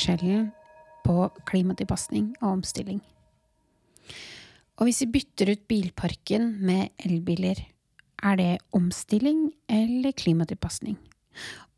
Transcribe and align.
Forskjellen 0.00 0.46
på 1.04 1.26
klimatilpasning 1.44 2.30
og 2.40 2.54
omstilling? 2.54 3.02
Og 4.80 4.86
hvis 4.88 5.02
vi 5.04 5.10
bytter 5.18 5.50
ut 5.52 5.66
bilparken 5.68 6.46
med 6.64 6.94
elbiler, 7.04 7.60
er 8.24 8.38
det 8.40 8.62
omstilling 8.72 9.50
eller 9.68 10.16
klimatilpasning? 10.16 10.96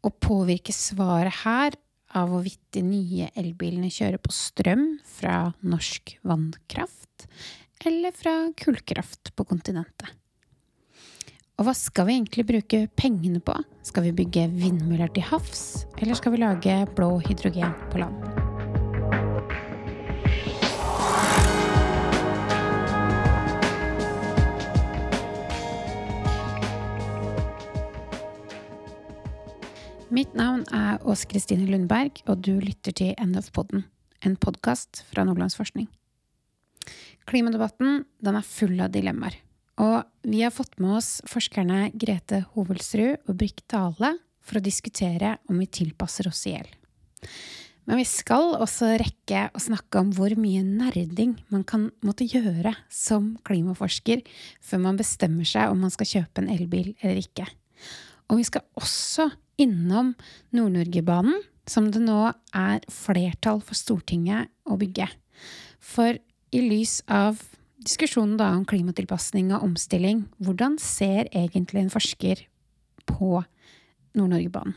Og 0.07 0.15
påvirker 0.23 0.71
svaret 0.71 1.35
her 1.43 1.75
av 2.15 2.31
hvorvidt 2.31 2.63
de 2.79 2.85
nye 2.87 3.27
elbilene 3.35 3.91
kjører 3.91 4.23
på 4.23 4.31
strøm 4.31 4.87
fra 5.03 5.49
norsk 5.67 6.15
vannkraft 6.23 7.27
eller 7.83 8.15
fra 8.15 8.37
kullkraft 8.55 9.35
på 9.35 9.51
kontinentet? 9.51 10.15
Og 11.63 11.69
hva 11.69 11.77
skal 11.79 12.09
vi 12.09 12.17
egentlig 12.17 12.43
bruke 12.43 12.79
pengene 12.99 13.39
på? 13.39 13.55
Skal 13.87 14.09
vi 14.09 14.11
bygge 14.19 14.49
vindmøller 14.51 15.13
til 15.15 15.23
havs, 15.23 15.85
eller 15.95 16.19
skal 16.19 16.35
vi 16.35 16.41
lage 16.43 16.73
blå 16.99 17.21
hydrogen 17.23 17.71
på 17.93 18.01
land? 18.03 18.17
Mitt 30.11 30.35
navn 30.35 30.67
er 30.75 30.99
Åse 31.07 31.31
Kristine 31.31 31.71
Lundberg, 31.71 32.25
og 32.27 32.43
du 32.43 32.57
lytter 32.59 32.91
til 32.91 33.15
NF-podden, 33.23 33.87
en 34.27 34.35
podkast 34.35 35.05
fra 35.15 35.23
Nordlandsforskning. 35.31 35.87
Klimadebatten 37.31 38.03
den 38.19 38.43
er 38.43 38.51
full 38.51 38.83
av 38.83 38.91
dilemmaer. 38.99 39.39
Og 39.81 40.03
vi 40.29 40.43
har 40.43 40.53
fått 40.53 40.77
med 40.83 40.99
oss 40.99 41.23
forskerne 41.31 41.89
Grete 41.97 42.43
Hovelsrud 42.53 43.25
og 43.29 43.39
Brikk 43.41 43.65
Dale 43.73 44.17
for 44.43 44.59
å 44.59 44.65
diskutere 44.65 45.37
om 45.49 45.61
vi 45.63 45.71
tilpasser 45.81 46.29
oss 46.29 46.45
i 46.49 46.57
hjel. 46.57 46.69
Men 47.89 47.99
vi 47.99 48.05
skal 48.07 48.53
også 48.63 48.93
rekke 49.01 49.49
å 49.51 49.63
snakke 49.63 50.03
om 50.03 50.13
hvor 50.15 50.35
mye 50.39 50.63
nerding 50.63 51.35
man 51.51 51.65
kan 51.67 51.89
måtte 52.07 52.29
gjøre 52.29 52.77
som 52.93 53.33
klimaforsker 53.47 54.23
før 54.63 54.85
man 54.85 55.01
bestemmer 55.01 55.49
seg 55.49 55.73
om 55.73 55.83
man 55.83 55.95
skal 55.95 56.11
kjøpe 56.13 56.45
en 56.45 56.53
elbil 56.53 56.93
eller 57.01 57.19
ikke. 57.25 57.49
Og 58.31 58.39
vi 58.39 58.47
skal 58.47 58.65
også 58.79 59.33
innom 59.61 60.13
Nord-Norge-banen, 60.55 61.43
som 61.69 61.91
det 61.95 62.03
nå 62.03 62.31
er 62.57 62.87
flertall 62.91 63.61
for 63.63 63.79
Stortinget 63.79 64.51
å 64.67 64.79
bygge. 64.79 65.09
For 65.83 66.17
i 66.53 66.63
lys 66.63 67.01
av 67.11 67.43
diskusjonen 67.83 68.39
da 68.41 68.53
om 68.57 68.65
klimatilpasning 68.69 69.53
og 69.55 69.67
omstilling, 69.67 70.27
hvordan 70.43 70.79
ser 70.81 71.31
egentlig 71.31 71.85
en 71.85 71.93
forsker 71.93 72.45
på 73.09 73.43
Nord-Norge-banen? 74.19 74.77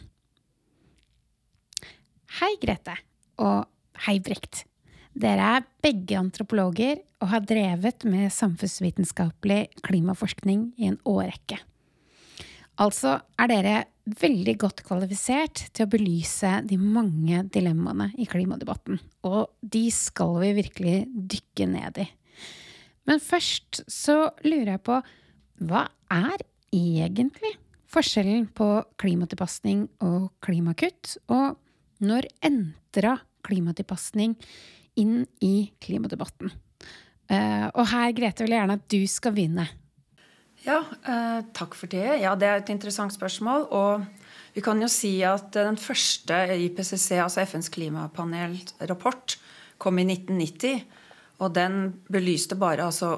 Hei, 2.39 2.51
Grete. 2.59 2.97
Og 3.39 3.63
hei, 4.07 4.17
Brekt. 4.23 4.65
Dere 5.15 5.51
er 5.57 5.67
begge 5.85 6.17
antropologer 6.19 6.99
og 7.23 7.29
har 7.31 7.45
drevet 7.47 8.03
med 8.09 8.33
samfunnsvitenskapelig 8.35 9.61
klimaforskning 9.85 10.73
i 10.75 10.89
en 10.89 10.99
årrekke. 11.07 11.61
Altså 12.83 13.21
er 13.39 13.47
dere 13.47 13.75
veldig 14.19 14.57
godt 14.59 14.83
kvalifisert 14.83 15.69
til 15.71 15.85
å 15.85 15.91
belyse 15.93 16.51
de 16.67 16.75
mange 16.75 17.45
dilemmaene 17.55 18.09
i 18.19 18.27
klimadebatten, 18.27 18.99
og 19.23 19.55
de 19.63 19.87
skal 19.95 20.35
vi 20.43 20.51
virkelig 20.59 20.97
dykke 21.15 21.69
ned 21.71 22.03
i. 22.03 22.09
Men 23.05 23.21
først 23.21 23.83
så 23.91 24.31
lurer 24.45 24.75
jeg 24.75 24.83
på 24.87 24.99
hva 25.65 25.85
er 26.11 26.41
egentlig 26.75 27.53
forskjellen 27.91 28.49
på 28.57 28.67
klimatilpasning 28.99 29.85
og 30.03 30.31
klimakutt? 30.43 31.15
Og 31.31 31.55
når 32.03 32.27
entra 32.43 33.15
klimatilpasning 33.45 34.35
inn 34.99 35.23
i 35.43 35.71
klimadebatten? 35.83 36.51
Uh, 37.25 37.71
og 37.73 37.87
her, 37.89 38.11
Grete, 38.13 38.45
vil 38.45 38.53
jeg 38.53 38.61
gjerne 38.61 38.77
at 38.77 38.87
du 38.91 39.01
skal 39.09 39.33
begynne. 39.35 39.65
Ja, 40.65 40.79
eh, 40.81 41.41
takk 41.53 41.75
for 41.77 41.85
det. 41.87 42.21
Ja, 42.23 42.33
Det 42.35 42.47
er 42.47 42.57
et 42.57 42.69
interessant 42.69 43.13
spørsmål. 43.13 43.67
Og 43.69 44.05
vi 44.55 44.61
kan 44.61 44.81
jo 44.81 44.87
si 44.87 45.21
at 45.21 45.51
den 45.53 45.77
første 45.77 46.33
IPCC, 46.57 47.21
altså 47.21 47.45
FNs 47.45 47.69
klimapanelrapport, 47.69 49.37
kom 49.77 49.99
i 49.99 50.05
1990. 50.05 50.81
Og 51.43 51.53
den 51.55 51.89
belyste 52.11 52.57
bare 52.59 52.87
altså 52.87 53.17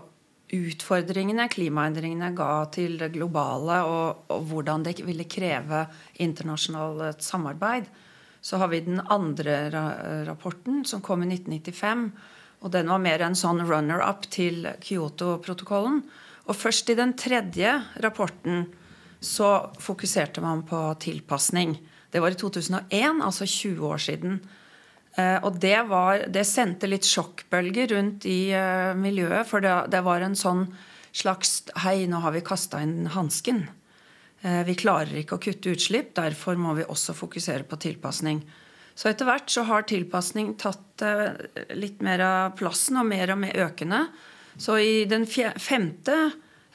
utfordringene 0.54 1.50
klimaendringene 1.52 2.32
ga 2.36 2.52
til 2.72 2.96
det 3.02 3.12
globale, 3.18 3.82
og, 3.84 4.28
og 4.32 4.46
hvordan 4.48 4.86
det 4.86 4.96
ville 5.04 5.28
kreve 5.28 5.84
internasjonalt 6.24 7.24
samarbeid. 7.24 7.90
Så 8.42 8.60
har 8.62 8.72
vi 8.72 8.86
den 8.86 9.02
andre 9.12 9.68
rapporten, 10.28 10.86
som 10.88 11.04
kom 11.04 11.26
i 11.26 11.32
1995. 11.34 12.08
Og 12.64 12.72
den 12.74 12.90
var 12.90 13.02
mer 13.04 13.22
en 13.26 13.38
sånn 13.38 13.60
runner-up 13.68 14.26
til 14.34 14.66
Kyoto-protokollen. 14.82 16.02
Og 16.48 16.56
først 16.56 16.90
i 16.90 16.98
den 16.98 17.14
tredje 17.20 17.74
rapporten 18.02 18.70
så 19.20 19.74
fokuserte 19.82 20.42
man 20.42 20.64
på 20.66 20.80
tilpasning. 21.04 21.76
Det 22.14 22.22
var 22.24 22.32
i 22.32 22.40
2001, 22.40 23.22
altså 23.26 23.46
20 23.46 23.84
år 23.90 24.02
siden. 24.02 24.40
Eh, 25.18 25.40
og 25.42 25.58
det, 25.62 25.78
var, 25.90 26.28
det 26.30 26.46
sendte 26.48 26.90
litt 26.90 27.08
sjokkbølger 27.08 27.96
rundt 27.96 28.28
i 28.30 28.54
uh, 28.54 28.94
miljøet, 28.98 29.48
for 29.50 29.64
det, 29.66 29.74
det, 29.94 30.04
var 30.06 30.22
en 30.22 30.38
sånn 30.38 30.68
slags 31.18 31.64
Hei, 31.82 32.06
nå 32.10 32.22
har 32.22 32.36
vi 32.36 32.46
kasta 32.46 32.84
inn 32.86 33.10
hansken. 33.16 33.66
Uh, 34.46 34.62
vi 34.68 34.78
klarer 34.78 35.18
ikke 35.24 35.40
å 35.40 35.44
kutte 35.44 35.74
utslipp, 35.74 36.14
derfor 36.20 36.60
må 36.62 36.78
vi 36.78 36.86
også 36.86 37.18
fokusere 37.18 37.66
på 37.66 37.80
tilpasning. 37.82 38.44
Så 38.98 39.10
etter 39.10 39.30
hvert 39.30 39.50
så 39.54 39.66
har 39.70 39.86
tilpasning 39.90 40.56
tatt 40.58 41.04
litt 41.78 42.00
mer 42.02 42.22
av 42.26 42.56
plassen, 42.58 42.98
og 42.98 43.06
mer 43.06 43.30
og 43.30 43.38
mer 43.44 43.60
økende. 43.68 44.00
Så 44.58 44.80
i 44.82 45.04
den 45.06 45.28
femte 45.30 46.16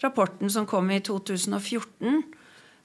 rapporten 0.02 0.50
som 0.50 0.66
kom 0.66 0.90
i 0.90 1.00
2014, 1.00 2.06
eh, 2.06 2.38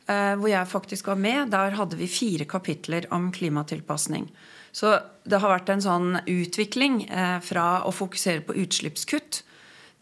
hvor 0.07 0.47
jeg 0.47 0.69
faktisk 0.72 1.09
var 1.12 1.18
med, 1.19 1.50
der 1.51 1.73
hadde 1.75 1.97
vi 2.00 2.07
fire 2.07 2.45
kapitler 2.47 3.03
om 3.12 3.25
klimatilpasning. 3.35 4.29
Så 4.78 4.94
det 5.25 5.40
har 5.41 5.50
vært 5.50 5.72
en 5.73 5.81
sånn 5.81 6.19
utvikling 6.29 7.01
eh, 7.09 7.38
fra 7.41 7.81
å 7.88 7.94
fokusere 7.95 8.44
på 8.46 8.56
utslippskutt 8.62 9.41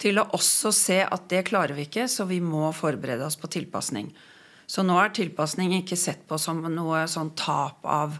til 0.02 0.20
å 0.20 0.26
også 0.36 0.72
se 0.76 0.98
at 1.00 1.30
det 1.32 1.46
klarer 1.48 1.72
vi 1.78 1.86
ikke, 1.86 2.04
så 2.12 2.26
vi 2.28 2.42
må 2.44 2.68
forberede 2.76 3.24
oss 3.24 3.38
på 3.40 3.48
tilpasning. 3.54 4.10
Så 4.68 4.84
nå 4.84 4.98
er 5.00 5.14
tilpasning 5.16 5.72
ikke 5.78 5.96
sett 5.96 6.26
på 6.28 6.36
som 6.42 6.60
noe 6.74 7.06
sånn 7.08 7.32
tap 7.38 7.86
av 7.88 8.18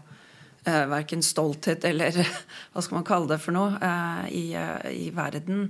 eh, 0.65 0.87
verken 0.89 1.21
stolthet 1.21 1.85
eller 1.85 2.17
hva 2.71 2.81
skal 2.81 3.01
man 3.01 3.07
kalle 3.11 3.35
det 3.35 3.41
for 3.43 3.53
noe 3.53 3.77
eh, 3.77 4.25
i, 4.33 4.45
eh, 4.57 4.89
i 4.95 5.11
verden. 5.13 5.67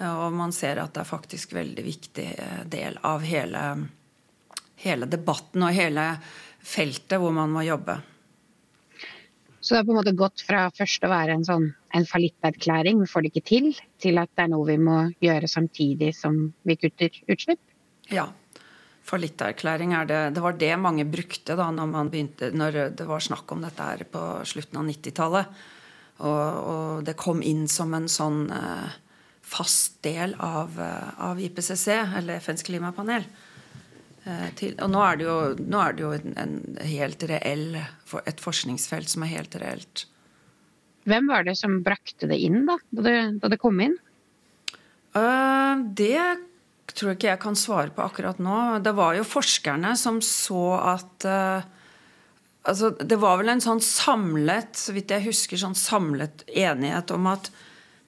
Og 0.00 0.32
man 0.32 0.54
ser 0.56 0.78
at 0.80 0.94
det 0.96 1.02
er 1.02 1.10
faktisk 1.10 1.52
veldig 1.52 1.84
viktig 1.84 2.30
eh, 2.32 2.60
del 2.72 2.96
av 3.04 3.26
hele, 3.28 3.66
hele 4.82 5.08
debatten 5.10 5.64
og 5.66 5.76
hele 5.76 6.06
feltet 6.62 7.20
hvor 7.20 7.34
man 7.34 7.52
må 7.52 7.64
jobbe. 7.66 7.98
Så 9.62 9.74
det 9.74 9.80
har 9.80 9.86
på 9.86 9.94
en 9.94 10.00
måte 10.00 10.18
gått 10.18 10.42
fra 10.42 10.64
først 10.74 11.04
å 11.06 11.10
være 11.12 11.36
en 11.38 11.44
sånn 11.46 11.68
en 11.94 12.06
fallitterklæring, 12.08 13.02
vi 13.02 13.10
får 13.10 13.22
det 13.22 13.30
ikke 13.30 13.48
til, 13.50 13.66
til 14.00 14.18
at 14.18 14.30
det 14.34 14.46
er 14.46 14.50
noe 14.50 14.66
vi 14.66 14.78
må 14.80 14.96
gjøre 15.22 15.50
samtidig 15.50 16.10
som 16.18 16.38
vi 16.66 16.78
kutter 16.80 17.18
utslipp? 17.30 17.60
Ja. 18.10 18.26
Fallitterklæring 19.06 19.92
er 19.98 20.06
det 20.06 20.20
Det 20.34 20.42
var 20.42 20.56
det 20.58 20.72
mange 20.78 21.04
brukte 21.04 21.56
da 21.58 21.68
når, 21.74 22.10
begynte, 22.10 22.50
når 22.54 22.96
det 22.96 23.06
var 23.06 23.20
snakk 23.20 23.50
om 23.52 23.62
dette 23.62 23.82
her 23.82 24.04
på 24.10 24.22
slutten 24.46 24.78
av 24.78 24.86
90-tallet. 24.88 25.62
Og, 26.22 26.42
og, 26.72 27.04
det 27.06 27.18
kom 27.18 27.42
inn 27.42 27.66
som 27.68 27.94
en 27.94 28.06
sånn 28.10 28.44
eh, 28.54 28.98
fast 29.42 29.98
del 30.06 30.36
av, 30.38 30.78
eh, 30.78 31.08
av 31.18 31.40
IPCC, 31.42 31.88
eller 32.18 32.38
FNs 32.38 32.62
klimapanel. 32.66 33.26
Eh, 34.22 34.48
til, 34.58 34.76
og 34.78 34.92
nå 34.92 35.02
er 35.02 35.18
det 35.18 35.26
jo, 35.26 35.36
er 35.82 35.96
det 35.96 36.04
jo 36.04 36.12
en, 36.14 36.34
en, 36.38 36.54
helt 36.86 37.24
reell, 37.26 37.80
et 38.22 38.42
forskningsfelt 38.42 39.10
som 39.10 39.24
er 39.26 39.32
helt 39.34 39.56
reelt. 39.58 40.06
Hvem 41.10 41.26
var 41.32 41.42
det 41.48 41.56
som 41.58 41.80
brakte 41.82 42.28
det 42.30 42.38
inn, 42.38 42.62
da, 42.68 42.78
da 42.94 43.04
det, 43.08 43.16
da 43.42 43.50
det 43.50 43.58
kom 43.58 43.80
inn? 43.82 43.96
Uh, 45.16 45.82
det 45.98 46.22
tror 46.92 47.10
jeg 47.10 47.18
ikke 47.18 47.32
jeg 47.32 47.42
kan 47.42 47.58
svare 47.58 47.90
på 47.94 48.04
akkurat 48.04 48.38
nå. 48.42 48.78
Det 48.84 48.94
var 48.94 49.18
jo 49.18 49.26
forskerne 49.26 49.96
som 49.98 50.22
så 50.22 50.62
at 50.94 51.26
uh, 51.26 51.66
altså, 52.68 52.92
Det 52.94 53.18
var 53.18 53.40
vel 53.40 53.56
en 53.56 53.64
sånn 53.64 53.82
samlet, 53.82 54.76
så 54.78 54.94
vidt 54.94 55.10
jeg 55.10 55.26
husker, 55.26 55.58
sånn 55.58 55.78
samlet 55.78 56.46
enighet 56.46 57.10
om 57.16 57.26
at 57.32 57.50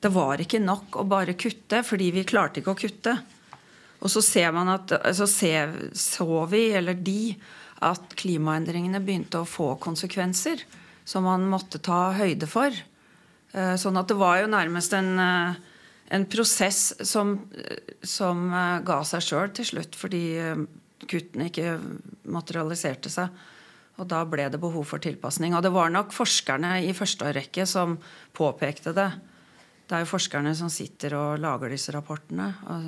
det 0.04 0.12
var 0.14 0.38
ikke 0.38 0.60
nok 0.60 1.00
å 1.00 1.06
bare 1.08 1.34
kutte, 1.34 1.80
fordi 1.82 2.10
vi 2.12 2.26
klarte 2.28 2.60
ikke 2.60 2.74
å 2.74 2.78
kutte. 2.78 3.18
Og 4.04 4.12
så 4.12 4.20
ser 4.24 4.52
man 4.52 4.68
at, 4.68 4.92
så, 5.16 5.26
ser, 5.30 5.72
så 5.96 6.44
vi, 6.50 6.66
eller 6.76 6.96
de, 7.00 7.34
at 7.84 8.16
klimaendringene 8.20 9.00
begynte 9.04 9.40
å 9.40 9.48
få 9.48 9.74
konsekvenser 9.80 10.60
som 11.08 11.24
man 11.24 11.46
måtte 11.48 11.80
ta 11.84 12.10
høyde 12.16 12.48
for. 12.48 12.74
Eh, 13.54 13.74
sånn 13.80 14.00
at 14.00 14.10
det 14.10 14.18
var 14.20 14.40
jo 14.42 14.50
nærmest 14.52 14.94
en, 14.96 15.10
eh, 15.20 15.56
en 16.16 16.28
prosess 16.28 16.94
som, 17.06 17.36
som 18.02 18.46
eh, 18.52 18.78
ga 18.84 19.00
seg 19.08 19.24
sjøl 19.24 19.52
til 19.56 19.68
slutt, 19.72 19.98
fordi 19.98 20.24
kuttene 21.04 21.50
ikke 21.50 21.76
materialiserte 22.32 23.12
seg. 23.12 23.32
Og 24.00 24.08
da 24.10 24.24
ble 24.26 24.48
det 24.50 24.58
behov 24.58 24.88
for 24.90 25.02
tilpasning. 25.02 25.54
Og 25.54 25.62
det 25.62 25.70
var 25.74 25.92
nok 25.92 26.10
forskerne 26.12 26.80
i 26.82 26.94
første 26.96 27.30
rekke 27.36 27.66
som 27.68 27.98
påpekte 28.34 28.94
det. 28.96 29.12
Det 29.84 29.98
er 29.98 30.04
jo 30.04 30.08
forskerne 30.14 30.54
som 30.56 30.70
sitter 30.72 31.12
og 31.18 31.42
lager 31.42 31.74
disse 31.74 31.92
rapportene. 31.92 32.46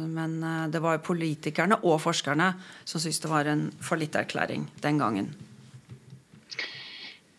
Men 0.09 0.39
eh, 0.41 0.63
det 0.73 0.81
var 0.81 0.97
jo 0.97 1.05
politikerne 1.11 1.77
og 1.85 2.01
forskerne 2.01 2.53
som 2.89 3.03
syntes 3.03 3.21
det 3.21 3.33
var 3.33 3.51
en 3.53 3.67
fallitterklæring 3.85 4.65
den 4.85 5.03
gangen. 5.03 5.29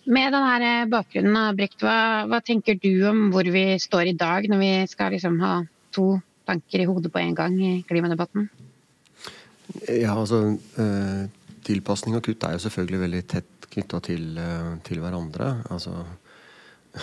Med 0.07 0.31
denne 0.31 0.69
eh, 0.83 0.85
bakgrunnen, 0.91 1.57
Brikt, 1.57 1.81
hva, 1.81 2.27
hva, 2.29 2.41
tenker 2.45 2.77
du 2.83 2.91
om 3.09 3.25
hvor 3.33 3.49
vi 3.49 3.65
står 3.81 4.13
i 4.13 4.15
dag, 4.19 4.45
når 4.45 4.61
vi 4.61 4.71
skal 4.93 5.17
liksom 5.17 5.41
ha 5.41 5.57
to 5.95 6.11
tanker 6.47 6.85
i 6.85 6.87
hodet 6.87 7.11
på 7.11 7.23
en 7.23 7.33
gang 7.35 7.57
i 7.57 7.73
klimadebatten? 7.89 8.45
Ja, 9.89 10.13
altså 10.13 10.53
eh, 10.79 11.25
Tilpasning 11.67 12.15
og 12.15 12.23
kutt 12.23 12.45
er 12.45 12.53
jo 12.55 12.63
selvfølgelig 12.63 13.03
veldig 13.07 13.25
tett 13.27 13.65
knytta 13.73 13.99
til, 14.05 14.37
til, 14.85 15.01
hverandre. 15.03 15.49
Altså, 15.73 16.05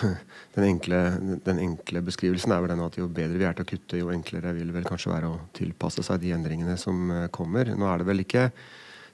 den, 0.55 0.63
enkle, 0.67 1.01
den, 1.45 1.61
enkle, 1.63 2.03
beskrivelsen 2.05 2.53
er 2.55 2.63
vel 2.63 2.73
den 2.73 2.85
at 2.85 2.97
jo 2.99 3.09
bedre 3.11 3.39
vi 3.41 3.47
er 3.47 3.57
til 3.57 3.65
å 3.65 3.69
kutte, 3.69 3.99
jo 4.01 4.11
enklere 4.13 4.55
vil 4.57 4.73
vel 4.75 4.87
kanskje 4.87 5.13
være 5.13 5.29
å 5.31 5.43
tilpasse 5.55 6.05
seg 6.05 6.23
de 6.23 6.33
endringene 6.35 6.77
som 6.81 7.07
eh, 7.11 7.29
kommer. 7.33 7.71
Nå 7.75 7.87
er 7.89 8.01
det 8.01 8.09
vel 8.09 8.25
ikke 8.25 8.49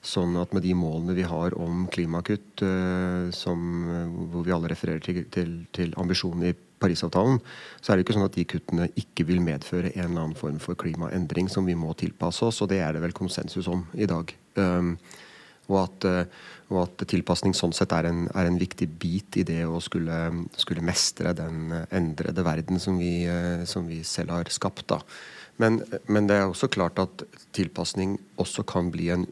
sånn 0.01 0.33
at 0.41 0.53
med 0.55 0.65
de 0.65 0.73
målene 0.73 1.13
vi 1.13 1.27
har 1.29 1.53
om 1.61 1.83
klimakutt, 1.93 2.63
som, 3.37 3.65
hvor 4.31 4.41
vi 4.47 4.53
alle 4.55 4.71
refererer 4.71 5.03
til, 5.05 5.19
til, 5.29 5.51
til 5.77 5.93
ambisjonen 6.01 6.47
i 6.49 6.55
Parisavtalen, 6.81 7.39
så 7.81 7.91
er 7.91 7.99
det 7.99 8.05
ikke 8.05 8.15
sånn 8.17 8.27
at 8.27 8.37
de 8.37 8.47
kuttene 8.49 8.87
ikke 8.97 9.27
vil 9.29 9.41
medføre 9.45 9.91
en 9.93 10.07
eller 10.07 10.23
annen 10.23 10.37
form 10.37 10.57
for 10.63 10.79
klimaendring 10.79 11.49
som 11.51 11.67
vi 11.69 11.77
må 11.77 11.93
tilpasse 11.99 12.47
oss, 12.47 12.61
og 12.63 12.71
det 12.71 12.81
er 12.81 12.95
det 12.95 13.03
vel 13.03 13.13
konsensus 13.15 13.69
om 13.71 13.85
i 13.93 14.09
dag. 14.09 14.33
Um, 14.57 14.95
og, 15.69 15.77
at, 15.83 16.07
uh, 16.07 16.47
og 16.71 16.79
at, 16.85 17.03
tilpasning 17.11 17.55
sånn 17.57 17.75
sett 17.75 17.93
er 17.95 18.09
en, 18.09 18.25
er 18.33 18.49
en, 18.49 18.59
viktig 18.61 18.87
bit 19.01 19.37
i 19.41 19.45
det 19.47 19.61
å 19.67 19.79
skulle, 19.83 20.17
skulle 20.59 20.85
mestre 20.85 21.35
den 21.37 21.71
endrede 21.89 22.45
verden 22.47 22.81
som 22.81 22.97
vi, 23.01 23.21
uh, 23.29 23.63
som 23.69 23.87
vi 23.89 24.01
selv 24.07 24.35
har 24.35 24.51
skapt. 24.53 24.87
Da. 24.91 25.01
Men, 25.61 25.81
men, 26.07 26.27
det 26.27 26.39
er 26.39 26.49
også 26.49 26.71
klart 26.71 26.99
at 27.01 27.25
tilpasning 27.55 28.17
også 28.41 28.65
kan 28.67 28.89
bli 28.93 29.11
en 29.13 29.27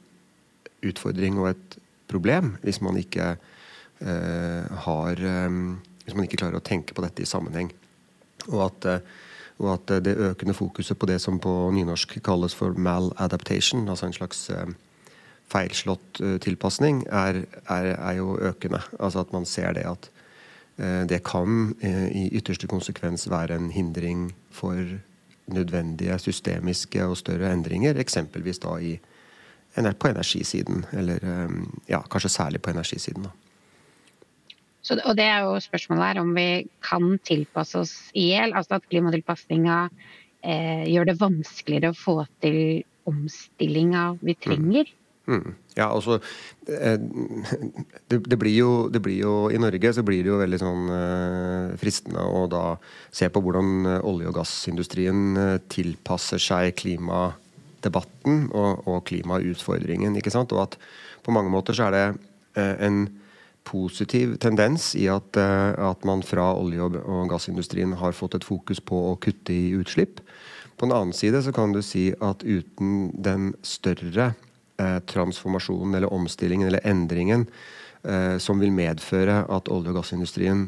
utfordring 0.86 1.40
og 1.42 1.54
et 1.54 1.80
problem 2.10 2.54
hvis 2.64 2.80
man 2.82 2.98
ikke 3.00 3.34
eh, 3.34 4.78
har 4.86 5.24
um, 5.48 5.80
hvis 6.10 6.18
man 6.18 6.26
ikke 6.26 6.42
klarer 6.42 6.58
å 6.58 6.66
tenke 6.66 6.96
på 6.98 7.04
dette 7.06 7.22
i 7.22 7.30
sammenheng. 7.30 7.70
Og 8.50 8.64
at, 8.66 8.86
eh, 8.90 9.18
og 9.62 9.74
at 9.76 9.92
det 10.06 10.16
økende 10.18 10.56
fokuset 10.58 10.98
på 10.98 11.10
det 11.10 11.20
som 11.22 11.38
på 11.42 11.52
nynorsk 11.76 12.18
kalles 12.26 12.56
for 12.58 12.74
maladaptation, 12.74 13.86
altså 13.90 14.08
en 14.08 14.18
slags 14.18 14.48
eh, 14.50 14.72
feilslått 15.50 16.22
eh, 16.22 16.38
tilpasning, 16.44 17.04
er, 17.08 17.44
er, 17.68 17.92
er, 17.96 18.16
jo 18.20 18.38
økende. 18.52 18.82
Altså 19.00 19.26
at 19.26 19.36
man 19.36 19.48
ser 19.50 19.76
det 19.78 19.88
at 19.90 20.12
det 20.80 21.18
kan 21.28 21.74
i 21.84 22.22
ytterste 22.40 22.64
konsekvens 22.72 23.26
være 23.28 23.58
en 23.60 23.66
hindring 23.68 24.30
for 24.56 24.78
nødvendige 25.52 26.16
systemiske 26.24 27.04
og 27.04 27.18
større 27.20 27.50
endringer, 27.52 28.00
eksempelvis 28.00 28.62
da 28.64 28.78
i, 28.80 28.94
på 29.76 30.08
energisiden. 30.08 30.86
Eller 30.96 31.20
ja, 31.90 32.00
kanskje 32.00 32.32
særlig 32.32 32.62
på 32.64 32.72
energisiden. 32.72 33.28
da. 33.28 33.34
Så, 34.82 34.96
og 35.04 35.18
det 35.20 35.26
er 35.28 35.44
jo 35.44 35.58
spørsmålet 35.62 36.08
her 36.08 36.22
om 36.22 36.32
vi 36.36 36.48
kan 36.86 37.18
tilpasse 37.28 37.82
oss 37.82 37.96
i 38.18 38.30
hjel. 38.32 38.56
Altså 38.56 38.80
at 38.80 38.88
klimatilpasninga 38.90 39.82
eh, 40.42 40.86
gjør 40.90 41.12
det 41.12 41.20
vanskeligere 41.20 41.92
å 41.92 42.00
få 42.00 42.16
til 42.44 42.86
omstillinga 43.10 44.06
vi 44.24 44.36
trenger. 44.40 44.90
Mm. 45.30 45.54
Ja, 45.78 45.92
altså 45.94 46.18
eh, 46.66 46.98
det, 48.10 48.18
det, 48.26 48.38
blir 48.42 48.56
jo, 48.56 48.72
det, 48.90 49.02
blir 49.06 49.20
jo, 49.22 49.34
I 49.54 49.60
Norge 49.62 49.92
så 49.94 50.04
blir 50.06 50.24
det 50.26 50.32
jo 50.32 50.40
veldig 50.42 50.60
sånn 50.62 50.90
eh, 50.96 51.76
fristende 51.80 52.24
å 52.26 52.48
da 52.50 52.64
se 53.14 53.30
på 53.30 53.44
hvordan 53.46 53.70
eh, 53.86 54.08
olje- 54.10 54.32
og 54.32 54.40
gassindustrien 54.40 55.38
tilpasser 55.70 56.42
seg 56.42 56.74
klimadebatten 56.82 58.50
og, 58.50 58.90
og 58.90 59.06
klimautfordringen. 59.12 60.18
ikke 60.18 60.34
sant? 60.34 60.56
Og 60.56 60.66
at 60.66 60.80
på 61.26 61.36
mange 61.36 61.54
måter 61.54 61.78
så 61.78 61.90
er 61.90 61.98
det 61.98 62.06
en 62.58 63.04
positiv 63.70 64.34
tendens 64.42 64.96
i 64.98 65.06
at, 65.14 65.38
at 65.38 66.06
man 66.08 66.24
fra 66.26 66.50
olje- 66.58 66.90
og 66.90 67.30
gassindustrien 67.30 67.94
har 68.02 68.18
fått 68.18 68.40
et 68.40 68.48
fokus 68.48 68.82
på 68.82 68.98
å 69.12 69.18
kutte 69.22 69.54
i 69.54 69.76
utslipp. 69.78 70.24
På 70.80 70.88
den 70.88 70.96
annen 70.96 71.14
side 71.14 71.44
så 71.46 71.54
kan 71.54 71.76
du 71.76 71.84
si 71.86 72.10
at 72.18 72.42
uten 72.42 73.12
den 73.14 73.52
større 73.68 74.32
eh, 74.80 75.00
transformasjonen 75.06 75.96
eller 75.96 76.14
omstillingen 76.14 76.68
eller 76.68 76.86
endringen 76.88 77.46
eh, 78.04 78.38
som 78.38 78.60
vil 78.60 78.74
medføre 78.74 79.44
at 79.50 79.72
olje- 79.72 79.94
og 79.94 80.02
gassindustrien 80.02 80.68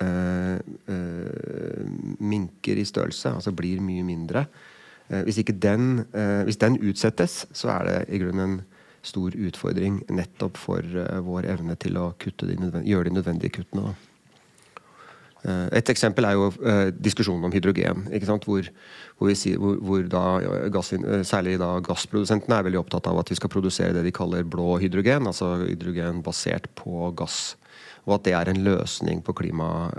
eh, 0.00 0.58
eh 0.88 1.86
minker 2.20 2.76
i 2.76 2.84
størrelse, 2.84 3.32
altså 3.32 3.52
blir 3.56 3.80
mye 3.80 4.04
mindre 4.04 4.44
eh, 5.08 5.22
hvis, 5.24 5.40
den, 5.62 6.04
hvis 6.44 6.60
den 6.60 6.76
utsettes, 6.78 7.46
så 7.52 7.70
er 7.78 7.88
det 7.88 7.96
i 8.14 8.20
grunnen 8.22 8.44
en 8.44 8.60
stor 9.02 9.32
utfordring 9.32 10.02
nettopp 10.12 10.58
for 10.60 10.84
vår 11.24 11.48
evne 11.48 11.76
til 11.80 11.96
å 11.96 12.12
gjøre 12.20 13.08
de 13.08 13.14
nødvendige 13.16 13.56
kuttene. 13.56 13.94
Uh, 15.40 15.68
et 15.76 15.92
eksempel 15.92 16.26
er 16.28 16.36
jo 16.36 16.50
uh, 16.52 16.88
diskusjonen 16.92 17.46
om 17.48 17.54
hydrogen. 17.54 18.06
Hvor, 18.44 18.66
hvor, 19.18 19.32
sier, 19.38 19.60
hvor, 19.60 20.02
da, 20.10 20.24
gass, 20.72 20.92
særlig 21.28 21.56
da 21.62 21.72
gassprodusentene 21.84 22.58
er 22.58 22.66
veldig 22.68 22.82
opptatt 22.82 23.08
av 23.10 23.22
at 23.22 23.32
vi 23.32 23.38
skal 23.38 23.52
produsere 23.52 23.94
det 23.96 24.04
de 24.06 24.14
kaller 24.14 24.44
blå 24.44 24.76
hydrogen, 24.82 25.30
altså 25.30 25.54
hydrogen 25.64 26.20
basert 26.26 26.68
på 26.78 27.12
gass. 27.16 27.54
Og 28.08 28.16
at 28.16 28.26
det 28.26 28.32
er 28.34 28.48
en 28.48 28.62
løsning 28.64 29.20
på 29.22 29.34
klima, 29.36 29.90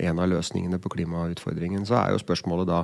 en 0.00 0.18
av 0.18 0.30
løsningene 0.32 0.78
på 0.80 0.88
klimautfordringen. 0.94 1.84
Så 1.86 1.98
er 1.98 2.14
jo 2.14 2.22
spørsmålet 2.22 2.70
da 2.70 2.78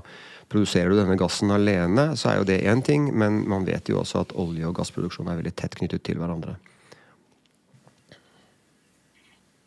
Produserer 0.53 0.93
du 0.93 1.01
denne 1.01 1.17
gassen 1.19 1.51
alene, 1.51 2.13
så 2.15 2.31
er 2.31 2.37
jo 2.39 2.47
det 2.47 2.61
én 2.71 2.83
ting, 2.87 3.09
men 3.19 3.41
man 3.51 3.65
vet 3.67 3.89
jo 3.91 3.99
også 3.99 4.23
at 4.23 4.35
olje- 4.39 4.69
og 4.69 4.77
gassproduksjon 4.79 5.27
er 5.27 5.41
veldig 5.41 5.55
tett 5.59 5.75
knyttet 5.75 6.05
til 6.07 6.21
hverandre. 6.21 6.55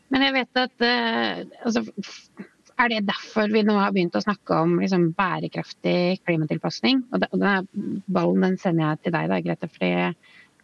Men 0.09 0.25
jeg 0.25 0.35
vet 0.39 0.59
at 0.63 0.85
uh, 0.85 1.43
altså, 1.65 1.83
Er 2.79 2.91
det 2.93 3.05
derfor 3.09 3.51
vi 3.51 3.63
nå 3.67 3.75
har 3.77 3.93
begynt 3.95 4.17
å 4.17 4.23
snakke 4.23 4.61
om 4.63 4.77
liksom, 4.81 5.09
bærekraftig 5.17 6.21
klimatilpasning? 6.23 7.05
Og, 7.11 7.23
denne 7.25 7.55
ballen 8.07 8.47
den 8.47 8.59
sender 8.61 8.87
jeg 8.87 9.05
til 9.05 9.15
deg, 9.17 9.31
da, 9.31 9.39
Grete. 9.45 9.71
fordi 9.75 9.93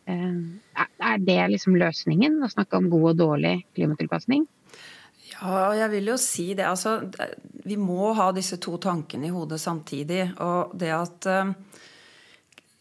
uh, 0.09 0.83
Er 1.11 1.23
det 1.23 1.39
liksom 1.53 1.77
løsningen? 1.79 2.41
Å 2.43 2.51
snakke 2.53 2.81
om 2.81 2.91
god 2.93 3.09
og 3.13 3.23
dårlig 3.23 3.55
klimatilpasning? 3.77 4.47
Ja, 5.35 5.73
jeg 5.73 5.89
vil 5.95 6.13
jo 6.13 6.19
si 6.21 6.51
det. 6.53 6.67
Altså, 6.69 6.99
vi 7.65 7.77
må 7.81 8.13
ha 8.17 8.29
disse 8.33 8.59
to 8.61 8.77
tankene 8.81 9.27
i 9.27 9.33
hodet 9.33 9.59
samtidig. 9.61 10.29
Og 10.45 10.75
det 10.77 10.93
at 10.95 11.29
uh, 11.29 11.53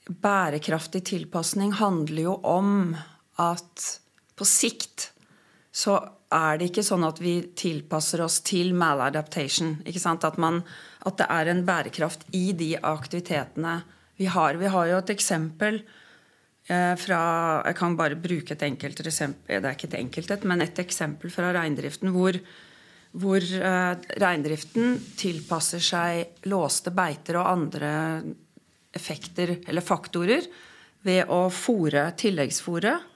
bærekraftig 0.04 1.02
tilpasning 1.08 1.72
handler 1.80 2.22
jo 2.26 2.36
om 2.44 2.94
at 3.40 3.86
på 4.36 4.46
sikt 4.46 5.10
så 5.74 5.96
er 6.34 6.58
det 6.58 6.70
ikke 6.70 6.86
sånn 6.86 7.06
at 7.06 7.20
vi 7.22 7.38
tilpasser 7.56 8.22
oss 8.24 8.40
til 8.46 8.74
maladaptation. 8.76 9.76
At, 9.86 10.38
man, 10.42 10.62
at 11.06 11.18
det 11.20 11.28
er 11.30 11.50
en 11.52 11.64
bærekraft 11.66 12.26
i 12.34 12.48
de 12.52 12.74
aktivitetene 12.78 13.80
vi 14.18 14.26
har. 14.30 14.58
Vi 14.58 14.70
har 14.70 14.90
jo 14.90 14.98
et 15.00 15.14
eksempel 15.14 15.82
Eh, 16.64 16.94
fra, 16.96 17.20
jeg 17.66 17.76
kan 17.76 17.96
bare 17.96 18.16
bruke 18.16 18.54
et 18.54 18.62
enkelt 18.64 19.02
eksempel, 19.04 19.58
det 19.60 19.68
er 19.68 19.74
ikke 19.76 19.90
et 19.90 19.98
enkelt 19.98 20.46
men 20.48 20.64
et 20.64 20.78
eksempel 20.80 21.28
fra 21.28 21.50
reindriften 21.52 22.08
hvor, 22.14 22.38
hvor 23.20 23.44
eh, 23.44 23.90
reindriften 24.22 24.96
tilpasser 25.20 25.82
seg 25.84 26.48
låste 26.48 26.88
beiter 26.96 27.36
og 27.36 27.50
andre 27.50 27.90
effekter 28.96 29.58
eller 29.66 29.84
faktorer 29.84 30.48
ved 31.04 31.28
å 31.28 31.50
fòre 31.52 32.06
tilleggsfòret. 32.16 33.12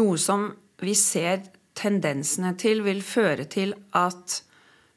Noe 0.00 0.16
som 0.16 0.48
vi 0.80 0.96
ser 0.96 1.44
tendensene 1.78 2.54
til 2.60 2.82
vil 2.84 3.02
føre 3.04 3.46
til 3.50 3.74
at 3.96 4.40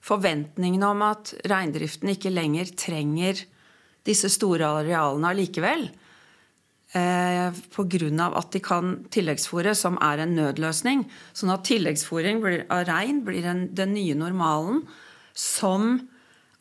forventningene 0.06 0.88
om 0.94 1.04
at 1.06 1.34
reindriften 1.50 2.12
ikke 2.14 2.34
lenger 2.34 2.72
trenger 2.78 3.42
disse 4.06 4.30
store 4.30 4.68
arealene 4.82 5.32
allikevel, 5.32 5.88
eh, 6.94 7.50
pga. 7.74 8.28
at 8.38 8.52
de 8.52 8.60
kan 8.60 9.06
tilleggsfòre, 9.10 9.74
som 9.74 9.98
er 10.02 10.22
en 10.22 10.36
nødløsning. 10.36 11.10
Sånn 11.34 11.54
at 11.54 11.66
tilleggsfòring 11.66 12.44
av 12.70 12.86
rein 12.86 13.24
blir 13.26 13.46
en, 13.46 13.74
den 13.74 13.94
nye 13.94 14.14
normalen, 14.14 14.84
som 15.34 16.08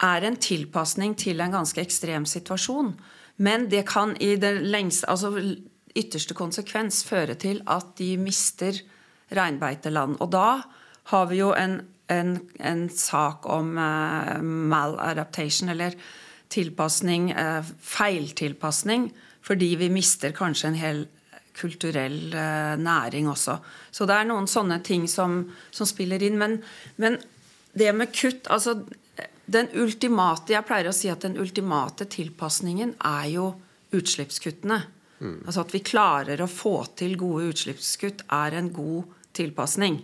er 0.01 0.25
en 0.25 0.37
tilpasning 0.37 1.15
til 1.17 1.41
en 1.41 1.53
ganske 1.53 1.81
ekstrem 1.81 2.25
situasjon. 2.25 2.95
Men 3.37 3.69
det 3.69 3.87
kan 3.87 4.17
i 4.21 4.37
det 4.37 4.63
lengste, 4.63 5.09
altså 5.09 5.35
ytterste 5.95 6.35
konsekvens 6.35 7.05
føre 7.05 7.35
til 7.35 7.63
at 7.67 7.97
de 7.99 8.17
mister 8.19 8.81
reinbeiteland. 9.33 10.19
Og 10.21 10.33
da 10.35 10.63
har 11.13 11.27
vi 11.31 11.41
jo 11.41 11.53
en, 11.57 11.81
en, 12.13 12.37
en 12.61 12.85
sak 12.91 13.49
om 13.51 13.77
eh, 13.79 14.41
maladaptation, 14.43 15.73
eller 15.73 15.97
tilpasning, 16.53 17.31
eh, 17.31 17.75
feiltilpasning, 17.81 19.11
fordi 19.45 19.75
vi 19.81 19.91
mister 19.93 20.33
kanskje 20.37 20.71
en 20.71 20.81
hel 20.81 21.05
kulturell 21.55 22.35
eh, 22.35 22.75
næring 22.81 23.29
også. 23.31 23.59
Så 23.91 24.07
det 24.09 24.17
er 24.17 24.29
noen 24.29 24.49
sånne 24.51 24.81
ting 24.87 25.07
som, 25.11 25.43
som 25.71 25.89
spiller 25.89 26.23
inn. 26.23 26.39
Men, 26.41 26.61
men, 26.97 27.21
det 27.75 27.91
med 27.91 28.13
kutt 28.15 28.47
altså 28.55 28.77
den 29.51 29.67
ultimate, 29.75 30.53
Jeg 30.53 30.65
pleier 30.65 30.89
å 30.89 30.95
si 30.95 31.11
at 31.11 31.25
den 31.27 31.35
ultimate 31.43 32.07
tilpasningen 32.07 32.95
er 33.03 33.27
jo 33.33 33.49
utslippskuttene. 33.95 34.79
Mm. 35.25 35.39
Altså 35.47 35.65
At 35.65 35.73
vi 35.75 35.85
klarer 35.85 36.43
å 36.45 36.51
få 36.51 36.77
til 36.99 37.17
gode 37.21 37.49
utslippskutt, 37.53 38.27
er 38.33 38.59
en 38.59 38.69
god 38.75 39.15
tilpasning. 39.37 40.03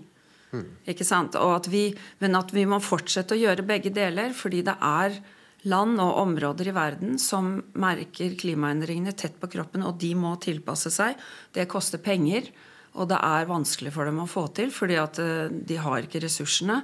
Mm. 0.50 0.64
Ikke 0.90 1.06
sant? 1.06 1.36
At 1.36 1.68
vi, 1.70 1.90
men 2.22 2.38
at 2.38 2.54
vi 2.56 2.64
må 2.68 2.80
fortsette 2.82 3.36
å 3.36 3.40
gjøre 3.40 3.66
begge 3.68 3.92
deler, 3.94 4.32
fordi 4.36 4.64
det 4.66 4.76
er 4.80 5.20
land 5.68 6.00
og 6.00 6.16
områder 6.22 6.70
i 6.70 6.74
verden 6.74 7.18
som 7.20 7.52
merker 7.78 8.34
klimaendringene 8.40 9.12
tett 9.12 9.36
på 9.40 9.50
kroppen, 9.52 9.84
og 9.84 10.00
de 10.00 10.14
må 10.16 10.32
tilpasse 10.40 10.92
seg. 10.94 11.20
Det 11.52 11.68
koster 11.70 12.00
penger, 12.02 12.48
og 12.96 13.10
det 13.12 13.20
er 13.22 13.50
vanskelig 13.50 13.92
for 13.94 14.08
dem 14.08 14.22
å 14.22 14.30
få 14.30 14.48
til, 14.56 14.72
fordi 14.74 14.96
at 14.98 15.20
eh, 15.22 15.52
de 15.52 15.76
har 15.78 16.06
ikke 16.06 16.24
ressursene. 16.24 16.80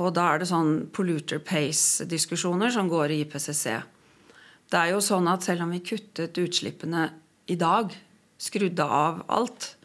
Og 0.00 0.12
da 0.16 0.28
er 0.30 0.40
det 0.40 0.48
sånn 0.48 0.86
polluter 0.94 1.42
pace-diskusjoner 1.44 2.72
som 2.72 2.88
går 2.88 3.12
i 3.12 3.18
IPCC. 3.24 3.64
Det 4.72 4.78
er 4.78 4.94
jo 4.94 5.02
sånn 5.04 5.26
at 5.28 5.44
selv 5.44 5.66
om 5.66 5.74
vi 5.74 5.82
kuttet 5.84 6.38
utslippene 6.40 7.08
i 7.46 7.56
dag, 7.58 7.94
skrudde 8.38 8.84
av 8.84 9.22
alt, 9.32 9.76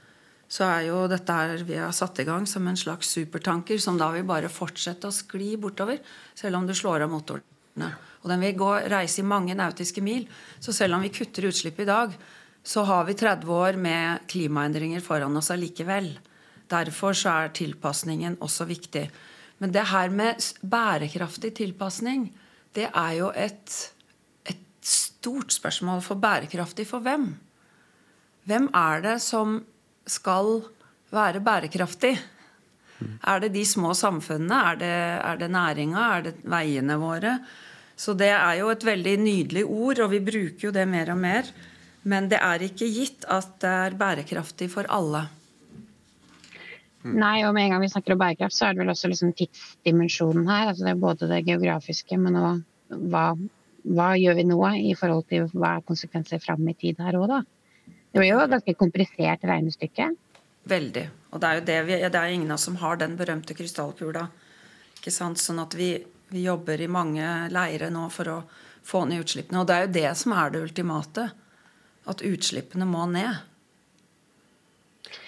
så 0.47 0.63
er 0.63 0.85
jo 0.87 1.03
dette 1.11 1.33
her 1.33 1.63
vi 1.67 1.75
har 1.75 1.91
satt 1.95 2.21
i 2.23 2.25
gang 2.27 2.45
som 2.47 2.67
en 2.67 2.79
slags 2.79 3.09
supertanker 3.17 3.79
som 3.83 3.97
da 3.99 4.07
vil 4.13 4.25
bare 4.27 4.51
fortsette 4.51 5.09
å 5.09 5.15
skli 5.15 5.55
bortover, 5.59 5.99
selv 6.37 6.59
om 6.59 6.67
du 6.67 6.73
slår 6.77 7.03
av 7.03 7.11
motorene. 7.11 7.91
Og 8.23 8.31
den 8.31 8.43
vil 8.43 8.57
gå, 8.59 8.71
reise 8.91 9.21
i 9.21 9.27
mange 9.27 9.55
nautiske 9.57 10.01
mil. 10.03 10.25
Så 10.59 10.73
selv 10.73 10.97
om 10.97 11.03
vi 11.03 11.13
kutter 11.13 11.49
utslipp 11.49 11.79
i 11.83 11.87
dag, 11.89 12.15
så 12.63 12.83
har 12.87 13.05
vi 13.07 13.15
30 13.15 13.51
år 13.53 13.77
med 13.79 14.25
klimaendringer 14.31 15.03
foran 15.03 15.37
oss 15.39 15.51
allikevel. 15.53 16.09
Derfor 16.67 17.15
så 17.15 17.35
er 17.43 17.53
tilpasningen 17.55 18.39
også 18.43 18.67
viktig. 18.67 19.05
Men 19.63 19.71
det 19.73 19.85
her 19.91 20.11
med 20.13 20.43
bærekraftig 20.61 21.53
tilpasning, 21.59 22.27
det 22.75 22.89
er 22.89 23.13
jo 23.19 23.29
et, 23.31 23.77
et 24.45 24.65
stort 24.81 25.53
spørsmål. 25.55 26.01
For 26.05 26.19
bærekraftig 26.19 26.87
for 26.89 27.05
hvem? 27.05 27.29
Hvem 28.47 28.69
er 28.75 29.03
det 29.03 29.17
som 29.23 29.59
skal 30.07 30.61
være 31.11 31.43
bærekraftig? 31.43 32.15
Er 33.27 33.41
det 33.43 33.51
de 33.53 33.63
små 33.67 33.93
samfunnene? 33.93 34.59
Er 34.71 34.77
det, 34.79 34.93
er 35.31 35.41
det 35.41 35.49
næringa? 35.51 36.03
Er 36.17 36.27
det 36.29 36.35
veiene 36.47 36.95
våre? 37.01 37.37
Så 37.97 38.13
det 38.13 38.29
er 38.31 38.59
jo 38.61 38.69
et 38.71 38.85
veldig 38.85 39.15
nydelig 39.19 39.65
ord, 39.65 39.99
og 40.05 40.11
vi 40.13 40.21
bruker 40.23 40.69
jo 40.69 40.71
det 40.71 40.85
mer 40.87 41.11
og 41.11 41.19
mer. 41.19 41.49
Men 42.07 42.29
det 42.31 42.39
er 42.39 42.63
ikke 42.63 42.87
gitt 42.87 43.25
at 43.27 43.57
det 43.61 43.73
er 43.87 43.97
bærekraftig 43.99 44.69
for 44.71 44.87
alle. 44.93 45.25
Mm. 47.03 47.17
Nei, 47.19 47.35
og 47.47 47.53
med 47.55 47.65
en 47.65 47.75
gang 47.75 47.83
vi 47.83 47.91
snakker 47.91 48.15
om 48.15 48.21
bærekraft, 48.21 48.55
så 48.55 48.67
er 48.67 48.75
det 48.75 48.83
vel 48.83 48.93
også 48.93 49.11
liksom 49.11 49.33
tidsdimensjonen 49.37 50.47
her. 50.47 50.71
Altså 50.71 50.87
det 50.87 50.93
er 50.93 51.03
både 51.03 51.29
det 51.29 51.43
geografiske, 51.49 52.19
men 52.21 52.39
også 52.39 53.01
hva, 53.11 53.25
hva, 53.83 54.09
gjør 54.19 54.39
vi 54.39 54.47
nå 54.47 54.59
i 54.79 54.95
forhold 54.97 55.27
til 55.31 55.51
hva 55.51 55.75
er 55.77 55.87
konsekvenser 55.87 56.41
fram 56.43 56.63
i 56.69 56.77
tid 56.79 57.03
her 57.03 57.19
òg, 57.19 57.27
da? 57.33 57.43
Det 58.17 58.23
blir 58.23 58.31
jo 58.31 58.39
et 58.41 58.49
ganske 58.49 58.73
komplisert 58.73 59.43
regnestykke. 59.45 60.07
Veldig. 60.65 61.03
Og 61.29 61.41
det 61.41 61.47
er 61.47 61.57
jo 61.59 61.65
det 61.67 61.73
vi, 61.85 61.97
det 62.01 62.17
er 62.17 62.31
ingen 62.33 62.49
av 62.49 62.55
oss 62.55 62.63
som 62.65 62.79
har 62.81 62.97
den 62.97 63.11
berømte 63.19 63.53
krystallkula. 63.53 64.23
Ikke 64.97 65.11
sant? 65.13 65.37
Sånn 65.37 65.61
at 65.61 65.75
vi, 65.77 65.91
vi 66.33 66.41
jobber 66.47 66.81
i 66.81 66.87
mange 66.89 67.27
leire 67.53 67.91
nå 67.93 68.07
for 68.09 68.31
å 68.33 68.37
få 68.89 69.03
ned 69.05 69.21
utslippene. 69.21 69.61
Og 69.61 69.67
det 69.69 69.75
er 69.75 69.85
jo 69.85 69.91
det 69.99 70.13
som 70.17 70.33
er 70.33 70.49
det 70.49 70.63
ultimate. 70.65 71.27
At 72.09 72.23
utslippene 72.25 72.87
må 72.89 73.03
ned. 73.11 73.37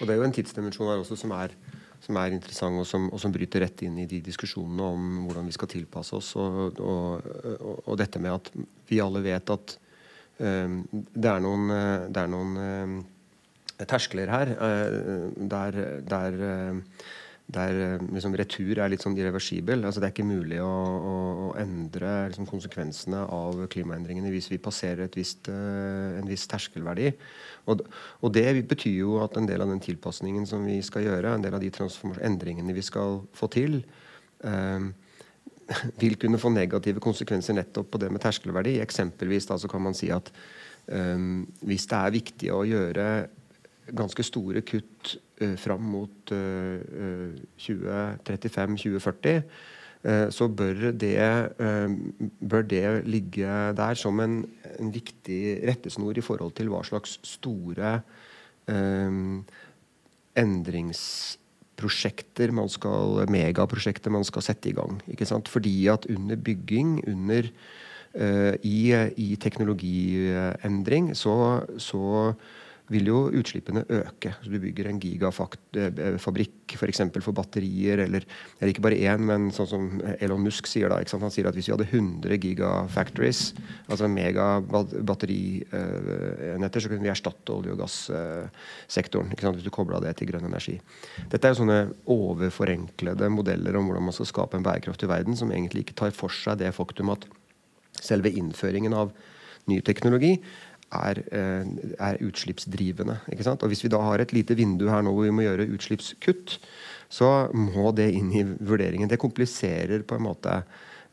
Og 0.00 0.02
det 0.02 0.16
er 0.16 0.18
jo 0.18 0.26
en 0.26 0.34
tidsdimensjon 0.40 0.90
her 0.90 1.04
også 1.04 1.20
som 1.20 1.36
er, 1.38 1.54
som 2.02 2.18
er 2.18 2.34
interessant, 2.34 2.80
og 2.82 2.88
som, 2.90 3.06
og 3.14 3.22
som, 3.22 3.30
bryter 3.30 3.62
rett 3.68 3.84
inn 3.86 4.02
i 4.02 4.08
de 4.10 4.18
diskusjonene 4.32 4.90
om 4.96 5.06
hvordan 5.28 5.46
vi 5.46 5.54
skal 5.54 5.70
tilpasse 5.70 6.18
oss. 6.18 6.32
Og, 6.42 6.82
og, 6.82 7.30
og 7.86 8.02
dette 8.02 8.18
med 8.18 8.34
at 8.34 8.50
vi 8.90 8.98
alle 8.98 9.22
vet 9.30 9.54
at 9.54 9.76
det 10.40 11.30
er 11.30 11.40
noen, 11.44 11.72
det 12.08 12.20
er 12.22 12.30
noen 12.32 12.54
um, 12.56 12.94
terskler 13.84 14.30
her 14.32 14.54
uh, 14.56 15.26
der, 15.36 15.80
der 16.08 16.38
der 17.50 17.98
liksom, 18.12 18.34
retur 18.38 18.78
er 18.78 18.90
litt 18.92 19.02
sånn 19.04 19.16
irreversibel. 19.18 19.82
Altså, 19.82 20.00
det 20.00 20.08
er 20.08 20.14
ikke 20.14 20.26
mulig 20.28 20.60
å, 20.62 20.68
å, 20.70 21.14
å 21.46 21.48
endre 21.60 22.12
liksom, 22.30 22.46
konsekvensene 22.50 23.24
av 23.34 23.64
klimaendringene 23.72 24.30
hvis 24.32 24.50
vi 24.52 24.60
passerer 24.62 25.10
vist, 25.14 25.50
en 25.50 26.30
viss 26.30 26.46
terskelverdi. 26.50 27.10
Og, 27.70 27.84
og, 28.20 28.30
det 28.34 28.46
betyr 28.70 29.00
jo 29.02 29.18
at 29.24 29.36
en 29.38 29.48
del 29.50 29.64
av 29.64 29.72
den 29.72 29.82
tilpasningen 29.82 30.46
som 30.48 30.64
vi 30.68 30.78
skal 30.86 31.06
gjøre, 31.08 31.34
en 31.34 31.44
del 31.44 31.56
av 31.56 31.64
de 31.64 31.72
endringene 32.26 32.76
vi 32.76 32.86
skal 32.86 33.22
få 33.36 33.50
til, 33.52 33.80
eh, 34.44 34.90
vil 36.02 36.16
kunne 36.20 36.40
få 36.40 36.52
negative 36.52 37.02
konsekvenser 37.02 37.56
nettopp 37.56 37.92
på 37.92 38.00
det 38.02 38.10
med 38.12 38.22
terskelverdi. 38.22 38.78
Eksempelvis 38.82 39.48
da, 39.50 39.58
så 39.60 39.70
kan 39.70 39.82
man 39.84 39.96
si 39.96 40.10
at 40.14 40.30
um, 40.90 41.44
hvis 41.66 41.86
det 41.90 41.98
er 41.98 42.16
viktig 42.16 42.54
å 42.54 42.64
gjøre 42.68 43.10
ganske 43.96 44.24
store 44.26 44.62
kutt 44.66 45.16
uh, 45.42 45.56
fram 45.58 45.84
mot 45.92 46.32
uh, 46.34 47.34
2035-2040, 47.58 49.42
uh, 50.06 50.26
så 50.32 50.48
bør 50.48 50.90
det, 50.96 51.16
eh, 51.20 51.96
bør 52.40 52.62
det, 52.66 52.84
ligge 53.04 53.56
der 53.76 53.98
som 53.98 54.20
en, 54.24 54.42
en, 54.78 54.92
viktig 54.94 55.60
rettesnor 55.68 56.16
i 56.16 56.24
forhold 56.24 56.54
til 56.56 56.70
hva 56.72 56.80
slags 56.86 57.18
store 57.26 57.98
um, 58.66 59.44
endringsprosjekter 61.80 62.52
man 62.52 62.68
skal, 62.68 63.26
megaprosjekter 63.30 64.10
man 64.12 64.24
skal 64.24 64.42
sette 64.42 64.70
i 64.70 64.74
gang. 64.74 65.00
Fordi 65.48 65.88
at 65.88 66.06
under 66.08 66.36
bygging, 66.36 67.00
under, 67.08 67.48
uh, 68.14 68.54
i, 68.62 68.92
i, 69.16 69.36
teknologiendring, 69.36 71.14
så, 71.14 71.64
så 71.78 72.34
vil 72.90 73.06
jo 73.06 73.30
utslippene 73.38 73.84
øke. 73.86 74.32
Så 74.42 74.50
du 74.50 74.58
bygger 74.62 74.86
en 74.90 75.00
gigafabrikk 75.02 76.74
f.eks. 76.74 77.00
For, 77.14 77.22
for 77.28 77.34
batterier, 77.36 77.98
eller, 78.06 78.22
eller, 78.58 78.70
ikke 78.72 78.84
bare 78.84 78.98
én, 78.98 79.20
men 79.28 79.40
sånn 79.54 79.70
som 79.70 79.82
Elon 80.18 80.44
Musk 80.44 80.64
sier 80.70 80.88
da. 80.90 80.96
Han 80.98 81.32
sier 81.32 81.46
at 81.48 81.56
hvis 81.56 81.68
vi 81.70 81.74
hadde 81.74 81.88
100 81.88 82.36
gigafactories, 82.42 83.40
altså 83.86 84.04
megabatterinetter, 84.10 86.80
så 86.80 86.88
kunne 86.90 87.06
vi 87.06 87.14
erstatte 87.14 87.54
olje- 87.54 87.72
og 87.74 87.80
gassektoren. 87.84 89.28
Hvis 89.34 89.66
du 89.66 89.74
kobla 89.74 89.96
det 90.02 90.12
til 90.18 90.28
grønn 90.30 90.50
energi. 90.50 90.76
Dette 91.30 91.44
er 91.46 91.52
jo 91.54 91.60
sånne 91.62 91.80
overforenklede 92.10 93.26
modeller 93.32 93.72
om 93.78 93.84
hvordan 93.88 94.06
man 94.10 94.16
skal 94.16 94.30
skape 94.30 94.54
en 94.58 94.66
bærekraftig 94.66 95.08
verden, 95.10 95.34
som 95.38 95.52
egentlig 95.54 95.80
ikke 95.86 96.00
tar 96.04 96.12
for 96.16 96.30
seg 96.34 96.54
det 96.62 96.76
faktum 96.76 97.08
at 97.14 97.22
selve 98.00 98.28
innføringen 98.32 98.94
av 98.96 99.08
ny 99.68 99.80
teknologi 99.84 100.40
er, 100.92 101.22
eh, 101.30 101.64
er 101.98 102.20
utslippsdrivende. 102.24 103.20
Og 103.62 103.68
Hvis 103.68 103.84
vi 103.84 103.88
da 103.88 104.00
har 104.00 104.18
et 104.18 104.32
lite 104.32 104.56
vindu 104.56 104.88
her 104.88 105.02
nå 105.02 105.12
hvor 105.12 105.24
vi 105.24 105.34
må 105.34 105.42
gjøre 105.42 105.70
utslippskutt, 105.70 106.58
så 107.10 107.50
må 107.54 107.94
det 107.94 108.12
inn 108.14 108.30
i 108.32 108.44
vurderingen. 108.44 109.08
Det 109.08 109.18
kompliserer 109.18 110.02
på 110.06 110.14
en 110.14 110.22
måte 110.22 110.62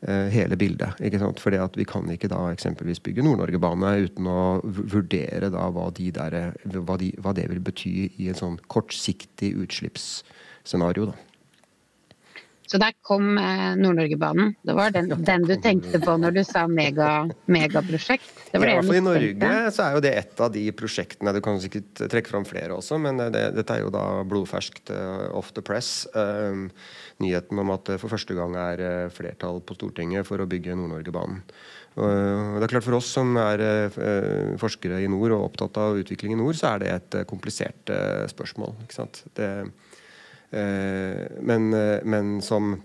uh, 0.06 0.28
hele 0.30 0.56
bildet. 0.56 0.94
ikke 1.02 1.18
sant? 1.18 1.40
Fordi 1.40 1.58
at 1.58 1.76
Vi 1.76 1.84
kan 1.84 2.08
ikke 2.10 2.30
da 2.30 2.52
eksempelvis 2.52 3.02
bygge 3.02 3.24
Nord-Norge-bane 3.26 4.06
uten 4.06 4.26
å 4.30 4.60
vurdere 4.62 5.50
da 5.50 5.70
hva, 5.74 5.90
de 5.90 6.10
der, 6.14 6.54
hva, 6.64 6.96
de, 6.96 7.12
hva, 7.18 7.34
det 7.34 7.48
vil 7.50 7.60
bety 7.60 8.12
i 8.16 8.28
et 8.30 8.38
sånn 8.38 8.60
kortsiktig 8.68 9.56
utslippsscenario. 9.58 11.10
da. 11.10 11.27
Så 12.68 12.78
der 12.80 12.92
kom 13.06 13.38
eh, 13.40 13.72
Nord-Norgebanen. 13.80 14.52
Det 14.62 14.74
var 14.76 14.92
den, 14.92 15.08
den, 15.24 15.46
du 15.48 15.54
tenkte 15.62 16.00
på 16.02 16.16
når 16.20 16.36
du 16.36 16.42
sa 16.44 16.66
mega, 16.68 17.24
megaprosjekt? 17.48 18.28
Det 18.52 18.60
det 18.60 18.74
ja, 18.74 18.82
for 18.84 18.98
I 18.98 19.02
Norge 19.04 19.52
så 19.72 19.86
er 19.86 19.96
jo 19.96 20.02
det 20.04 20.12
et 20.20 20.42
av 20.44 20.52
de 20.52 20.64
prosjektene. 20.76 21.32
Du 21.36 21.40
kan 21.44 21.60
sikkert 21.62 22.04
trekke 22.12 22.32
fram 22.32 22.44
flere 22.48 22.76
også, 22.76 23.00
men 23.00 23.20
det, 23.32 23.42
dette 23.56 23.76
er 23.76 23.86
jo 23.86 23.92
da 23.92 24.04
blodferskt 24.28 24.92
uh, 24.92 25.28
off 25.36 25.50
the 25.56 25.64
press. 25.64 26.06
Uh, 26.12 26.68
nyheten 27.24 27.60
om 27.60 27.72
at 27.74 27.88
det 27.88 27.98
for 28.02 28.12
første 28.12 28.36
gang 28.36 28.56
er 28.60 28.84
uh, 28.84 29.10
flertall 29.12 29.60
på 29.64 29.76
Stortinget 29.78 30.28
for 30.28 30.40
å 30.40 30.48
bygge 30.48 30.76
Nord-Norgebanen. 30.76 31.42
det 31.98 32.62
er 32.62 32.70
klart 32.70 32.84
For 32.86 32.94
oss 32.94 33.08
som 33.10 33.32
er 33.40 33.58
forskere 34.60 35.00
i 35.02 35.08
nord 35.10 35.32
og 35.34 35.48
opptatt 35.48 35.80
av 35.82 35.98
utvikling 35.98 36.36
i 36.36 36.38
nord, 36.38 36.54
så 36.54 36.74
er 36.74 36.84
det 36.84 36.92
et 36.94 37.16
komplisert 37.26 37.90
spørsmål. 38.30 38.76
Det 39.34 39.48
Eh, 39.48 39.87
men, 40.50 41.74
eh, 41.74 41.98
men, 42.04 42.42
som 42.42 42.82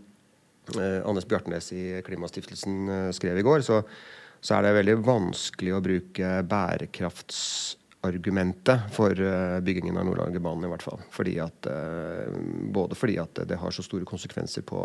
eh, 0.79 1.05
Anders 1.05 1.27
Bjartnes 1.27 1.73
i 1.73 2.01
Klimastiftelsen 2.05 3.11
skrev 3.13 3.37
i 3.39 3.41
går, 3.45 3.61
så, 3.63 3.81
så 4.43 4.55
er 4.57 4.61
det 4.65 4.73
veldig 4.79 4.97
vanskelig 5.05 5.73
å 5.75 5.81
bruke 5.83 6.43
bærekraftsargumentet 6.49 8.79
for 8.91 9.15
byggingen 9.63 9.97
av 9.99 10.05
Nord-Norge-banen. 10.09 10.65
i 10.67 10.71
hvert 10.73 10.83
fall. 10.83 10.99
Fordi 11.15 11.35
at, 11.43 11.67
både 12.75 12.95
fordi 12.99 13.15
at 13.23 13.33
det 13.47 13.57
har 13.61 13.71
så 13.71 13.83
store 13.85 14.05
konsekvenser 14.07 14.61
på 14.67 14.79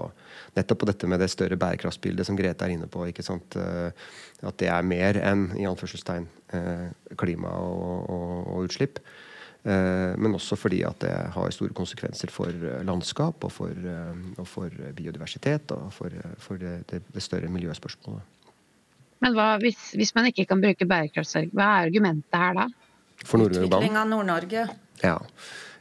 nettopp 0.55 0.79
på 0.85 0.91
dette 0.93 1.07
med 1.11 1.19
det 1.19 1.35
større 1.35 1.59
bærekraftsbildet 1.59 2.27
som 2.29 2.39
Grete 2.39 2.65
er 2.65 2.73
inne 2.77 2.87
på. 2.87 2.99
ikke 3.11 3.27
sant? 3.27 3.51
At 3.59 4.57
det 4.63 4.71
er 4.71 4.83
mer 4.87 5.19
enn 5.19 5.51
i 5.59 5.67
anførselstegn 5.67 6.27
klima 7.19 7.51
og, 7.59 8.07
og, 8.07 8.47
og 8.55 8.59
utslipp. 8.71 9.03
Eh, 9.67 10.15
men 10.17 10.35
også 10.39 10.57
fordi 10.57 10.85
at 10.87 11.01
det 11.03 11.13
har 11.35 11.51
store 11.51 11.75
konsekvenser 11.75 12.31
for 12.31 12.49
eh, 12.49 12.83
landskap 12.87 13.43
og 13.45 13.51
for, 13.53 13.75
eh, 13.75 14.21
og 14.39 14.47
for 14.47 14.71
biodiversitet 14.97 15.73
og 15.75 15.89
for, 15.93 16.15
for 16.39 16.61
det, 16.63 16.77
det, 16.91 17.03
det, 17.15 17.23
større 17.23 17.51
miljøspørsmålet. 17.51 18.37
Men 19.19 19.35
hva, 19.35 19.49
hvis, 19.59 19.91
hvis, 19.99 20.15
man 20.15 20.31
ikke 20.31 20.47
kan 20.47 20.63
bruke 20.63 20.87
bærekraftsarg, 20.87 21.51
hva 21.51 21.67
er 21.67 21.89
argumentet 21.89 22.39
her 22.39 22.55
da? 22.55 22.69
For 23.27 23.43
Utvikling 23.43 23.99
av 23.99 24.07
Nord-Norge. 24.07 24.69
Ja. 25.03 25.17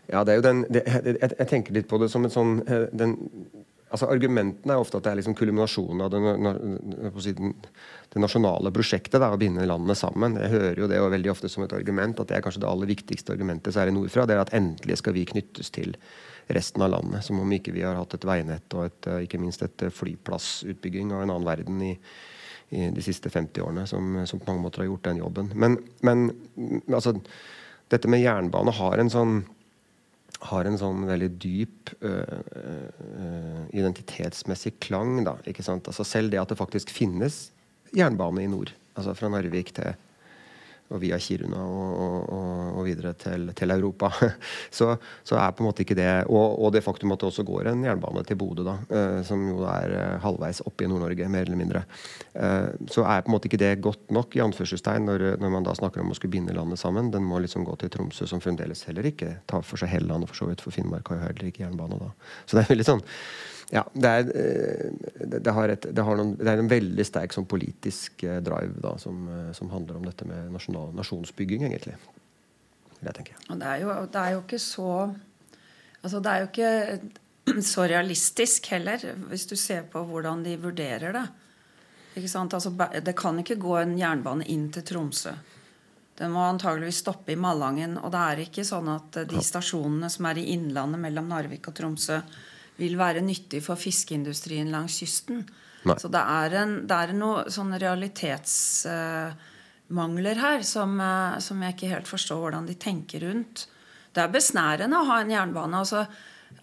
ja. 0.10 0.24
det 0.26 0.34
er 0.34 0.40
jo 0.40 0.46
den 0.48 0.64
det, 0.74 0.82
jeg, 0.88 1.14
jeg, 1.30 1.48
tenker 1.54 1.78
litt 1.78 1.88
på 1.92 2.02
det 2.02 2.10
som 2.10 2.26
en 2.26 2.34
sånn 2.34 2.56
den, 2.98 3.14
altså 3.94 4.10
Argumentene 4.12 4.76
er 4.76 4.82
ofte 4.82 5.00
at 5.00 5.06
det 5.06 5.12
er 5.12 5.20
liksom 5.22 5.36
kulminasjonen 5.38 6.04
av 6.04 6.12
den, 6.12 6.78
det 8.14 8.22
nasjonale 8.22 8.72
prosjektet. 8.76 9.20
Da, 9.22 9.32
å 9.32 9.40
binde 9.40 9.68
landene 9.68 9.96
sammen. 9.98 10.38
Jeg 10.42 10.54
hører 10.54 10.82
jo 10.82 10.90
det 10.92 11.00
jo 11.00 11.12
veldig 11.14 11.34
ofte 11.34 11.52
som 11.52 11.66
et 11.66 11.76
argument 11.78 12.20
at 12.22 12.32
det 12.32 12.38
er 12.38 12.46
kanskje 12.46 12.64
det 12.64 12.72
aller 12.72 12.92
viktigste 12.92 13.36
argumentet 13.36 13.76
særlig 13.76 13.96
nordfra. 13.96 14.28
Det 14.28 14.36
er 14.36 14.44
at 14.44 14.56
endelig 14.58 15.00
skal 15.02 15.16
vi 15.18 15.28
knyttes 15.30 15.72
til 15.76 15.96
resten 16.54 16.84
av 16.84 16.94
landet. 16.96 17.26
Som 17.28 17.42
om 17.44 17.54
ikke 17.54 17.76
vi 17.76 17.86
har 17.86 17.98
hatt 18.00 18.16
et 18.18 18.28
veinett 18.28 18.78
og 18.78 18.88
et, 18.88 19.08
eh, 19.08 19.24
ikke 19.28 19.42
minst 19.42 19.64
et 19.66 19.88
eh, 19.88 19.94
flyplassutbygging 19.94 21.14
av 21.14 21.24
en 21.24 21.36
annen 21.36 21.48
verden 21.48 21.84
i, 21.84 21.94
i 22.76 22.90
de 22.94 23.04
siste 23.04 23.32
50 23.32 23.64
årene 23.64 23.88
som, 23.88 24.24
som, 24.28 24.40
på 24.40 24.52
mange 24.52 24.66
måter 24.66 24.84
har 24.84 24.92
gjort 24.92 25.08
den 25.10 25.22
jobben. 25.24 25.52
Men, 25.56 25.80
men 26.04 26.30
altså, 26.92 27.16
dette 27.92 28.12
med 28.12 28.24
jernbane 28.24 28.76
har 28.76 29.00
en 29.00 29.12
sånn 29.12 29.38
har 30.46 30.68
en 30.70 30.78
sånn 30.78 31.06
veldig 31.08 31.30
dyp 31.42 31.94
øh, 32.06 32.42
øh, 32.56 33.62
identitetsmessig 33.74 34.76
klang. 34.84 35.24
Da? 35.26 35.38
Altså 35.48 36.06
selv 36.06 36.34
det 36.34 36.42
at 36.42 36.52
det 36.54 36.60
faktisk 36.60 36.92
finnes 36.94 37.48
jernbane 37.96 38.44
i 38.44 38.52
nord, 38.52 38.74
altså 38.98 39.16
fra 39.18 39.32
Narvik 39.34 39.74
til 39.78 39.96
og 40.88 41.02
via 41.02 41.18
Kiruna 41.20 41.60
og, 41.60 42.30
og, 42.32 42.60
og 42.80 42.86
videre 42.88 43.14
til, 43.20 43.50
til 43.58 43.74
Europa. 43.74 44.12
Så, 44.78 44.94
så, 45.24 45.38
er 45.40 45.54
på 45.56 45.64
en 45.64 45.68
måte 45.68 45.84
ikke 45.84 45.96
det 45.98 46.10
og, 46.28 46.58
og, 46.60 46.72
det 46.74 46.84
faktum 46.86 47.12
at 47.14 47.22
det 47.22 47.30
også 47.30 47.44
går 47.48 47.70
en 47.72 47.84
jernbane 47.86 48.24
til 48.28 48.38
Bodø, 48.40 48.64
da, 48.66 48.76
eh, 48.94 49.20
som 49.26 49.42
jo 49.48 49.64
er 49.70 49.94
eh, 49.96 50.18
halvveis 50.24 50.62
oppe 50.68 50.86
i 50.86 50.90
Nord-Norge, 50.90 51.30
mer 51.32 51.48
eller 51.48 51.60
mindre. 51.60 51.84
Eh, 52.34 52.70
så 52.94 53.06
er 53.08 53.24
på 53.24 53.32
en 53.32 53.36
måte 53.36 53.50
ikke 53.50 53.62
det 53.62 53.72
godt 53.84 54.14
nok 54.14 54.38
i 54.38 54.44
anførselstegn 54.44 55.08
når, 55.08 55.26
når, 55.42 55.54
man 55.54 55.68
da 55.68 55.76
snakker 55.78 56.04
om 56.04 56.14
å 56.14 56.18
skulle 56.18 56.36
binde 56.36 56.56
landet 56.56 56.82
sammen. 56.82 57.12
Den 57.14 57.26
må 57.28 57.42
liksom 57.44 57.66
gå 57.68 57.76
til 57.82 57.92
Tromsø, 57.94 58.28
som 58.30 58.44
fremdeles 58.44 58.86
heller 58.90 59.08
ikke 59.10 59.38
tar 59.50 59.66
for 59.66 59.82
seg 59.82 59.94
hele 59.96 60.12
landet, 60.12 60.32
for 60.32 60.44
så 60.44 60.50
vidt. 60.52 60.64
For 60.66 60.76
Finnmark 60.76 61.12
har 61.12 61.22
jo 61.22 61.30
heller 61.30 61.52
ikke 61.52 61.66
jernbane 61.66 62.02
da. 62.02 62.12
Så 62.46 62.58
det 62.58 62.66
er 62.66 62.74
veldig 62.76 62.90
sånn 62.92 63.06
ja, 63.74 63.84
det 63.94 64.10
er, 64.10 64.28
det, 65.28 65.52
har 65.52 65.74
et, 65.74 65.88
det, 65.92 66.04
noen, 66.04 66.36
det, 66.40 66.48
er 66.48 66.62
en 66.62 66.72
veldig 66.72 67.06
sterk 67.08 67.36
sånn 67.36 67.48
politisk 67.50 68.24
drive 68.24 68.80
da, 68.84 68.94
som, 69.02 69.26
som 69.58 69.72
handler 69.74 70.00
om 70.00 70.06
dette 70.08 70.28
med 70.30 70.54
nasjonal, 70.54 70.94
nasjonsbygging, 70.96 71.66
egentlig. 71.68 71.98
Det 73.02 73.14
tenker 73.14 73.36
jeg. 73.36 73.44
Og 73.52 73.60
det 73.62 73.72
er 73.74 73.82
jo, 73.84 73.96
det 74.14 74.22
er 74.22 74.36
jo 74.38 74.44
ikke 74.46 74.62
så 74.64 74.92
Altså, 75.98 76.20
det 76.24 76.32
er 76.32 76.44
jo 76.44 76.48
ikke 76.48 77.62
så 77.74 77.84
realistisk 77.90 78.70
heller, 78.72 79.02
hvis 79.28 79.48
du 79.50 79.56
ser 79.60 79.88
på 79.92 80.04
hvordan 80.08 80.44
de 80.46 80.56
vurderer 80.62 81.16
det. 81.16 81.26
Altså, 82.18 82.72
det 83.04 83.14
kan 83.18 83.40
ikke 83.42 83.60
gå 83.62 83.76
en 83.82 83.98
jernbane 83.98 84.46
inn 84.50 84.68
til 84.74 84.86
Tromsø. 84.88 85.34
Den 86.18 86.32
må 86.34 86.42
antageligvis 86.48 87.04
stoppe 87.04 87.34
i 87.34 87.38
Malangen. 87.38 87.98
Og 88.02 88.14
det 88.14 88.22
er 88.22 88.44
ikke 88.46 88.66
sånn 88.66 88.90
at 88.90 89.20
de 89.30 89.42
stasjonene 89.44 90.10
som 90.10 90.30
er 90.30 90.40
i 90.42 90.48
innlandet 90.56 91.02
mellom 91.04 91.28
Narvik 91.30 91.70
og 91.70 91.76
Tromsø, 91.78 92.22
vil 92.78 92.98
være 93.00 93.22
nyttig 93.26 93.64
for 93.66 93.76
fiskeindustrien 93.80 94.72
langs 94.74 95.00
kysten. 95.02 95.38
Nei. 95.88 95.98
Så 96.02 96.08
det 96.12 96.22
er, 96.22 96.54
en, 96.64 96.74
det 96.90 96.98
er 96.98 97.14
noe 97.18 97.38
sånn 97.54 97.74
realitetsmangler 97.80 100.38
Uh, 100.38 100.44
her 100.44 100.60
som, 100.68 101.00
uh, 101.00 101.40
som, 101.44 101.62
jeg 101.64 101.74
ikke 101.76 101.94
helt 101.94 102.10
forstår 102.10 102.38
hvordan 102.42 102.66
de 102.68 102.76
tenker 102.80 103.20
rundt. 103.24 103.58
Det 104.14 104.22
er 104.24 104.34
besnærende 104.34 104.98
å 105.00 105.08
ha 105.08 105.18
en 105.22 105.32
jernbane. 105.32 105.78
altså 105.78 106.06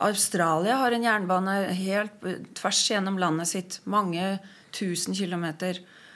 Australia 0.03 0.77
har 0.81 0.93
en 0.93 1.07
jernbane 1.07 1.55
helt 1.79 2.13
tvers 2.59 2.91
gjennom 2.91 3.19
landet 3.21 3.49
sitt. 3.51 3.81
Mange 3.85 4.39
tusen 4.75 5.15
kilometer. 5.15 5.75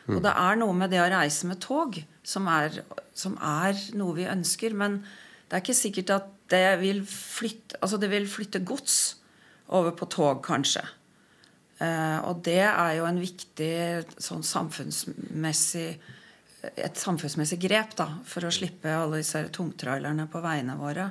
Mm. 0.09 0.17
Og 0.17 0.23
det 0.25 0.33
er 0.33 0.57
noe 0.59 0.75
med 0.75 0.91
det 0.93 1.01
å 1.03 1.11
reise 1.13 1.47
med 1.49 1.61
tog 1.63 2.05
som 2.27 2.49
er, 2.51 2.83
som 3.17 3.37
er, 3.45 3.75
noe 3.97 4.17
vi 4.17 4.27
ønsker. 4.29 4.75
Men 4.75 5.05
det 5.49 5.55
er 5.55 5.63
ikke 5.65 5.79
sikkert 5.79 6.11
at 6.17 6.27
det 6.49 6.81
vil 6.81 7.03
flytte 7.05 7.77
Altså 7.85 7.99
det 8.01 8.09
vil 8.09 8.25
flytte 8.31 8.65
gods 8.65 9.18
over 9.77 9.95
på 9.97 10.09
tog, 10.11 10.41
kanskje. 10.45 10.85
Eh, 11.79 12.19
og 12.27 12.41
det 12.47 12.63
er 12.67 12.95
jo 12.99 13.09
en 13.09 13.21
viktig 13.23 13.75
sånn 14.19 14.47
samfunnsmessig 14.47 15.91
et 16.59 16.99
samfunnsmessig 16.99 17.59
grep 17.63 17.95
da, 17.99 18.09
for 18.27 18.47
å 18.47 18.53
slippe 18.53 18.91
alle 18.91 19.21
disse 19.21 19.45
tungtrailerne 19.55 20.27
på 20.31 20.41
veiene 20.43 20.75
våre. 20.79 21.07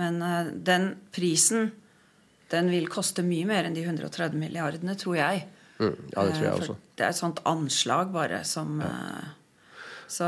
Men 0.00 0.20
uh, 0.24 0.48
den 0.48 0.94
prisen 1.12 1.70
den 2.50 2.70
vil 2.72 2.88
koste 2.90 3.22
mye 3.22 3.46
mer 3.46 3.68
enn 3.68 3.76
de 3.76 3.84
130 3.84 4.38
milliardene, 4.40 4.96
tror 4.98 5.18
jeg. 5.20 5.44
Mm, 5.78 5.98
ja, 6.14 6.24
Det 6.24 6.32
tror 6.32 6.46
jeg 6.46 6.54
uh, 6.54 6.62
også. 6.62 6.78
Det 6.96 7.04
er 7.04 7.12
et 7.12 7.20
sånt 7.20 7.42
anslag 7.48 8.10
bare 8.14 8.42
som 8.48 8.80
ja. 8.82 8.94
Så 10.10 10.26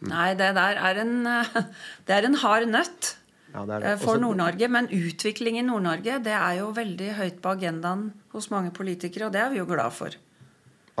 Nei, 0.00 0.30
det 0.32 0.54
der 0.56 0.78
er 0.80 0.96
en, 1.02 1.26
det 2.08 2.14
er 2.14 2.24
en 2.24 2.38
hard 2.40 2.70
nøtt. 2.70 3.10
Ja, 3.52 3.66
det 3.66 3.80
det. 3.82 3.94
For 4.02 4.20
Nord-Norge. 4.22 4.68
Men 4.70 4.88
utvikling 4.94 5.58
i 5.58 5.66
Nord-Norge 5.66 6.20
det 6.24 6.34
er 6.36 6.58
jo 6.60 6.70
veldig 6.76 7.12
høyt 7.18 7.38
på 7.42 7.54
agendaen 7.56 8.10
hos 8.34 8.50
mange 8.52 8.72
politikere, 8.76 9.28
og 9.28 9.34
det 9.34 9.42
er 9.42 9.54
vi 9.54 9.60
jo 9.62 9.68
glad 9.68 9.94
for. 9.96 10.16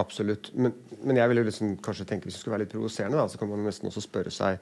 Absolutt. 0.00 0.50
Men, 0.54 0.74
men 1.04 1.18
jeg 1.20 1.30
ville 1.30 1.46
liksom 1.46 1.76
kanskje 1.84 2.06
tenke 2.08 2.28
hvis 2.28 2.38
det 2.38 2.44
skulle 2.44 2.56
være 2.56 2.66
litt 2.66 2.74
provoserende, 2.74 3.26
så 3.28 3.40
kan 3.40 3.50
man 3.50 3.66
nesten 3.66 3.90
også 3.90 4.04
spørre 4.04 4.32
seg 4.34 4.60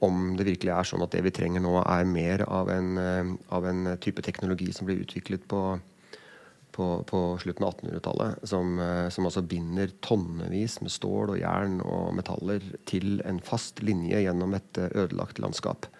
om 0.00 0.34
det 0.38 0.46
virkelig 0.48 0.72
er 0.72 0.88
sånn 0.88 1.04
at 1.04 1.12
det 1.12 1.20
vi 1.26 1.32
trenger 1.36 1.60
nå, 1.60 1.74
er 1.82 2.08
mer 2.08 2.46
av 2.48 2.70
en, 2.72 2.94
uh, 2.96 3.32
av 3.52 3.66
en 3.68 3.94
type 4.00 4.24
teknologi 4.24 4.70
som 4.72 4.88
blir 4.88 5.02
utviklet 5.02 5.44
på, 5.50 5.60
på, 6.72 6.86
på 7.10 7.20
slutten 7.42 7.66
av 7.66 7.74
1800-tallet, 7.74 8.46
som, 8.48 8.78
uh, 8.80 9.10
som, 9.12 9.28
altså 9.28 9.44
binder 9.44 9.92
tonnevis 10.00 10.78
med 10.80 10.94
stål 10.94 11.34
og 11.34 11.42
jern 11.42 11.82
og 11.84 12.14
metaller 12.16 12.64
til 12.88 13.20
en 13.28 13.42
fast 13.44 13.84
linje 13.84 14.24
gjennom 14.24 14.56
et 14.56 14.80
ødelagt 14.88 15.42
landskap. 15.44 15.90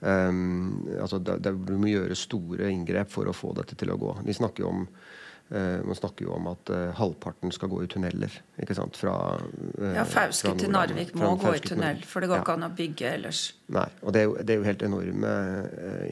Um, 0.00 0.86
altså 1.00 1.18
det, 1.24 1.38
det, 1.46 1.54
må 1.56 1.88
gjøre 1.88 2.18
store 2.18 2.68
inngrep 2.68 3.08
for 3.12 3.28
å 3.30 3.36
få 3.36 3.54
dette 3.56 3.78
til 3.78 3.94
å 3.94 4.00
gå. 4.00 4.18
De 4.26 4.34
snakker 4.36 4.66
jo 4.66 4.72
om 4.74 4.88
Uh, 5.46 5.78
man 5.86 5.94
snakker 5.94 6.26
jo 6.26 6.32
om 6.34 6.48
at 6.50 6.70
uh, 6.74 6.88
halvparten 6.98 7.52
skal 7.54 7.68
gå 7.70 7.84
i 7.84 7.86
tunneler. 7.86 8.32
ikke 8.58 8.74
sant? 8.74 8.96
Fra, 8.98 9.12
uh, 9.38 9.92
ja, 9.94 10.02
Fauske 10.02 10.50
til 10.58 10.72
Narvik 10.74 11.12
må 11.14 11.36
gå 11.38 11.52
i 11.54 11.60
tunnel, 11.62 12.00
for 12.02 12.18
det 12.18 12.32
går 12.32 12.40
ikke 12.42 12.56
an 12.56 12.66
å 12.66 12.70
bygge 12.74 13.12
ellers. 13.12 13.42
Nei, 13.76 13.84
og 14.02 14.16
det 14.16 14.24
er 14.24 14.26
jo, 14.26 14.32
det 14.40 14.54
er 14.54 14.58
jo 14.58 14.66
helt 14.66 14.82
enorme 14.88 15.34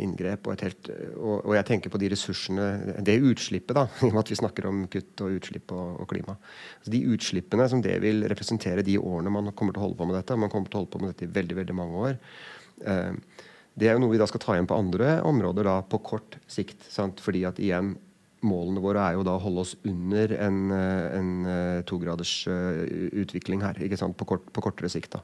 inngrep. 0.05 0.47
Og, 0.47 0.63
helt, 0.63 0.91
og, 1.17 1.33
og, 1.41 1.51
jeg 1.59 1.67
tenker 1.67 1.91
på 1.91 1.99
de 2.03 2.13
ressursene 2.15 2.69
Det 3.07 3.17
utslippet, 3.19 3.75
da, 3.75 3.89
i 4.05 4.13
og 4.13 4.15
med 4.15 4.23
at 4.23 4.31
vi 4.31 4.39
snakker 4.39 4.71
om 4.71 4.85
kutt 4.93 5.25
og 5.27 5.41
utslipp 5.41 5.75
og, 5.75 6.05
og 6.05 6.11
klima. 6.15 6.37
Altså, 6.79 6.95
de 6.95 7.03
utslippene 7.17 7.67
som 7.73 7.83
det 7.83 7.97
vil 8.07 8.29
representere 8.31 8.87
de 8.87 9.01
årene 9.03 9.35
man 9.35 9.51
kommer 9.51 9.75
til 9.75 9.83
å 9.83 9.89
holde 9.89 9.99
på 9.99 10.07
med 10.13 10.21
dette, 10.21 10.39
man 10.39 10.55
kommer 10.55 10.71
til 10.71 10.79
å 10.79 10.85
holde 10.85 10.95
på 10.95 11.03
med 11.03 11.11
dette 11.11 11.27
i 11.27 11.35
veldig, 11.41 11.59
veldig 11.59 11.79
mange 11.81 12.07
år, 12.07 12.17
det 13.75 13.89
er 13.89 13.97
jo 13.97 14.05
noe 14.05 14.15
vi 14.15 14.21
da 14.21 14.27
skal 14.31 14.43
ta 14.43 14.55
igjen 14.55 14.69
på 14.71 14.77
andre 14.79 15.19
områder 15.27 15.67
da, 15.67 15.79
på 15.83 15.99
kort 16.07 16.39
sikt. 16.51 16.87
Sant? 16.93 17.23
Fordi 17.25 17.43
at 17.49 17.59
igjen 17.63 17.97
målene 18.45 18.83
våre 18.85 19.03
er 19.03 19.17
jo 19.17 19.25
da 19.27 19.35
å 19.39 19.43
holde 19.43 19.65
oss 19.65 19.73
under 19.89 20.35
en, 20.37 20.59
eh, 20.75 21.17
en 21.19 21.31
eh, 21.49 21.81
tograders 21.89 22.33
uh, 22.51 22.83
utvikling 23.25 23.65
her. 23.65 23.81
ikke 23.83 23.99
sant, 24.01 24.17
på, 24.21 24.29
kort, 24.29 24.47
på, 24.53 24.65
kortere 24.65 24.91
sikt. 24.93 25.17
da. 25.17 25.23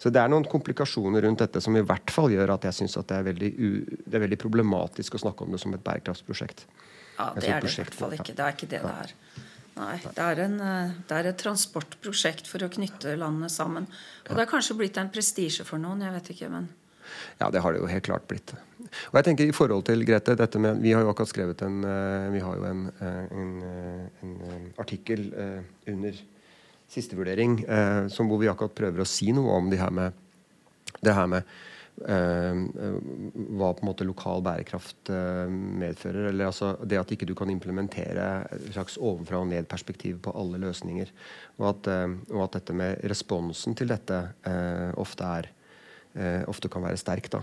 Så 0.00 0.10
det 0.10 0.22
er 0.22 0.32
noen 0.32 0.48
komplikasjoner 0.48 1.22
rundt 1.26 1.44
dette 1.44 1.60
som 1.60 1.76
i 1.76 1.84
hvert 1.84 2.10
fall 2.10 2.32
gjør 2.32 2.56
at 2.56 2.66
jeg 2.68 2.80
syns 2.80 2.96
det, 2.98 3.18
er 3.18 3.28
veldig 3.28 3.52
det 3.52 4.16
er 4.16 4.24
veldig 4.26 4.40
problematisk 4.40 5.18
å 5.18 5.24
snakke 5.26 5.44
om 5.46 5.54
det 5.54 5.62
som 5.62 5.74
et 5.76 5.84
bærekraftsprosjekt. 5.84 6.66
Ja, 7.18 7.30
det 7.36 7.48
er 7.48 7.60
det 7.60 7.72
i 7.72 7.80
hvert 7.82 7.96
fall 7.96 8.16
ikke. 8.16 8.34
Det 8.34 8.46
er 8.46 8.56
ikke 8.56 8.70
det 8.72 8.82
det 8.82 8.94
er. 9.04 9.16
Nei, 9.72 9.96
det 10.04 10.20
er, 10.20 10.40
en, 10.44 10.58
det 11.08 11.16
er 11.16 11.30
et 11.30 11.38
transportprosjekt 11.40 12.48
for 12.48 12.64
å 12.64 12.68
knytte 12.72 13.14
landene 13.16 13.48
sammen. 13.52 13.86
Og 14.26 14.34
det 14.34 14.42
har 14.42 14.50
kanskje 14.50 14.76
blitt 14.76 14.98
en 15.00 15.12
prestisje 15.12 15.64
for 15.64 15.80
noen. 15.80 16.04
jeg 16.04 16.16
vet 16.18 16.32
ikke, 16.34 16.50
men... 16.52 16.68
Ja, 17.40 17.50
det 17.50 17.62
har 17.64 17.72
det 17.72 17.82
jo 17.82 17.90
helt 17.90 18.06
klart 18.06 18.28
blitt. 18.30 18.54
Og 19.12 19.18
jeg 19.18 19.28
tenker 19.28 19.48
i 19.48 19.56
forhold 19.56 19.86
til 19.88 20.04
Grete, 20.06 20.36
dette 20.38 20.60
med, 20.60 20.80
Vi 20.82 20.92
har 20.92 21.04
jo 21.04 21.10
akkurat 21.12 21.30
skrevet 21.30 21.64
en, 21.66 21.82
uh, 21.84 22.28
vi 22.32 22.42
har 22.42 22.58
jo 22.58 22.68
en, 22.68 22.86
uh, 23.00 23.24
en, 23.40 23.52
uh, 23.62 24.22
en 24.52 24.70
artikkel 24.82 25.30
under 25.88 26.22
siste 26.92 27.16
vurdering 27.16 27.62
som 28.12 28.28
hvor 28.28 28.36
vi 28.42 28.50
akkurat 28.50 28.74
prøver 28.76 29.00
å 29.00 29.08
si 29.08 29.30
noe 29.32 29.54
om 29.56 29.70
det 29.72 29.78
her 29.80 29.92
med, 29.96 30.12
det 31.00 31.14
her 31.16 31.30
med 31.30 31.46
hva 32.02 33.70
på 33.72 33.80
en 33.80 33.88
måte 33.88 34.04
lokal 34.04 34.44
bærekraft 34.44 35.08
medfører. 35.48 36.28
eller 36.28 36.50
altså 36.50 36.74
Det 36.84 36.98
at 37.00 37.14
ikke 37.16 37.28
du 37.28 37.34
kan 37.38 37.48
implementere 37.52 38.26
et 38.52 38.68
slags 38.74 38.98
ovenfra 39.00 39.40
og 39.40 39.48
ned-perspektiv 39.48 40.20
på 40.26 40.36
alle 40.36 40.60
løsninger. 40.60 41.08
Og 41.60 41.68
at, 41.70 41.90
og 42.28 42.44
at, 42.44 42.58
dette 42.58 42.76
med 42.76 43.00
responsen 43.08 43.76
til 43.78 43.88
dette 43.92 44.20
ofte 45.00 45.32
er 45.38 45.48
eh, 45.48 45.61
ofte 46.48 46.68
kan 46.72 46.84
være 46.84 47.00
sterk. 47.00 47.30
Da. 47.32 47.42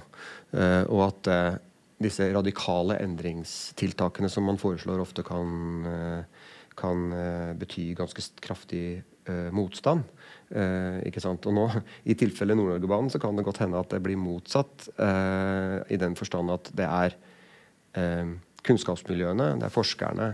Eh, 0.53 0.83
og 0.89 1.07
at 1.07 1.29
eh, 1.33 1.57
disse 1.99 2.29
radikale 2.33 2.99
endringstiltakene 3.03 4.29
som 4.31 4.47
man 4.47 4.59
foreslår, 4.59 5.01
ofte 5.03 5.25
kan, 5.27 5.85
eh, 5.89 6.51
kan 6.79 7.11
eh, 7.15 7.53
bety 7.59 7.91
ganske 7.99 8.25
kraftig 8.43 9.01
motstand. 9.53 10.07
Eh, 10.49 11.03
ikke 11.05 11.21
sant? 11.21 11.43
Og 11.45 11.53
nå, 11.53 11.67
I 12.09 12.15
tilfelle 12.17 12.55
Nord-Norgebanen 12.57 13.11
så 13.13 13.19
kan 13.21 13.37
det 13.37 13.45
godt 13.45 13.61
hende 13.61 13.77
at 13.77 13.91
det 13.93 14.01
blir 14.01 14.17
motsatt. 14.17 14.87
Eh, 14.97 15.75
I 15.93 15.99
den 16.01 16.15
forstand 16.17 16.55
at 16.55 16.71
det 16.77 16.87
er 16.87 17.19
kunnskapsmiljøene, 18.63 19.45
det 19.57 19.65
er 19.65 19.73
forskerne, 19.73 20.25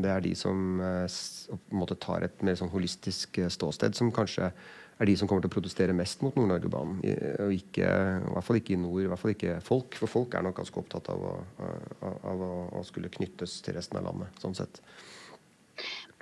det 0.00 0.10
er 0.12 0.20
de 0.22 0.30
som 0.38 0.78
på 0.78 1.56
en 1.58 1.80
måte 1.80 1.96
tar 1.98 2.22
et 2.22 2.44
mer 2.46 2.54
sånn 2.56 2.70
holistisk 2.70 3.40
ståsted, 3.50 3.96
som 3.98 4.12
kanskje 4.14 4.52
er 4.96 5.10
de 5.10 5.16
som 5.18 5.28
kommer 5.28 5.44
til 5.44 5.50
å 5.50 5.56
protestere 5.56 5.96
mest 5.96 6.22
mot 6.24 6.36
Nord-Norgebanen. 6.38 7.02
Og 7.44 7.52
ikke, 7.56 7.84
I 7.84 8.32
hvert 8.32 8.46
fall 8.46 8.60
ikke 8.60 8.76
i 8.76 8.80
nord, 8.80 9.02
i 9.02 9.10
hvert 9.10 9.20
fall 9.20 9.34
ikke 9.34 9.58
folk. 9.64 9.98
For 10.00 10.10
folk 10.10 10.36
er 10.36 10.46
nok 10.46 10.56
ganske 10.62 10.80
opptatt 10.80 11.10
av 11.12 11.26
å, 11.30 11.34
av, 12.00 12.16
av 12.32 12.46
å 12.80 12.84
skulle 12.86 13.12
knyttes 13.12 13.58
til 13.66 13.76
resten 13.76 14.00
av 14.00 14.08
landet. 14.08 14.40
sånn 14.40 14.56
sett. 14.56 14.80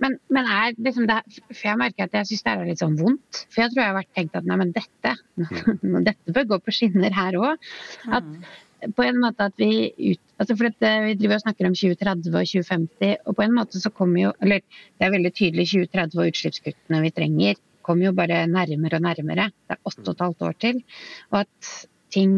Men, 0.03 0.17
men 0.35 0.49
jeg, 0.51 0.75
liksom 0.83 1.07
det, 1.07 1.21
for 1.53 1.69
jeg 1.69 1.79
merker 1.79 2.09
at 2.09 2.17
jeg 2.19 2.31
syns 2.33 2.45
det 2.45 2.53
er 2.53 2.69
litt 2.69 2.83
sånn 2.83 2.99
vondt. 2.99 3.45
For 3.47 3.63
jeg 3.63 3.73
tror 3.73 3.83
jeg 3.85 3.93
har 3.93 3.99
vært 4.01 4.15
tenkt 4.19 4.39
at 4.39 4.49
nei, 4.49 4.59
men 4.59 4.75
dette, 4.75 5.15
mm. 5.39 5.99
dette 6.09 6.35
bør 6.35 6.49
gå 6.55 6.61
på 6.65 6.75
skinner 6.75 7.15
her 7.15 7.39
òg. 7.39 7.69
At 8.09 8.27
mm. 8.27 8.91
på 8.97 9.07
en 9.07 9.21
måte 9.23 9.47
at 9.53 9.63
vi 9.63 9.93
ut, 9.93 10.23
altså 10.43 10.57
for 10.59 10.67
dette, 10.67 10.91
Vi 11.07 11.15
driver 11.21 11.39
og 11.39 11.45
snakker 11.45 11.71
om 11.71 11.77
2030 11.79 12.35
og 12.35 12.51
2050, 12.51 13.15
og 13.23 13.39
på 13.39 13.47
en 13.47 13.55
måte 13.55 13.83
så 13.83 13.95
kommer 13.95 14.25
jo 14.25 14.35
Eller 14.43 14.65
det 14.67 15.07
er 15.07 15.15
veldig 15.15 15.33
tydelig 15.39 15.69
2030 15.77 16.19
og 16.19 16.33
utslippskuttene 16.33 17.03
vi 17.07 17.15
trenger, 17.15 17.63
kommer 17.85 18.09
jo 18.09 18.14
bare 18.16 18.44
nærmere 18.51 19.01
og 19.01 19.07
nærmere. 19.07 19.51
Det 19.68 19.77
er 19.77 19.83
åtte 19.90 20.07
og 20.09 20.14
et 20.14 20.25
halvt 20.27 20.47
år 20.49 20.57
til. 20.66 20.85
Og 21.33 21.42
at 21.44 21.75
ting 22.14 22.35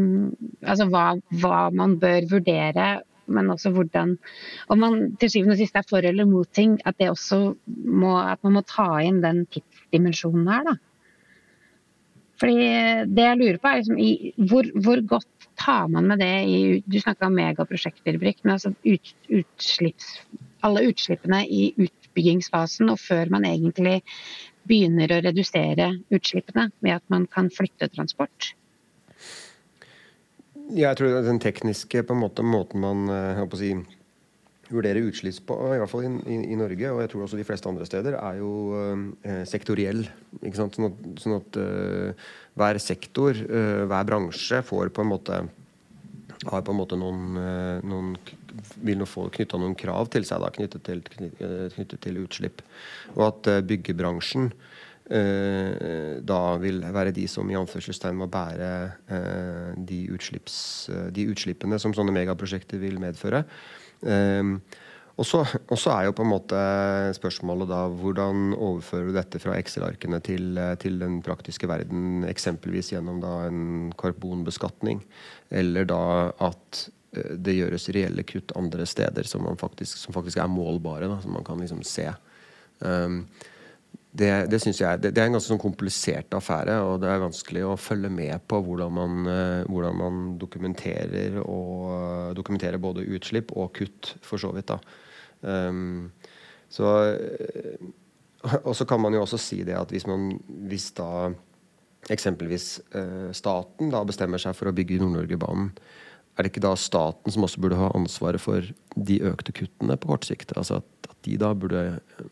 Altså 0.64 0.86
hva, 0.88 1.18
hva 1.36 1.66
man 1.74 1.98
bør 2.00 2.24
vurdere 2.30 2.86
men 3.26 3.50
også 3.50 3.72
hvordan 3.74 4.16
Om 4.72 4.78
man 4.82 4.98
til 5.20 5.30
syvende 5.30 5.56
og 5.56 5.60
sist 5.60 5.76
er 5.78 5.86
for 5.88 6.04
eller 6.04 6.28
mot 6.28 6.48
ting, 6.54 6.78
at 6.86 6.98
det 6.98 7.10
også 7.10 7.40
må, 7.66 8.12
at 8.22 8.42
man 8.46 8.58
må 8.58 8.62
ta 8.66 8.88
inn 9.04 9.22
den 9.24 9.44
tidsdimensjonen 9.50 10.50
her, 10.50 10.68
da. 10.70 10.76
Fordi 12.36 12.56
det 13.16 13.24
jeg 13.24 13.38
lurer 13.40 13.58
på 13.60 13.70
er 13.70 13.78
liksom 13.80 14.00
i, 14.02 14.10
hvor, 14.36 14.68
hvor, 14.84 15.00
godt 15.08 15.48
tar 15.56 15.86
man 15.88 16.04
med 16.10 16.20
det 16.20 16.32
i 16.52 16.58
Du 16.84 16.98
snakka 17.00 17.30
om 17.30 17.38
megaprosjekter, 17.38 18.18
Brik, 18.20 18.42
men 18.44 18.58
altså 18.58 18.74
ut, 18.84 19.14
utslipps, 19.32 20.10
alle 20.66 20.84
utslippene 20.90 21.40
i 21.48 21.70
utbyggingsfasen 21.72 22.92
og 22.92 23.00
før 23.00 23.32
man 23.32 23.48
egentlig 23.48 24.02
begynner 24.66 25.12
å 25.12 25.22
redusere 25.24 25.90
utslippene 26.14 26.70
ved 26.84 26.98
at 26.98 27.04
man 27.12 27.26
kan 27.30 27.50
flytte 27.52 27.88
transport? 27.92 28.52
Jeg 30.74 30.98
tror 30.98 31.20
den 31.22 31.38
tekniske 31.42 32.02
på 32.02 32.14
en 32.14 32.24
måte, 32.24 32.42
måten 32.42 32.82
man 32.82 33.06
eh, 33.12 33.42
si, 33.58 33.70
vurderer 34.72 35.06
utslipp 35.06 35.44
på, 35.46 35.58
i 35.70 35.78
hvert 35.78 35.90
fall 35.90 36.06
i, 36.08 36.10
i, 36.26 36.38
i, 36.50 36.58
Norge, 36.58 36.90
og 36.90 37.02
jeg 37.04 37.12
tror 37.12 37.26
også 37.26 37.38
de 37.38 37.46
fleste 37.46 37.70
andre 37.70 37.86
steder, 37.86 38.16
er 38.18 38.40
jo 38.40 38.50
eh, 39.22 39.44
sektoriell. 39.46 40.02
Sånn 40.56 40.88
at, 40.88 40.98
sånn 41.22 41.36
at 41.38 41.60
uh, 41.60 42.26
hver 42.58 42.80
sektor, 42.82 43.38
uh, 43.46 43.84
hver 43.86 44.08
bransje, 44.08 44.62
får 44.66 44.90
på 44.94 45.04
en 45.04 45.12
måte 45.12 45.38
har 46.44 46.62
på 46.62 46.74
en 46.74 46.78
måte 46.78 46.98
noen, 47.00 47.38
uh, 47.40 47.84
noen 47.86 48.14
vil 48.84 49.06
få 49.08 49.28
knytta 49.32 49.60
noen 49.60 49.76
krav 49.78 50.10
til 50.12 50.26
seg 50.28 50.42
da, 50.44 50.52
knyttet, 50.52 50.84
til, 50.84 51.04
knyttet 51.06 52.00
til 52.04 52.20
utslipp. 52.24 52.60
Og 53.16 53.28
at 53.30 53.50
byggebransjen 53.68 54.50
Eh, 55.06 56.18
da 56.26 56.38
vil 56.58 56.80
være 56.82 57.12
de 57.14 57.28
som 57.30 57.46
i 57.46 57.54
anførselstegn 57.54 58.16
må 58.18 58.26
bære 58.26 58.70
eh, 59.06 59.76
de, 59.78 60.00
eh, 60.10 61.04
de, 61.14 61.26
utslippene 61.30 61.78
som 61.78 61.94
sånne 61.94 62.14
megaprosjekter 62.16 62.82
vil 62.82 62.98
medføre. 63.02 63.44
Og 65.16 65.24
så, 65.24 65.40
er 65.94 66.04
jo 66.04 66.12
på 66.12 66.26
en 66.26 66.28
måte 66.28 66.58
spørsmålet 67.16 67.70
da 67.70 67.86
hvordan 67.88 68.50
overfører 68.52 69.08
du 69.08 69.16
dette 69.16 69.40
fra 69.40 69.54
Excel-arkene 69.56 70.20
til, 70.20 70.58
til, 70.82 70.98
den 71.00 71.22
praktiske 71.24 71.68
verden, 71.70 72.26
eksempelvis 72.28 72.92
gjennom 72.92 73.22
da 73.24 73.46
en 73.46 73.94
karbonbeskatning, 73.96 75.00
eller 75.48 75.88
da 75.88 76.02
at 76.44 76.84
det 77.16 77.56
gjøres 77.56 77.88
reelle 77.94 78.24
kutt 78.28 78.52
andre 78.58 78.86
steder 78.88 79.28
som, 79.28 79.46
faktisk, 79.56 79.98
som 80.00 80.12
faktisk, 80.16 80.40
er 80.42 80.52
målbare, 80.52 81.08
da, 81.10 81.20
som 81.22 81.36
man 81.36 81.46
kan 81.46 81.60
liksom 81.62 81.80
se. 81.86 82.08
Um, 82.80 83.22
det, 84.16 84.30
det 84.48 84.60
jeg 84.64 85.00
det, 85.00 85.12
det, 85.12 85.20
er 85.20 85.28
en 85.28 85.36
ganske 85.36 85.50
sånn 85.50 85.60
komplisert 85.60 86.32
affære, 86.36 86.78
og 86.84 87.00
det 87.02 87.10
er 87.12 87.24
vanskelig 87.24 87.64
å 87.68 87.78
følge 87.80 88.10
med 88.12 88.44
på 88.48 88.60
hvordan 88.64 88.94
man, 88.96 89.16
uh, 89.28 89.64
hvordan 89.68 89.98
man 90.00 90.22
dokumenterer, 90.40 91.40
og, 91.44 92.36
dokumenterer 92.36 92.80
både 92.80 93.08
utslipp 93.16 93.52
og 93.56 93.72
kutt, 93.80 94.16
for 94.24 94.40
så 94.40 94.52
vidt. 94.56 94.72
da. 94.72 94.80
Um, 95.42 96.12
så, 96.72 96.92
uh, 97.16 98.56
og 98.62 98.72
så 98.76 98.86
kan 98.88 99.02
man 99.02 99.14
jo 99.14 99.22
også 99.24 99.40
si 99.40 99.60
det 99.66 99.76
at 99.78 99.92
hvis, 99.94 100.06
man, 100.08 100.34
hvis 100.70 100.90
da 100.96 101.30
eksempelvis 102.12 102.66
staten 103.34 103.88
da 103.90 104.04
bestemmer 104.06 104.38
seg 104.38 104.54
for 104.54 104.70
å 104.70 104.74
bygge 104.76 105.00
Nord-Norge-banen, 105.00 105.72
er 106.36 106.44
det 106.44 106.52
ikke 106.52 106.66
da 106.66 106.74
staten 106.76 107.32
som 107.32 107.46
også 107.46 107.62
burde 107.64 107.78
ha 107.80 107.88
ansvaret 107.96 108.42
for 108.42 108.64
de 108.94 109.16
økte 109.24 109.54
kuttene 109.56 109.96
på 109.96 110.10
kort 110.10 110.26
sikt? 110.28 110.52
Altså 110.54 110.82
at, 110.82 111.08
at 111.08 111.16
de 111.24 111.38
da 111.40 111.54
burde, 111.56 111.82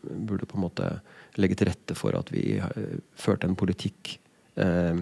burde 0.05 0.45
på 0.45 0.59
en 0.59 0.65
måte 0.67 0.89
legge 1.41 1.57
til 1.57 1.71
rette 1.71 1.97
for 1.97 2.15
at 2.17 2.29
vi 2.33 2.59
uh, 2.61 2.99
førte 3.17 3.49
en 3.49 3.57
politikk 3.57 4.15
uh, 4.61 5.01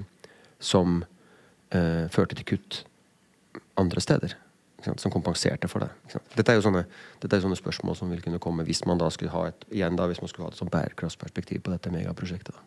som 0.64 1.02
uh, 1.04 2.06
førte 2.14 2.40
til 2.40 2.48
kutt 2.56 2.80
andre 3.80 4.04
steder. 4.04 4.38
Som 4.84 5.14
kompenserte 5.14 5.70
for 5.72 5.86
det. 5.86 6.20
Dette 6.36 6.52
er, 6.52 6.58
jo 6.60 6.66
sånne, 6.66 6.84
dette 7.24 7.38
er 7.38 7.44
sånne 7.46 7.56
spørsmål 7.60 7.96
som 7.96 8.10
vil 8.12 8.24
kunne 8.24 8.42
komme 8.44 8.66
hvis 8.68 8.84
man 8.90 9.00
da 9.00 9.08
skulle 9.14 9.32
ha 9.32 9.46
et, 9.48 9.66
igjen 9.72 9.96
da, 10.00 10.10
hvis 10.12 10.20
man 10.20 10.32
skulle 10.32 10.50
ha 10.50 10.52
et 10.52 10.60
sånn 10.60 10.72
bærekraftsperspektiv 10.74 11.64
på 11.64 11.72
dette 11.72 11.92
megaprosjektet. 11.94 12.58
Da. 12.58 12.66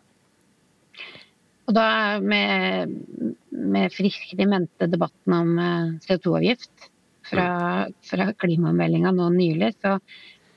Og 1.67 1.75
da 1.75 1.89
med, 2.23 2.95
med 3.51 3.93
friskere 3.93 4.45
i 4.45 4.49
mente 4.49 4.87
debatten 4.89 5.35
om 5.35 5.53
CO2-avgift 6.05 6.89
fra, 7.27 7.47
fra 8.07 8.31
klimameldinga 8.39 9.11
nå 9.13 9.29
nylig, 9.35 9.73
så 9.83 9.97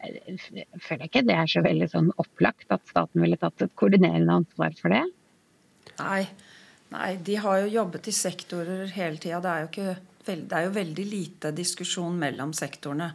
føler 0.01 1.03
jeg 1.05 1.11
ikke 1.11 1.27
det 1.29 1.37
er 1.37 1.51
så 1.51 1.65
veldig 1.67 1.89
sånn 1.93 2.13
opplagt 2.23 2.71
at 2.73 2.87
staten 2.89 3.21
ville 3.21 3.39
tatt 3.41 3.67
et 3.67 3.75
koordinerende 3.79 4.39
ansvar 4.41 4.77
for 4.79 4.95
det. 4.95 5.03
Nei, 6.01 6.23
Nei 6.95 7.11
de 7.27 7.37
har 7.39 7.61
jo 7.65 7.75
jobbet 7.75 8.09
i 8.11 8.15
sektorer 8.15 8.89
hele 8.95 9.21
tida. 9.23 9.41
Det, 9.45 9.99
det, 10.37 10.53
er 10.57 10.69
jo 10.69 10.77
veldig 10.77 11.07
lite 11.09 11.53
diskusjon 11.57 12.17
mellom 12.19 12.55
sektorene. 12.57 13.11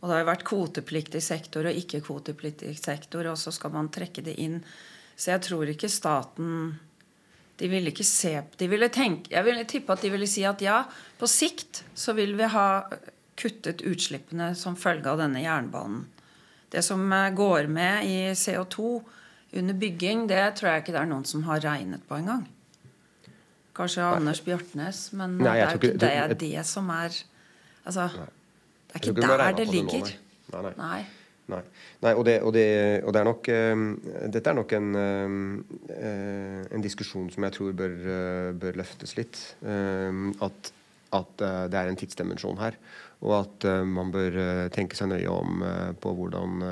Og 0.00 0.08
det 0.08 0.14
har 0.14 0.22
jo 0.22 0.30
vært 0.30 0.46
kvotepliktig 0.48 1.20
sektor 1.24 1.68
og 1.68 1.76
ikke-kvotepliktig 1.76 2.72
sektor, 2.78 3.28
og 3.28 3.38
så 3.40 3.52
skal 3.52 3.74
man 3.74 3.90
trekke 3.92 4.24
det 4.24 4.36
inn. 4.40 4.60
Så 5.16 5.34
jeg 5.34 5.44
tror 5.50 5.68
ikke 5.68 5.90
staten 5.92 6.78
De 7.60 7.68
ville 7.68 7.90
ikke 7.92 8.06
se 8.08 8.30
de 8.56 8.66
ville 8.72 8.88
tenke, 8.88 9.28
Jeg 9.34 9.44
ville 9.44 9.66
tippe 9.68 9.92
at 9.92 10.00
de 10.00 10.08
ville 10.08 10.26
si 10.26 10.46
at 10.48 10.62
ja, 10.64 10.84
på 11.18 11.28
sikt 11.28 11.82
så 11.92 12.14
vil 12.16 12.32
vi 12.38 12.48
ha 12.48 12.86
kuttet 13.36 13.82
utslippene 13.84 14.54
som 14.56 14.76
følge 14.76 15.10
av 15.10 15.20
denne 15.20 15.42
jernbanen. 15.42 16.06
Det 16.70 16.82
som 16.86 17.02
eh, 17.12 17.32
går 17.34 17.66
med 17.66 18.06
i 18.06 18.16
CO2 18.32 19.02
under 19.60 19.74
bygging, 19.74 20.26
det 20.30 20.56
tror 20.56 20.70
jeg 20.70 20.82
ikke 20.84 20.94
det 20.94 21.02
er 21.02 21.10
noen 21.10 21.26
som 21.26 21.44
har 21.48 21.62
regnet 21.64 22.04
på 22.08 22.16
engang. 22.20 22.44
Kanskje. 23.80 24.04
Anders 24.04 24.42
Bjartnes, 24.44 25.06
men 25.16 25.38
Nei, 25.40 25.44
det 25.46 25.52
er 25.54 25.70
jo 25.70 25.80
ikke 25.80 25.92
det, 25.94 26.12
det, 26.34 26.40
det, 26.44 26.66
som 26.68 26.90
er 26.92 27.16
Altså, 27.80 28.10
det 28.12 28.98
er 28.98 29.08
ikke 29.08 29.22
der 29.24 29.56
det 29.56 29.66
ligger. 29.70 30.12
Nei, 30.52 30.62
nei. 30.66 30.74
nei. 30.76 31.00
Nei. 31.50 31.60
Nei 32.04 32.12
og, 32.14 32.24
det, 32.26 32.36
og, 32.46 32.52
det, 32.54 32.66
og, 33.02 33.12
det, 33.14 33.20
er 33.20 33.26
nok 33.26 33.48
um, 33.50 33.86
Dette 34.32 34.52
er 34.52 34.56
nok 34.56 34.74
en, 34.76 34.90
um, 34.94 35.38
uh, 35.90 36.60
en 36.70 36.84
diskusjon 36.84 37.30
som 37.32 37.46
jeg 37.46 37.56
tror 37.56 37.72
bør, 37.80 37.96
uh, 38.04 38.50
bør 38.60 38.78
løftes 38.82 39.16
litt. 39.18 39.40
Um, 39.64 40.30
at, 40.44 40.72
at 41.16 41.44
uh, 41.46 41.64
det 41.72 41.80
er 41.80 41.90
en 41.90 41.98
tidsdimensjon 41.98 42.60
her. 42.62 42.78
Og 43.20 43.34
at 43.36 43.66
uh, 43.68 43.82
man 43.84 44.12
bør 44.14 44.36
uh, 44.38 44.68
tenke 44.72 44.96
seg 44.96 45.10
nøye 45.12 45.28
om 45.28 45.60
uh, 45.64 45.90
på 46.00 46.12
hvordan 46.16 46.62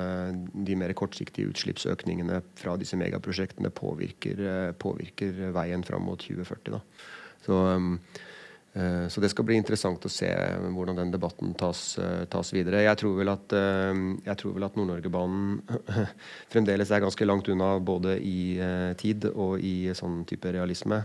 de 0.64 0.78
mer 0.80 0.94
kortsiktige 0.96 1.50
utslippsøkningene 1.52 2.40
fra 2.58 2.76
disse 2.80 2.96
megaprosjektene 3.00 3.70
påvirker, 3.74 4.40
påvirker 4.80 5.52
veien 5.54 5.84
fram 5.84 6.06
mot 6.08 6.20
2040. 6.22 6.80
Så, 7.44 7.54
um, 7.54 7.98
så, 8.74 9.22
det 9.22 9.30
skal 9.32 9.46
bli 9.48 9.56
interessant 9.58 10.04
å 10.04 10.10
se 10.12 10.28
hvordan 10.28 10.98
den 11.00 11.10
debatten 11.10 11.54
tas, 11.58 11.96
tas 12.30 12.52
videre. 12.54 12.84
Jeg 12.84 13.00
tror 13.00 13.16
vel 13.18 13.32
at, 13.32 13.54
at 13.56 14.44
Nord-Norgebanen 14.44 15.56
fremdeles 16.52 16.92
er 16.92 17.02
ganske 17.02 17.26
langt 17.26 17.48
unna 17.50 17.72
både 17.82 18.18
i 18.22 18.60
tid 19.00 19.26
og 19.32 19.64
i 19.64 19.90
sånn 19.98 20.20
type 20.28 20.52
realisme. 20.54 21.00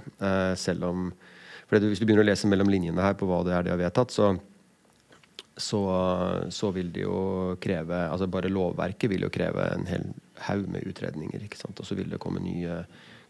selv 0.59 0.89
om 0.91 1.07
for 1.65 1.81
Hvis 1.81 2.03
du 2.03 2.05
begynner 2.05 2.27
å 2.27 2.29
lese 2.29 2.51
mellom 2.51 2.69
linjene 2.69 3.01
her 3.01 3.15
på 3.17 3.25
hva 3.25 3.41
det 3.47 3.55
er 3.55 3.65
de 3.65 3.73
har 3.73 3.81
vedtatt, 3.81 4.13
så 4.13 4.35
så, 5.57 5.81
så, 6.49 6.71
vil 6.71 6.91
det 6.91 7.03
jo 7.05 7.55
kreve 7.61 7.97
altså 8.09 8.25
Bare 8.27 8.49
lovverket 8.49 9.11
vil 9.11 9.27
jo 9.27 9.29
kreve 9.33 9.67
en 9.75 9.85
hel 9.85 10.07
haug 10.47 10.65
med 10.73 10.87
utredninger. 10.89 11.43
ikke 11.45 11.59
sant? 11.59 11.79
Og 11.79 11.85
så 11.85 11.95
vil 11.95 12.09
det 12.09 12.21
komme 12.21 12.41
nye 12.41 12.81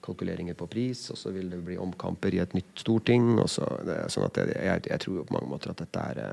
kalkuleringer 0.03 0.55
på 0.59 0.67
pris, 0.67 1.05
og 1.11 1.19
så 1.19 1.31
vil 1.35 1.51
det 1.51 1.61
bli 1.63 1.77
omkamper 1.79 2.35
i 2.35 2.41
et 2.43 2.55
nytt 2.55 2.79
storting. 2.79 3.37
og 3.39 3.49
så, 3.51 3.67
det, 3.87 3.99
sånn 4.11 4.27
at 4.27 4.39
jeg, 4.39 4.55
jeg, 4.55 4.85
jeg, 4.89 5.03
tror 5.03 5.19
jo 5.19 5.27
på 5.27 5.37
mange 5.37 5.51
måter 5.51 5.73
at 5.73 5.83
dette 5.83 6.07
er, 6.13 6.23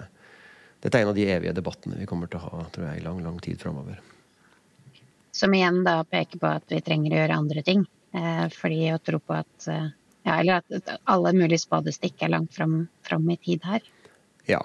dette 0.82 0.98
er 0.98 1.04
en 1.04 1.12
av 1.12 1.18
de 1.18 1.28
evige 1.36 1.58
debattene 1.58 1.98
vi 1.98 2.08
kommer 2.10 2.30
til 2.30 2.40
å 2.40 2.48
ha 2.48 2.64
tror 2.70 2.88
jeg, 2.88 3.02
i 3.02 3.06
lang 3.06 3.22
lang 3.26 3.38
tid 3.42 3.60
framover. 3.62 4.00
Som 5.34 5.54
igjen 5.54 5.84
da 5.86 6.00
peker 6.04 6.42
på 6.42 6.50
at 6.50 6.70
vi 6.70 6.82
trenger 6.86 7.14
å 7.14 7.22
gjøre 7.22 7.40
andre 7.44 7.66
ting. 7.66 7.86
Eh, 8.14 8.46
fordi 8.50 8.90
å 8.90 8.98
tro 8.98 9.20
på 9.22 9.36
at 9.38 9.70
eh, 9.70 9.90
ja, 10.26 10.34
Eller 10.40 10.60
at 10.60 10.98
alle 11.08 11.30
mulige 11.32 11.62
spadestikk 11.62 12.24
er 12.26 12.32
langt 12.34 12.52
fram, 12.54 12.82
fram 13.06 13.28
i 13.30 13.38
tid 13.40 13.62
her. 13.64 13.84
Ja. 14.50 14.60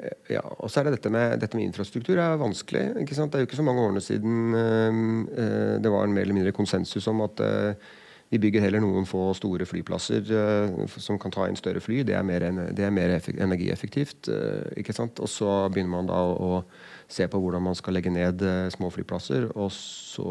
Eh, 0.00 0.34
ja, 0.36 0.42
og 0.42 0.70
så 0.70 0.80
er 0.80 0.88
det 0.88 0.98
dette 0.98 1.12
med, 1.12 1.38
dette 1.42 1.58
med 1.58 1.68
infrastruktur 1.68 2.18
er 2.18 2.40
vanskelig. 2.40 2.84
ikke 3.04 3.16
sant? 3.16 3.32
Det 3.32 3.40
er 3.40 3.44
jo 3.44 3.50
ikke 3.50 3.60
så 3.60 3.66
mange 3.66 3.86
årene 3.86 4.04
siden 4.04 4.54
uh, 4.56 5.80
det 5.80 5.92
var 5.92 6.06
en 6.06 6.14
mer 6.14 6.26
eller 6.26 6.38
mindre 6.40 6.56
konsensus 6.56 7.08
om 7.10 7.20
at 7.26 7.42
uh, 7.44 7.90
vi 8.30 8.38
bygger 8.38 8.62
heller 8.62 8.82
noen 8.82 9.08
få 9.10 9.32
store 9.34 9.66
flyplasser 9.66 10.30
uh, 10.30 10.86
som 10.96 11.18
kan 11.20 11.34
ta 11.34 11.48
inn 11.50 11.58
større 11.58 11.82
fly. 11.82 12.02
Det 12.06 12.14
er 12.16 12.24
mer, 12.26 12.46
det 12.76 12.86
er 12.86 12.94
mer 12.94 13.18
energieffektivt. 13.18 14.30
ikke 14.78 14.94
sant? 14.96 15.20
Og 15.20 15.28
så 15.28 15.50
begynner 15.68 15.96
man 15.98 16.10
da 16.10 16.22
å, 16.22 16.54
å 16.60 16.98
se 17.10 17.26
på 17.28 17.40
hvordan 17.42 17.64
man 17.64 17.76
skal 17.78 17.96
legge 17.96 18.12
ned 18.12 18.42
eh, 18.46 18.68
små 18.72 18.90
flyplasser. 18.94 19.48
Og 19.58 19.70
så 19.74 20.30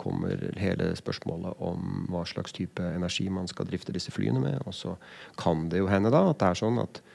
kommer 0.00 0.40
hele 0.60 0.92
spørsmålet 0.96 1.60
om 1.64 2.06
hva 2.12 2.24
slags 2.28 2.54
type 2.56 2.82
energi 2.94 3.28
man 3.32 3.48
skal 3.50 3.68
drifte 3.68 3.94
disse 3.94 4.12
flyene 4.14 4.40
med. 4.42 4.62
Og 4.64 4.74
så 4.76 4.96
kan 5.40 5.68
det 5.72 5.82
jo 5.82 5.90
hende 5.90 6.12
da 6.14 6.26
at 6.30 6.40
det 6.40 6.50
er 6.50 6.62
sånn 6.64 6.80
at 6.82 7.00
eh, 7.00 7.12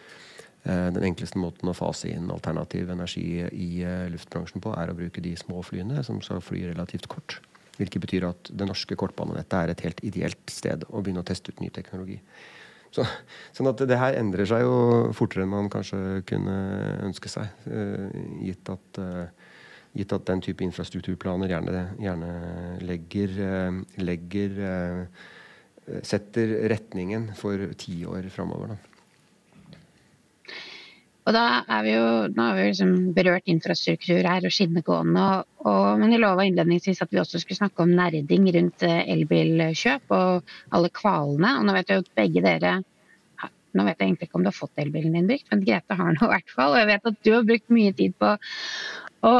den 0.67 1.05
enkleste 1.07 1.39
måten 1.39 1.71
å 1.71 1.75
fase 1.77 2.09
inn 2.11 2.29
alternativ 2.33 2.89
energi 2.91 3.39
i 3.47 3.69
eh, 3.85 4.07
luftbransjen 4.11 4.63
på, 4.63 4.73
er 4.75 4.91
å 4.91 4.97
bruke 4.97 5.23
de 5.23 5.31
små 5.39 5.63
flyene 5.63 6.03
som 6.03 6.19
skal 6.25 6.43
fly 6.43 6.65
relativt 6.67 7.07
kort. 7.11 7.39
Hvilket 7.79 8.03
betyr 8.03 8.27
at 8.27 8.51
det 8.51 8.67
norske 8.67 8.97
kortbanenettet 8.99 9.55
er 9.55 9.71
et 9.71 9.83
helt 9.87 10.03
ideelt 10.03 10.51
sted 10.51 10.83
å 10.89 10.99
begynne 10.99 11.23
å 11.23 11.27
teste 11.27 11.53
ut 11.53 11.63
ny 11.63 11.71
teknologi. 11.71 12.19
Så, 12.91 13.05
sånn 13.55 13.69
at 13.69 13.85
det 13.87 13.99
her 14.01 14.17
endrer 14.19 14.49
seg 14.49 14.65
jo 14.65 14.75
fortere 15.15 15.45
enn 15.45 15.53
man 15.53 15.69
kanskje 15.71 16.23
kunne 16.27 16.55
ønske 17.05 17.31
seg. 17.31 17.53
Uh, 17.69 18.09
gitt, 18.41 18.71
at, 18.73 19.01
gitt, 19.93 20.11
at, 20.11 20.25
den 20.27 20.41
type 20.43 20.65
infrastrukturplaner 20.65 21.53
gjerne, 21.53 21.85
gjerne 22.01 22.33
legger, 22.83 23.37
legger 24.01 24.63
Setter 26.05 26.51
retningen 26.69 27.31
for 27.33 27.63
tiår 27.81 28.27
framover. 28.29 28.75
Og 31.29 31.35
da 31.35 31.43
er 31.69 31.83
vi 31.85 31.91
jo, 31.93 32.05
nå 32.33 32.45
har 32.47 32.55
vi 32.57 32.63
liksom 32.71 32.93
berørt 33.13 33.49
infrastruktur 33.51 34.25
her 34.25 34.45
og 34.47 34.53
skinnegående. 34.53 35.25
Og, 35.61 35.83
men 36.01 36.15
jeg 36.15 36.23
lova 36.23 36.45
innledningsvis 36.47 37.03
at 37.05 37.13
vi 37.13 37.19
også 37.21 37.41
skulle 37.43 37.59
snakke 37.59 37.85
om 37.85 37.93
nerding 37.93 38.47
rundt 38.55 38.85
eh, 38.87 39.03
elbilkjøp 39.13 40.15
og 40.17 40.55
alle 40.73 40.89
kvalene. 40.89 41.51
Og 41.59 41.67
nå 41.67 41.75
vet 41.77 41.91
jeg 41.91 41.99
jo 41.99 42.05
at 42.07 42.17
begge 42.17 42.45
dere 42.45 42.79
nå 43.77 43.85
vet 43.85 43.99
jeg 43.99 44.07
egentlig 44.07 44.25
ikke 44.25 44.39
om 44.39 44.45
du 44.45 44.49
har 44.49 44.57
fått 44.57 44.81
elbilen 44.81 45.13
din 45.13 45.27
brukt, 45.29 45.45
men 45.51 45.59
Grete 45.61 45.97
har 45.99 46.15
nå 46.15 46.25
i 46.25 46.31
hvert 46.31 46.53
fall. 46.55 46.73
Og 46.73 46.79
jeg 46.81 46.89
vet 46.89 47.09
at 47.11 47.19
du 47.27 47.31
har 47.35 47.45
brukt 47.45 47.75
mye 47.77 47.93
tid 47.99 48.15
på 48.17 48.31
å 49.29 49.33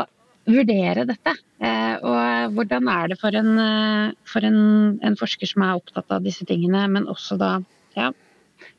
vurdere 0.49 1.08
dette. 1.10 1.34
Eh, 1.65 1.95
og 2.06 2.54
hvordan 2.56 2.89
er 2.93 3.10
det 3.12 3.17
for 3.21 3.36
en, 3.41 3.52
eh, 3.63 4.13
for 4.30 4.45
en, 4.45 4.62
en 5.06 5.17
forsker 5.19 5.49
som 5.49 5.65
er 5.65 5.82
opptatt 5.82 6.13
av 6.13 6.25
disse 6.25 6.45
tingene, 6.49 6.86
men 6.93 7.10
også 7.10 7.39
da 7.41 7.56
ja, 7.97 8.12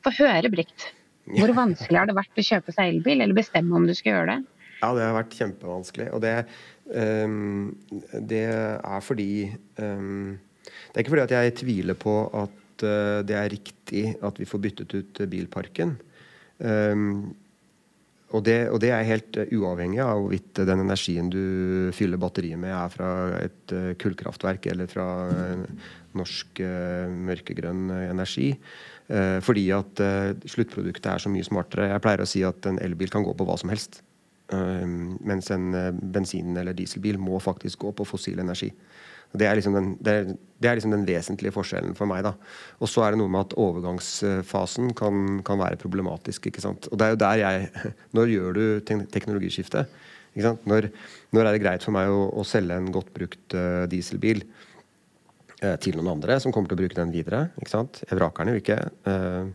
få 0.05 0.15
høre 0.21 0.51
Brikt. 0.55 0.87
Hvor 1.29 1.53
vanskelig 1.55 1.99
har 1.99 2.09
det 2.09 2.17
vært 2.17 2.39
å 2.39 2.45
kjøpe 2.45 2.73
seg 2.75 2.95
elbil, 2.95 3.21
eller 3.23 3.37
bestemme 3.37 3.77
om 3.77 3.85
du 3.87 3.93
skal 3.97 4.15
gjøre 4.15 4.35
det? 4.35 4.61
Ja, 4.81 4.89
det 4.97 5.03
har 5.05 5.17
vært 5.19 5.35
kjempevanskelig. 5.37 6.07
Og 6.15 6.23
det, 6.23 6.33
um, 6.89 7.69
det 8.17 8.45
er 8.49 9.03
fordi 9.05 9.33
um, 9.77 10.39
Det 10.61 10.95
er 10.95 11.03
ikke 11.03 11.13
fordi 11.13 11.27
at 11.27 11.35
jeg 11.35 11.53
tviler 11.61 11.97
på 11.99 12.15
at 12.37 12.85
uh, 12.87 13.21
det 13.27 13.37
er 13.37 13.53
riktig 13.53 14.07
at 14.23 14.41
vi 14.41 14.49
får 14.49 14.63
byttet 14.65 14.97
ut 14.97 15.21
bilparken. 15.29 15.95
Um, 16.57 17.31
og 18.31 18.45
det, 18.47 18.69
og 18.71 18.79
det, 18.79 18.93
er 18.95 19.03
helt 19.03 19.37
uavhengig 19.51 19.99
av 19.99 20.21
hvorvidt 20.21 20.61
den 20.63 20.85
energien 20.85 21.27
du 21.29 21.91
fyller 21.93 22.21
batteriet 22.21 22.61
med, 22.61 22.71
er 22.71 22.93
fra 22.93 23.09
et 23.41 23.73
uh, 23.75 23.91
kullkraftverk 23.99 24.69
eller 24.71 24.89
fra 24.89 25.07
uh, 25.29 25.89
norsk 26.17 26.59
mørkegrønn 27.29 27.91
energi. 28.09 28.49
Eh, 29.11 29.39
fordi 29.43 29.65
at 29.75 29.99
eh, 29.99 30.31
sluttproduktet 30.47 31.09
er 31.11 31.19
så 31.19 31.31
mye 31.31 31.43
smartere. 31.43 31.89
Jeg 31.91 32.03
pleier 32.03 32.23
å 32.23 32.29
si 32.29 32.45
at 32.47 32.67
en 32.69 32.79
elbil 32.83 33.11
kan 33.11 33.25
gå 33.25 33.33
på 33.35 33.47
hva 33.47 33.57
som 33.59 33.71
helst. 33.73 33.99
Eh, 34.53 34.85
mens 35.27 35.51
en 35.51 35.71
bensin- 36.13 36.55
eller 36.57 36.77
dieselbil 36.77 37.19
må 37.19 37.41
faktisk 37.43 37.83
gå 37.83 37.91
på 37.97 38.07
fossil 38.07 38.39
energi. 38.39 38.71
Det 39.31 39.47
er, 39.47 39.55
liksom 39.55 39.75
den, 39.77 39.91
det, 40.03 40.13
er, 40.13 40.31
det 40.59 40.67
er 40.67 40.75
liksom 40.75 40.91
den, 40.91 41.05
vesentlige 41.07 41.53
forskjellen 41.55 41.93
for 41.95 42.09
meg. 42.09 42.23
da. 42.25 42.33
Og 42.83 42.89
så 42.91 43.05
er 43.05 43.13
det 43.13 43.21
noe 43.21 43.31
med 43.31 43.45
at 43.45 43.55
overgangsfasen 43.59 44.91
kan, 44.99 45.39
kan, 45.47 45.59
være 45.59 45.79
problematisk. 45.79 46.47
ikke 46.47 46.63
sant? 46.63 46.89
Og 46.91 46.99
det 46.99 47.05
er 47.05 47.13
jo 47.13 47.21
der 47.21 47.43
jeg 47.43 47.69
Når 48.17 48.33
gjør 48.33 48.57
du 48.57 48.65
teknologiskifte? 49.11 49.85
Når, 50.35 50.89
når, 51.31 51.45
er 51.45 51.51
det 51.51 51.63
greit 51.63 51.83
for 51.83 51.95
meg 51.95 52.11
å, 52.11 52.27
å 52.39 52.43
selge 52.47 52.75
en 52.75 52.91
godt 52.91 53.11
brukt 53.15 53.55
uh, 53.55 53.87
dieselbil? 53.91 54.43
Eh, 55.61 55.77
til 55.77 55.93
noen 55.99 56.15
andre 56.15 56.39
som 56.41 56.53
kommer 56.53 56.71
til 56.71 56.79
å 56.79 56.81
bruke 56.81 56.97
den 56.97 57.13
videre. 57.13 57.51
ikke 57.61 57.69
sant? 57.69 58.01
Jeg 58.09 58.17
jo 58.17 58.61
ikke. 58.61 58.79
Eh, 59.05 59.45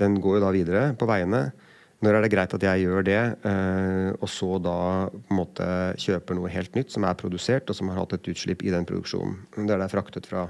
den 0.00 0.16
går 0.20 0.38
jo 0.38 0.44
da 0.44 0.50
videre 0.50 0.84
på 0.96 1.06
veiene. 1.06 1.52
Når 2.00 2.14
er 2.14 2.22
det 2.22 2.30
greit 2.32 2.54
at 2.54 2.62
jeg 2.64 2.84
gjør 2.84 3.04
det, 3.04 3.38
eh, 3.44 4.10
og 4.20 4.28
så 4.28 4.58
da 4.60 5.08
på 5.12 5.30
en 5.30 5.36
måte 5.36 5.96
kjøper 6.00 6.34
noe 6.34 6.48
helt 6.48 6.74
nytt 6.74 6.90
som 6.90 7.04
er 7.04 7.14
produsert, 7.14 7.68
og 7.68 7.76
som 7.76 7.88
har 7.88 8.00
hatt 8.00 8.14
et 8.14 8.28
utslipp 8.32 8.64
i 8.64 8.72
den 8.72 8.84
produksjonen? 8.84 9.36
Der 9.56 9.76
det 9.78 9.84
er 9.84 9.92
fraktet 9.92 10.26
fra 10.26 10.48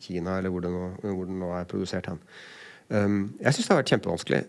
Kina, 0.00 0.38
eller 0.38 0.50
hvor 0.50 0.60
det 0.60 0.70
nå, 0.70 0.90
hvor 1.02 1.26
det 1.26 1.38
nå 1.38 1.52
er 1.54 1.64
produsert 1.64 2.06
hen. 2.06 2.18
Jeg 2.90 3.54
syns 3.54 3.66
det 3.66 3.72
har 3.72 3.80
vært 3.80 3.92
kjempevanskelig. 3.94 4.40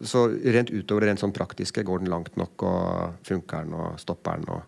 Så 0.00 0.20
rent 0.54 0.70
utover 0.70 1.00
det 1.00 1.08
rent 1.10 1.20
sånn 1.20 1.34
praktiske, 1.34 1.82
går 1.84 1.98
den 1.98 2.08
langt 2.08 2.36
nok, 2.36 2.62
og 2.62 3.18
funker 3.26 3.66
den, 3.66 3.74
og 3.74 4.00
stopper 4.00 4.38
den, 4.38 4.48
og 4.48 4.62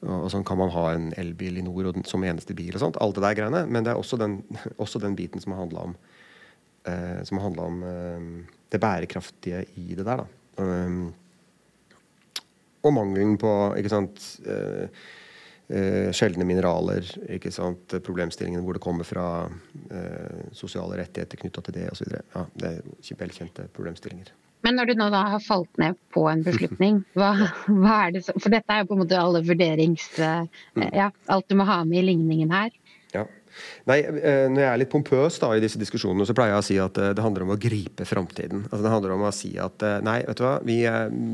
og 0.00 0.30
sånn 0.32 0.46
kan 0.48 0.56
man 0.56 0.72
ha 0.72 0.86
en 0.94 1.10
elbil 1.20 1.58
i 1.60 1.64
nord 1.64 1.98
som 2.08 2.24
eneste 2.24 2.56
bil. 2.56 2.72
og 2.74 2.80
sånt, 2.80 3.00
Alt 3.04 3.18
det 3.18 3.24
der 3.26 3.36
greiene. 3.36 3.64
Men 3.68 3.84
det 3.84 3.92
er 3.92 4.00
også 4.00 4.16
den, 4.20 4.40
også 4.82 5.02
den 5.02 5.16
biten 5.18 5.42
som 5.42 5.52
har 5.52 5.64
handla 5.64 5.86
om, 5.90 5.96
eh, 6.88 7.20
som 7.28 7.40
har 7.42 7.58
om 7.60 7.82
eh, 7.84 8.28
det 8.72 8.80
bærekraftige 8.80 9.64
i 9.76 9.94
det 9.94 10.06
der. 10.06 10.24
da. 10.24 10.28
Um, 10.60 11.12
og 12.80 12.94
mangelen 12.96 13.36
på 13.40 13.50
ikke 13.76 13.92
sant, 13.92 14.20
eh, 14.48 14.88
eh, 15.68 16.08
sjeldne 16.16 16.46
mineraler. 16.48 17.04
ikke 17.36 17.52
sant, 17.52 17.92
Problemstillingene 18.00 18.64
hvor 18.64 18.76
det 18.76 18.84
kommer 18.84 19.04
fra 19.04 19.48
eh, 19.90 20.46
sosiale 20.52 20.96
rettigheter 21.02 21.36
knytta 21.36 21.60
til 21.66 21.76
det 21.76 21.90
osv. 21.92 22.14
Ja, 22.34 22.46
det 22.56 22.72
er 22.80 23.20
velkjente 23.20 23.68
problemstillinger. 23.76 24.32
Men 24.66 24.76
når 24.76 24.90
du 24.90 24.94
nå 24.98 25.08
da 25.12 25.24
har 25.34 25.42
falt 25.44 25.80
ned 25.80 25.98
på 26.14 26.26
en 26.30 26.44
beslutning, 26.44 27.02
hva, 27.18 27.32
hva 27.66 27.96
er 28.06 28.16
det 28.16 28.24
som 28.26 28.36
For 28.40 28.52
dette 28.52 28.74
er 28.74 28.82
jo 28.82 28.90
på 28.90 28.98
en 28.98 29.04
måte 29.04 29.18
alle 29.20 29.42
vurderings... 29.46 30.06
Mm. 30.20 30.88
Ja, 30.92 31.10
alt 31.32 31.48
du 31.48 31.56
må 31.58 31.66
ha 31.68 31.80
med 31.88 32.02
i 32.02 32.08
ligningen 32.12 32.52
her. 32.54 32.74
Ja. 33.14 33.26
Nei, 33.88 33.98
eh, 34.04 34.46
Når 34.50 34.62
jeg 34.62 34.70
er 34.70 34.80
litt 34.82 34.92
pompøs 34.92 35.40
da 35.42 35.50
i 35.56 35.62
disse 35.62 35.80
diskusjonene, 35.80 36.26
så 36.28 36.36
pleier 36.36 36.54
jeg 36.54 36.62
å 36.62 36.68
si 36.68 36.78
at 36.82 37.00
eh, 37.00 37.12
det 37.16 37.24
handler 37.24 37.46
om 37.46 37.54
å 37.54 37.58
gripe 37.60 38.06
framtiden. 38.08 38.66
Altså, 38.68 38.84
det 38.86 38.94
handler 38.94 39.16
om 39.16 39.26
å 39.26 39.34
si 39.34 39.52
at 39.60 39.86
eh, 39.86 39.98
nei, 40.06 40.20
vet 40.28 40.40
du 40.40 40.46
hva, 40.46 40.56
vi 40.66 40.78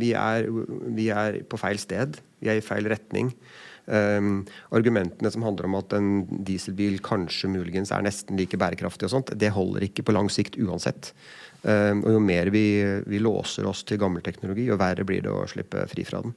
vi 0.00 0.12
er, 0.16 0.50
vi 0.96 1.10
er 1.12 1.40
på 1.50 1.60
feil 1.60 1.80
sted. 1.82 2.20
Vi 2.42 2.52
er 2.52 2.60
i 2.60 2.64
feil 2.64 2.88
retning. 2.90 3.32
Um, 3.86 4.40
argumentene 4.74 5.30
som 5.30 5.44
handler 5.46 5.68
om 5.68 5.76
at 5.78 5.92
en 5.94 6.24
dieselbil 6.42 6.96
kanskje 7.06 7.52
muligens 7.52 7.92
er 7.94 8.02
nesten 8.02 8.34
like 8.34 8.58
bærekraftig, 8.58 9.06
og 9.06 9.12
sånt, 9.12 9.30
det 9.38 9.52
holder 9.54 9.86
ikke 9.86 10.02
på 10.08 10.14
lang 10.16 10.26
sikt 10.32 10.58
uansett. 10.58 11.12
Ehm, 11.64 12.02
og 12.04 12.16
jo 12.16 12.22
mer 12.22 12.50
vi, 12.54 12.66
vi, 13.08 13.20
låser 13.22 13.66
oss 13.68 13.84
til 13.86 14.00
gammel 14.02 14.24
teknologi, 14.24 14.68
jo 14.70 14.78
verre 14.80 15.06
blir 15.06 15.24
det 15.24 15.32
å 15.32 15.46
slippe 15.50 15.86
fri 15.90 16.04
fra 16.06 16.22
den. 16.24 16.36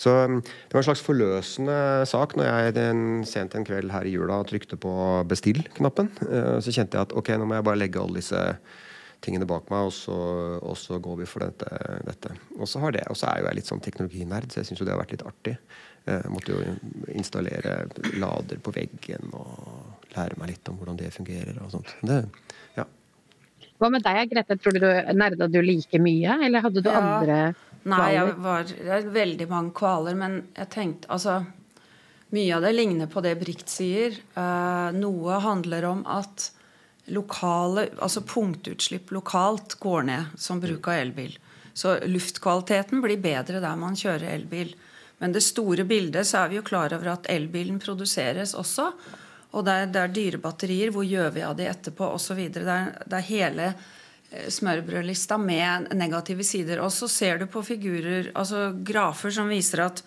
Så 0.00 0.14
ehm, 0.24 0.40
det 0.42 0.74
var 0.74 0.82
en 0.82 0.88
slags 0.88 1.04
forløsende 1.04 1.76
sak 2.10 2.36
når 2.38 2.50
jeg 2.50 2.76
den, 2.78 3.04
sent 3.28 3.54
en 3.54 3.66
kveld 3.66 3.92
her 3.94 4.08
i 4.08 4.16
jula 4.16 4.40
trykte 4.48 4.78
på 4.80 4.94
bestill-knappen. 5.30 6.10
Ehm, 6.30 6.58
så 6.64 6.74
kjente 6.74 6.98
jeg 6.98 7.10
at 7.10 7.14
ok, 7.16 7.36
nå 7.38 7.48
må 7.48 7.60
jeg 7.60 7.68
bare 7.70 7.82
legge 7.82 8.02
alle 8.02 8.22
disse 8.22 8.42
tingene 9.24 9.48
bak 9.48 9.70
meg, 9.72 9.88
og 9.88 9.94
så, 9.96 10.14
og 10.60 10.76
så 10.76 10.98
går 11.00 11.22
vi 11.22 11.28
for 11.28 11.46
dette. 11.46 11.68
dette. 12.04 12.34
Og 12.58 12.68
så 12.68 12.82
er 12.90 13.00
jo 13.06 13.16
jeg 13.16 13.56
litt 13.56 13.70
sånn 13.70 13.80
teknologinerd, 13.84 14.50
så 14.52 14.60
jeg 14.60 14.68
syns 14.68 14.82
jo 14.82 14.88
det 14.88 14.92
har 14.92 15.00
vært 15.00 15.14
litt 15.16 15.24
artig. 15.24 15.54
Jeg 16.04 16.28
måtte 16.28 16.52
jo 16.52 16.74
installere 17.16 17.86
lader 18.20 18.58
på 18.60 18.74
veggen 18.76 19.30
og 19.32 20.10
lære 20.12 20.36
meg 20.36 20.50
litt 20.52 20.68
om 20.68 20.76
hvordan 20.76 20.98
det 21.00 21.08
fungerer. 21.14 21.56
og 21.64 21.72
sånt. 21.72 21.94
Det, 22.04 22.18
hva 23.82 23.90
med 23.90 24.04
deg, 24.06 24.30
Grete? 24.30 24.56
Tror 24.60 24.78
du 24.78 24.88
nerda 25.18 25.48
du 25.50 25.60
like 25.64 25.98
mye, 26.02 26.38
eller 26.46 26.64
hadde 26.64 26.82
du 26.84 26.90
ja. 26.90 27.00
andre 27.00 27.38
kvaler? 27.52 27.70
Nei, 27.84 28.14
jeg 28.14 28.36
var 28.40 28.62
det 28.64 28.92
er 28.96 29.08
veldig 29.12 29.46
mange 29.50 29.74
kvaler, 29.76 30.16
men 30.16 30.40
jeg 30.56 30.72
tenkte 30.72 31.10
altså 31.12 31.42
Mye 32.34 32.56
av 32.56 32.64
det 32.64 32.72
ligner 32.74 33.06
på 33.06 33.20
det 33.22 33.36
Brikt 33.38 33.70
sier. 33.70 34.16
Uh, 34.34 34.90
noe 34.96 35.36
handler 35.44 35.84
om 35.86 36.00
at 36.10 36.48
lokale, 37.14 37.84
altså 38.02 38.24
punktutslipp 38.26 39.12
lokalt 39.14 39.76
går 39.78 40.08
ned 40.08 40.32
som 40.40 40.58
bruk 40.58 40.88
av 40.90 40.98
elbil. 41.04 41.36
Så 41.78 41.92
luftkvaliteten 42.08 43.04
blir 43.04 43.22
bedre 43.22 43.60
der 43.62 43.78
man 43.78 43.94
kjører 43.94 44.32
elbil. 44.32 44.72
Men 45.22 45.36
det 45.36 45.44
store 45.46 45.86
bildet 45.86 46.26
så 46.26 46.40
er 46.42 46.50
vi 46.50 46.58
jo 46.58 46.66
klar 46.66 46.96
over 46.96 47.12
at 47.12 47.30
elbilen 47.30 47.78
produseres 47.82 48.56
også. 48.58 48.88
Og 49.54 49.64
det 49.66 49.74
er, 49.74 49.90
det 49.94 50.02
er 50.02 50.14
dyre 50.14 50.40
batterier. 50.42 50.92
Hvor 50.94 51.06
gjør 51.06 51.30
vi 51.34 51.44
av 51.46 51.56
de 51.58 51.68
etterpå? 51.70 52.10
Osv. 52.16 52.40
Det, 52.52 52.64
er, 52.64 52.92
det 53.06 53.18
er 53.18 53.28
hele 53.28 53.70
eh, 53.70 54.48
smørbrødlista 54.50 55.38
med 55.40 55.92
negative 55.94 56.46
sider. 56.46 56.82
Og 56.82 56.92
så 56.94 57.08
ser 57.10 57.40
du 57.40 57.46
på 57.50 57.62
figurer, 57.66 58.32
altså 58.34 58.68
grafer 58.84 59.34
som 59.34 59.50
viser 59.52 59.86
at 59.88 60.04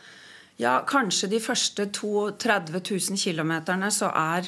Ja, 0.58 0.80
kanskje 0.90 1.28
de 1.30 1.38
første 1.38 1.84
30 1.94 2.80
000 2.82 3.20
km 3.22 3.52
så 3.94 4.08
er 4.10 4.48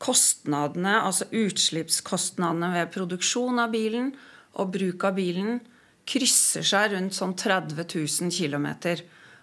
kostnadene, 0.00 0.98
altså 1.00 1.24
utslippskostnadene 1.32 2.68
ved 2.74 2.90
produksjon 2.92 3.62
av 3.62 3.72
bilen 3.72 4.10
og 4.60 4.74
bruk 4.74 5.06
av 5.08 5.16
bilen, 5.16 5.62
krysser 6.04 6.66
seg 6.66 6.92
rundt 6.92 7.16
sånn 7.16 7.32
30 7.38 7.80
000 7.88 8.32
km. 8.36 8.68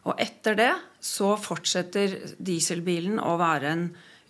Og 0.05 0.21
etter 0.21 0.57
det 0.57 0.73
så 1.03 1.33
fortsetter 1.39 2.13
dieselbilen 2.37 3.17
å 3.17 3.33
være 3.41 3.73
en 3.73 3.87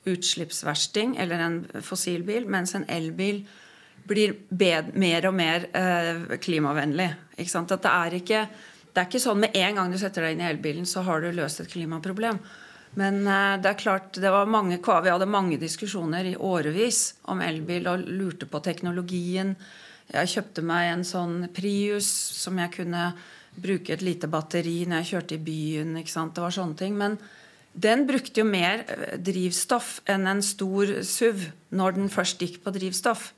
utslippsversting 0.07 1.17
eller 1.21 1.43
en 1.43 1.57
fossilbil, 1.83 2.47
mens 2.49 2.75
en 2.77 2.87
elbil 2.89 3.43
blir 4.07 4.37
mer 4.95 5.27
og 5.27 5.35
mer 5.35 5.67
eh, 5.75 6.37
klimavennlig. 6.41 7.09
Ikke 7.37 7.51
sant? 7.51 7.73
At 7.75 7.83
det 7.83 7.93
er 7.93 8.17
ikke 8.21 8.47
det 8.97 9.03
er 9.03 9.09
ikke 9.11 9.21
sånn 9.21 9.43
med 9.43 9.53
en 9.53 9.75
gang 9.77 9.91
du 9.93 9.99
setter 10.01 10.23
deg 10.25 10.33
inn 10.33 10.39
i 10.41 10.47
elbilen, 10.49 10.85
så 10.89 11.03
har 11.05 11.21
du 11.21 11.27
løst 11.29 11.59
et 11.61 11.69
klimaproblem. 11.69 12.39
Men 12.97 13.19
eh, 13.29 13.57
det 13.61 13.69
er 13.69 13.77
klart, 13.77 14.17
det 14.17 14.31
var 14.33 14.49
mange, 14.49 14.79
vi 14.81 15.11
hadde 15.11 15.27
mange 15.29 15.59
diskusjoner 15.61 16.31
i 16.31 16.33
årevis 16.33 17.01
om 17.29 17.43
elbil 17.45 17.91
og 17.91 18.07
lurte 18.07 18.49
på 18.49 18.61
teknologien. 18.65 19.53
Jeg 20.09 20.31
kjøpte 20.31 20.63
meg 20.65 20.93
en 20.95 21.05
sånn 21.05 21.35
Prius 21.53 22.09
som 22.39 22.57
jeg 22.57 22.73
kunne 22.79 23.11
bruke 23.57 23.93
et 23.93 24.05
lite 24.05 24.29
batteri 24.33 24.79
når 24.87 25.03
jeg 25.03 25.11
kjørte 25.11 25.37
i 25.37 25.45
byen. 25.45 25.93
ikke 26.01 26.15
sant? 26.15 26.33
Det 26.33 26.45
var 26.47 26.57
sånne 26.57 26.79
ting. 26.81 26.97
Men 26.97 27.19
den 27.77 28.07
brukte 28.09 28.41
jo 28.41 28.47
mer 28.47 28.83
eh, 28.89 29.17
drivstoff 29.21 29.99
enn 30.09 30.25
en 30.29 30.41
stor 30.45 30.99
SUV 31.05 31.45
når 31.77 31.99
den 31.99 32.09
først 32.13 32.41
gikk 32.41 32.63
på 32.63 32.73
drivstoff. 32.73 33.31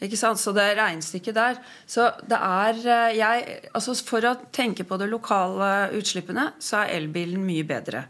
Ikke 0.00 0.16
sant? 0.16 0.40
Så 0.40 0.54
det 0.56 0.64
regnestykket 0.78 1.36
der. 1.36 1.60
Så 1.84 2.06
det 2.28 2.38
er 2.40 2.80
eh, 2.80 3.18
jeg, 3.18 3.58
altså 3.76 3.94
For 4.00 4.24
å 4.24 4.36
tenke 4.52 4.86
på 4.88 4.96
de 5.00 5.10
lokale 5.10 5.90
utslippene, 5.98 6.54
så 6.58 6.84
er 6.84 6.96
elbilen 7.00 7.44
mye 7.44 7.66
bedre. 7.68 8.06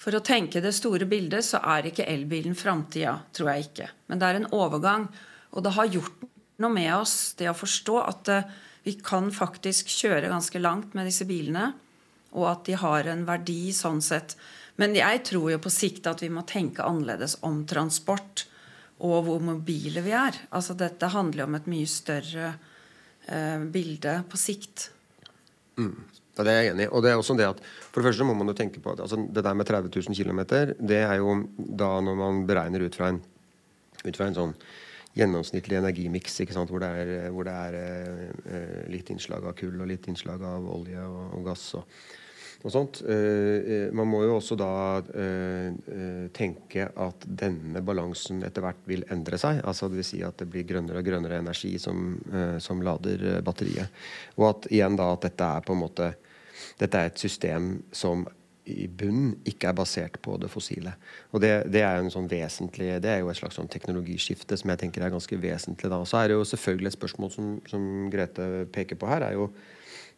For 0.00 0.12
å 0.12 0.24
tenke 0.24 0.60
det 0.60 0.74
store 0.76 1.08
bildet, 1.08 1.46
så 1.46 1.62
er 1.64 1.88
ikke 1.88 2.04
elbilen 2.10 2.56
framtida. 2.58 3.16
Tror 3.32 3.54
jeg 3.54 3.70
ikke. 3.70 3.88
Men 4.12 4.20
det 4.20 4.28
er 4.28 4.40
en 4.40 4.50
overgang. 4.52 5.08
Og 5.54 5.64
det 5.64 5.72
har 5.78 5.88
gjort 5.88 6.26
noe 6.60 6.74
med 6.74 6.90
oss, 6.96 7.32
det 7.38 7.48
å 7.50 7.56
forstå 7.56 7.94
at 8.02 8.30
uh, 8.30 8.50
vi 8.84 8.94
kan 9.02 9.30
faktisk 9.34 9.88
kjøre 9.90 10.28
ganske 10.30 10.60
langt 10.60 10.92
med 10.94 11.08
disse 11.08 11.24
bilene. 11.26 11.70
Og 12.34 12.46
at 12.50 12.66
de 12.68 12.76
har 12.78 13.08
en 13.10 13.24
verdi 13.26 13.72
sånn 13.74 14.02
sett. 14.04 14.36
Men 14.80 14.96
jeg 14.98 15.22
tror 15.28 15.52
jo 15.52 15.60
på 15.62 15.72
sikt 15.72 16.08
at 16.10 16.22
vi 16.24 16.32
må 16.34 16.42
tenke 16.48 16.86
annerledes 16.86 17.38
om 17.46 17.62
transport 17.68 18.46
og 19.04 19.26
hvor 19.26 19.42
mobile 19.42 20.02
vi 20.04 20.14
er. 20.14 20.38
Altså 20.54 20.76
Dette 20.78 21.10
handler 21.12 21.44
jo 21.44 21.48
om 21.48 21.58
et 21.58 21.70
mye 21.70 21.90
større 21.90 22.54
eh, 23.26 23.62
bilde 23.70 24.16
på 24.30 24.40
sikt. 24.40 24.88
Mm. 25.78 25.96
Ja, 26.34 26.42
det 26.42 26.50
er 26.50 26.60
jeg 26.60 26.72
enig 26.72 26.86
i. 26.88 26.90
Og 26.90 27.04
det 27.04 27.12
er 27.12 27.20
også 27.20 27.36
det 27.38 27.46
at 27.46 27.60
For 27.62 28.00
det 28.00 28.10
første 28.10 28.26
må 28.26 28.34
man 28.34 28.50
jo 28.50 28.56
tenke 28.58 28.82
på 28.82 28.94
at 28.94 29.02
altså, 29.04 29.18
det 29.18 29.44
der 29.44 29.54
med 29.54 29.66
30 29.66 29.90
000 29.94 30.16
km, 30.18 30.40
det 30.82 31.02
er 31.02 31.14
jo 31.20 31.36
da 31.56 32.00
når 32.02 32.18
man 32.18 32.42
beregner 32.46 32.86
ut 32.86 32.98
fra 32.98 33.12
en, 33.12 33.20
ut 34.04 34.16
fra 34.16 34.26
en 34.26 34.38
sånn 34.38 34.56
gjennomsnittlig 35.14 35.78
energimiks 35.78 36.40
hvor 36.42 36.82
det 36.82 36.88
er, 36.90 37.30
hvor 37.30 37.46
det 37.46 37.54
er 37.54 37.76
eh, 37.78 38.90
litt 38.90 39.12
innslag 39.14 39.46
av 39.46 39.54
kull 39.54 39.78
og 39.78 39.86
litt 39.86 40.08
innslag 40.10 40.42
av 40.42 40.66
olje 40.66 40.98
og, 41.06 41.36
og 41.38 41.44
gass. 41.46 41.68
og 41.78 41.84
og 42.64 42.72
sånt. 42.72 43.00
Eh, 43.04 43.16
eh, 43.76 43.88
man 43.92 44.08
må 44.08 44.22
jo 44.24 44.38
også 44.38 44.56
da 44.56 44.70
eh, 45.20 46.28
tenke 46.34 46.86
at 46.88 47.26
denne 47.28 47.82
balansen 47.84 48.40
etter 48.46 48.64
hvert 48.64 48.86
vil 48.88 49.04
endre 49.12 49.40
seg. 49.40 49.60
altså 49.64 49.90
Dvs. 49.92 50.12
Si 50.14 50.22
at 50.24 50.38
det 50.40 50.48
blir 50.52 50.64
grønnere 50.68 51.02
og 51.02 51.08
grønnere 51.08 51.42
energi 51.42 51.74
som, 51.80 52.16
som, 52.60 52.80
lader 52.84 53.42
batteriet. 53.44 53.92
Og 54.38 54.48
at 54.50 54.70
igjen 54.72 54.96
da 54.96 55.10
at 55.12 55.28
dette 55.28 55.50
er 55.56 55.66
på 55.66 55.76
en 55.76 55.84
måte 55.84 56.14
dette 56.78 56.98
er 56.98 57.10
et 57.10 57.20
system 57.20 57.76
som 57.94 58.24
i 58.64 58.86
bunnen 58.88 59.34
ikke 59.44 59.68
er 59.68 59.76
basert 59.76 60.16
på 60.24 60.38
det 60.40 60.48
fossile. 60.48 60.94
Og 61.36 61.42
det, 61.44 61.52
det, 61.72 61.82
er 61.84 62.00
sånn 62.12 62.30
vesentlig, 62.30 62.94
det 63.04 63.10
er 63.12 63.20
jo 63.20 63.28
et 63.28 63.38
slags 63.38 63.58
sånn 63.60 63.68
teknologiskifte 63.68 64.56
som 64.56 64.72
jeg 64.72 64.80
tenker 64.80 65.04
er 65.04 65.12
ganske 65.12 65.36
vesentlig. 65.40 65.90
da. 65.92 66.00
Så 66.08 66.20
er 66.20 66.30
det 66.30 66.38
jo 66.38 66.46
selvfølgelig 66.48 66.92
et 66.92 66.96
spørsmål 66.96 67.32
som, 67.34 67.50
som 67.68 67.84
Grete 68.12 68.64
peker 68.72 69.00
på 69.00 69.10
her, 69.10 69.26
er 69.28 69.36
jo 69.36 69.50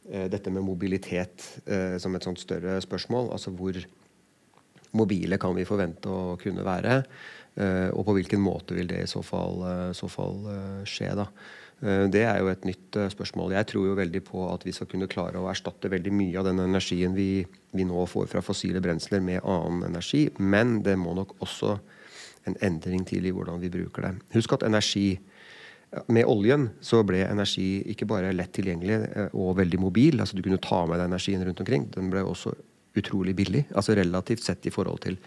dette 0.06 0.52
med 0.54 0.64
mobilitet 0.64 1.44
eh, 1.66 1.96
som 2.02 2.14
et 2.14 2.26
sånt 2.26 2.40
større 2.40 2.78
spørsmål. 2.82 3.30
Altså 3.34 3.52
hvor 3.54 3.78
mobile 4.96 5.38
kan 5.42 5.56
vi 5.56 5.66
forvente 5.68 6.10
å 6.10 6.36
kunne 6.40 6.64
være? 6.66 7.00
Eh, 7.56 7.88
og 7.90 8.06
på 8.06 8.16
hvilken 8.18 8.42
måte 8.42 8.76
vil 8.76 8.90
det 8.90 9.02
i 9.04 9.10
så 9.10 9.22
fall, 9.26 9.64
så 9.96 10.10
fall 10.12 10.42
skje? 10.88 11.12
da? 11.18 11.30
Det 11.76 12.22
er 12.24 12.38
jo 12.40 12.48
et 12.48 12.62
nytt 12.64 12.96
spørsmål. 13.12 13.52
Jeg 13.52 13.68
tror 13.68 13.90
jo 13.90 13.98
veldig 13.98 14.22
på 14.24 14.46
at 14.48 14.62
vi 14.64 14.72
skal 14.72 14.88
kunne 14.88 15.10
klare 15.12 15.42
å 15.42 15.50
erstatte 15.50 15.90
veldig 15.92 16.12
mye 16.14 16.38
av 16.40 16.46
den 16.48 16.62
energien 16.64 17.12
vi, 17.12 17.44
vi 17.76 17.84
nå 17.84 18.06
får 18.08 18.30
fra 18.32 18.40
fossile 18.40 18.80
brensler, 18.80 19.20
med 19.20 19.44
annen 19.44 19.84
energi. 19.90 20.22
Men 20.40 20.78
det 20.86 20.96
må 20.96 21.12
nok 21.18 21.34
også 21.44 21.74
en 22.48 22.56
endring 22.64 23.04
til 23.04 23.26
i 23.28 23.34
hvordan 23.34 23.60
vi 23.60 23.72
bruker 23.74 24.06
det. 24.06 24.14
Husk 24.38 24.56
at 24.56 24.64
energi 24.64 25.18
med 26.12 26.26
oljen 26.28 26.70
så 26.84 27.02
ble 27.06 27.22
energi 27.24 27.80
ikke 27.92 28.08
bare 28.10 28.34
lett 28.34 28.52
tilgjengelig 28.56 28.96
eh, 29.06 29.36
og 29.38 29.56
veldig 29.60 29.80
mobil. 29.80 30.20
altså 30.20 30.36
Du 30.36 30.42
kunne 30.44 30.62
ta 30.62 30.84
med 30.86 31.00
deg 31.00 31.10
energien 31.10 31.44
rundt 31.46 31.62
omkring. 31.62 31.86
Den 31.94 32.10
ble 32.12 32.24
også 32.26 32.54
utrolig 32.96 33.34
billig. 33.36 33.66
altså 33.74 33.94
Relativt 33.96 34.44
sett 34.44 34.66
i 34.66 34.72
forhold 34.72 35.02
til 35.04 35.18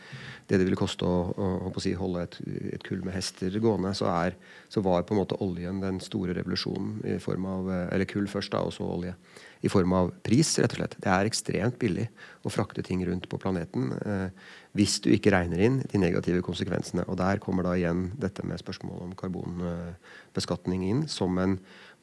det 0.49 0.57
det 0.57 0.65
ville 0.65 0.79
koste 0.79 1.05
å, 1.05 1.17
å, 1.29 1.49
å 1.69 1.81
si, 1.83 1.91
holde 1.93 2.23
et, 2.25 2.37
et, 2.73 2.85
kull 2.85 3.03
med 3.05 3.13
hester 3.13 3.53
gående, 3.61 3.91
så, 3.93 4.07
er, 4.09 4.37
så, 4.73 4.81
var 4.81 5.03
på 5.05 5.13
en 5.13 5.19
måte 5.21 5.37
oljen 5.45 5.77
den 5.83 5.99
store 6.01 6.33
revolusjonen 6.33 7.03
i 7.05 7.19
form 7.21 7.45
av 7.45 7.69
eh, 7.69 7.83
Eller 7.93 8.09
kull 8.09 8.25
først, 8.29 8.55
da, 8.55 8.63
og 8.65 8.73
så 8.73 8.87
olje 8.89 9.13
i 9.61 9.69
form 9.69 9.93
av 9.93 10.09
pris, 10.23 10.53
rett 10.57 10.73
og 10.73 10.79
slett. 10.79 10.95
Det 11.03 11.11
er 11.11 11.27
ekstremt 11.27 11.77
billig 11.81 12.07
å 12.47 12.51
frakte 12.53 12.83
ting 12.85 13.03
rundt 13.05 13.27
på 13.29 13.39
planeten 13.41 13.91
eh, 13.99 14.49
hvis 14.77 14.99
du 15.01 15.09
ikke 15.13 15.33
regner 15.33 15.61
inn 15.65 15.79
de 15.89 16.01
negative 16.01 16.43
konsekvensene. 16.45 17.05
Og 17.09 17.17
der 17.19 17.41
kommer 17.41 17.65
da 17.65 17.73
igjen 17.77 18.09
dette 18.21 18.45
med 18.45 18.61
spørsmålet 18.61 19.07
om 19.07 19.15
karbonbeskatning 19.17 20.85
inn 20.91 21.03
som 21.09 21.37
en 21.41 21.57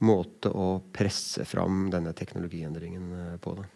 måte 0.04 0.50
å 0.50 0.76
presse 0.92 1.46
fram 1.48 1.86
denne 1.94 2.12
teknologiendringen 2.16 3.12
eh, 3.20 3.36
på. 3.40 3.54
det. 3.56 3.68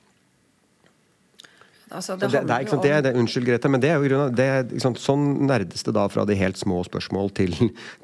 Altså, 1.90 2.14
det, 2.14 2.28
det, 2.30 2.42
det, 2.46 2.54
er, 2.54 2.82
det, 2.82 2.98
det, 3.02 3.12
unnskyld, 3.18 3.46
Grete, 3.48 3.70
men 3.72 3.82
det 3.82 3.88
er 3.90 3.96
jo 3.98 4.06
grunnen, 4.06 4.36
av, 4.86 4.98
Sånn 5.02 5.24
nerdes 5.48 5.82
det 5.86 5.94
da 5.96 6.04
fra 6.12 6.22
de 6.28 6.36
helt 6.38 6.60
små 6.60 6.84
spørsmål 6.86 7.32
til, 7.34 7.56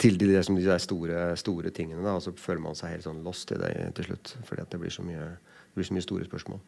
til 0.03 0.19
de, 0.19 0.33
de, 0.33 0.41
de 0.43 0.79
store, 0.83 1.29
store, 1.39 1.71
tingene. 1.75 2.03
Da, 2.03 2.17
og 2.19 2.25
så 2.25 2.35
føler 2.41 2.65
man 2.65 2.79
seg 2.79 2.97
helt 2.97 3.07
sånn 3.07 3.23
lost 3.27 3.53
i 3.55 3.61
det 3.63 3.73
til 3.99 4.11
slutt. 4.11 4.35
Fordi 4.49 4.67
det 4.73 4.81
blir 4.83 4.95
så 4.95 5.07
mye 5.07 5.29
det 5.77 5.83
blir 5.83 5.91
så 5.91 5.95
mye 5.99 6.07
store 6.07 6.25
spørsmål. 6.25 6.61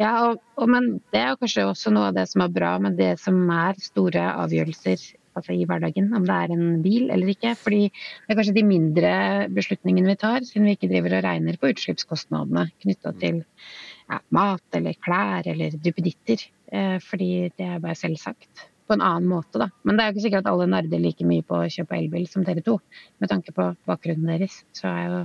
Ja, 0.00 0.12
og, 0.28 0.42
og, 0.60 0.66
men 0.68 0.98
det 1.14 1.22
er 1.22 1.38
kanskje 1.40 1.64
også 1.70 1.92
noe 1.94 2.10
av 2.10 2.18
det 2.18 2.26
som 2.28 2.44
er 2.44 2.52
bra 2.52 2.74
med 2.82 2.98
det 3.00 3.14
som 3.22 3.38
er 3.52 3.78
store 3.80 4.26
avgjørelser 4.44 5.06
altså 5.36 5.52
i 5.52 5.66
hverdagen, 5.68 6.10
om 6.16 6.24
det 6.24 6.36
er 6.36 6.52
en 6.54 6.82
bil 6.84 7.10
eller 7.12 7.32
ikke. 7.32 7.54
Fordi 7.60 7.82
det 7.90 8.32
er 8.32 8.38
kanskje 8.38 8.56
de 8.56 8.64
mindre 8.66 9.10
beslutningene 9.56 10.12
vi 10.12 10.20
tar, 10.20 10.44
siden 10.48 10.68
vi 10.68 10.76
ikke 10.76 10.90
driver 10.92 11.18
og 11.18 11.26
regner 11.26 11.58
på 11.60 11.72
utslippskostnadene 11.72 12.68
knytta 12.84 13.12
til 13.20 13.42
ja, 13.42 14.20
mat 14.36 14.78
eller 14.78 14.96
klær 15.04 15.48
eller 15.52 15.76
duppeditter. 15.76 16.46
Eh, 16.72 16.96
fordi 17.04 17.30
det 17.56 17.68
er 17.68 17.84
bare 17.84 17.98
selvsagt 17.98 18.66
på 18.86 18.94
en 18.94 19.02
annen 19.02 19.28
måte, 19.28 19.58
da. 19.60 19.70
Men 19.84 19.96
det 19.96 20.02
er 20.02 20.10
jo 20.10 20.16
ikke 20.16 20.26
sikkert 20.28 20.46
at 20.46 20.52
alle 20.52 20.68
nerder 20.70 21.02
like 21.02 21.26
mye 21.26 21.44
på 21.46 21.58
å 21.58 21.70
kjøpe 21.72 21.96
elbil 21.98 22.28
som 22.30 22.44
dere 22.46 22.62
to. 22.64 22.78
Med 23.20 23.32
tanke 23.32 23.54
på 23.54 23.72
bakgrunnen 23.88 24.30
deres, 24.30 24.60
så 24.76 24.92
er 24.92 25.08
jo 25.10 25.24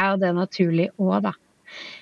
er 0.00 0.12
jo 0.12 0.18
det 0.22 0.34
naturlig 0.36 0.88
òg, 1.00 1.16
da. 1.26 1.32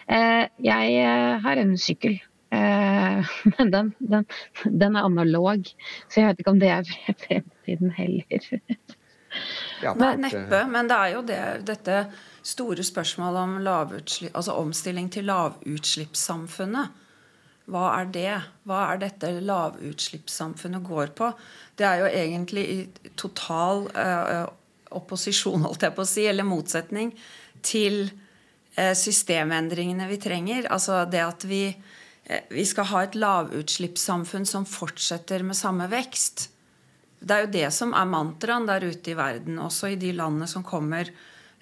Eh, 0.09 0.45
jeg 0.65 0.99
eh, 1.03 1.39
har 1.45 1.61
en 1.61 1.77
sykkel. 1.79 2.19
Eh, 2.51 3.33
men 3.59 3.73
den, 3.75 3.93
den, 3.99 4.25
den, 4.65 4.97
er 4.97 5.05
analog, 5.05 5.69
så 6.09 6.21
jeg 6.21 6.31
vet 6.31 6.41
ikke 6.43 6.55
om 6.55 6.63
det 6.63 6.73
er 6.73 6.95
fremtiden 7.27 7.93
heller. 7.99 8.49
Ja, 9.83 9.93
Nei, 9.95 10.15
neppe. 10.19 10.63
Men 10.73 10.89
det 10.89 10.97
er 10.97 11.11
jo 11.13 11.19
det, 11.23 11.41
dette 11.69 11.99
store 12.43 12.83
spørsmålet 12.83 13.43
om 13.45 13.59
altså 14.33 14.55
omstilling 14.57 15.11
til 15.13 15.29
lavutslippssamfunnet. 15.29 17.05
Hva 17.69 17.85
er 18.01 18.09
det? 18.11 18.33
Hva 18.67 18.81
er 18.89 19.03
dette 19.05 19.35
lavutslippssamfunnet 19.45 20.83
går 20.89 21.13
på? 21.21 21.29
Det 21.77 21.87
er 21.87 22.01
jo 22.01 22.09
egentlig 22.09 22.65
i 22.73 22.79
total 23.21 23.85
eh, 23.93 24.49
opposisjon, 24.97 25.69
holdt 25.69 25.85
jeg 25.85 25.95
på 25.95 26.07
å 26.07 26.09
si, 26.09 26.25
eller 26.27 26.49
motsetning 26.49 27.13
til 27.61 28.07
eh, 28.09 28.28
systemendringene 28.95 30.07
vi 30.11 30.19
trenger. 30.23 30.69
Altså 30.73 31.03
det 31.11 31.23
at 31.25 31.47
vi, 31.49 31.65
eh, 32.25 32.45
vi 32.51 32.65
skal 32.67 32.89
ha 32.93 33.03
et 33.05 33.19
lavutslippssamfunn 33.19 34.47
som 34.47 34.67
fortsetter 34.69 35.43
med 35.43 35.59
samme 35.59 35.89
vekst. 35.91 36.49
Det 37.19 37.35
er 37.35 37.47
jo 37.47 37.55
det 37.57 37.73
som 37.75 37.95
er 37.99 38.07
mantraen 38.07 38.69
der 38.69 38.87
ute 38.87 39.11
i 39.11 39.19
verden, 39.19 39.59
også 39.59 39.93
i 39.93 39.99
de 39.99 40.13
landene 40.15 40.47
som 40.47 40.63
kommer 40.63 41.11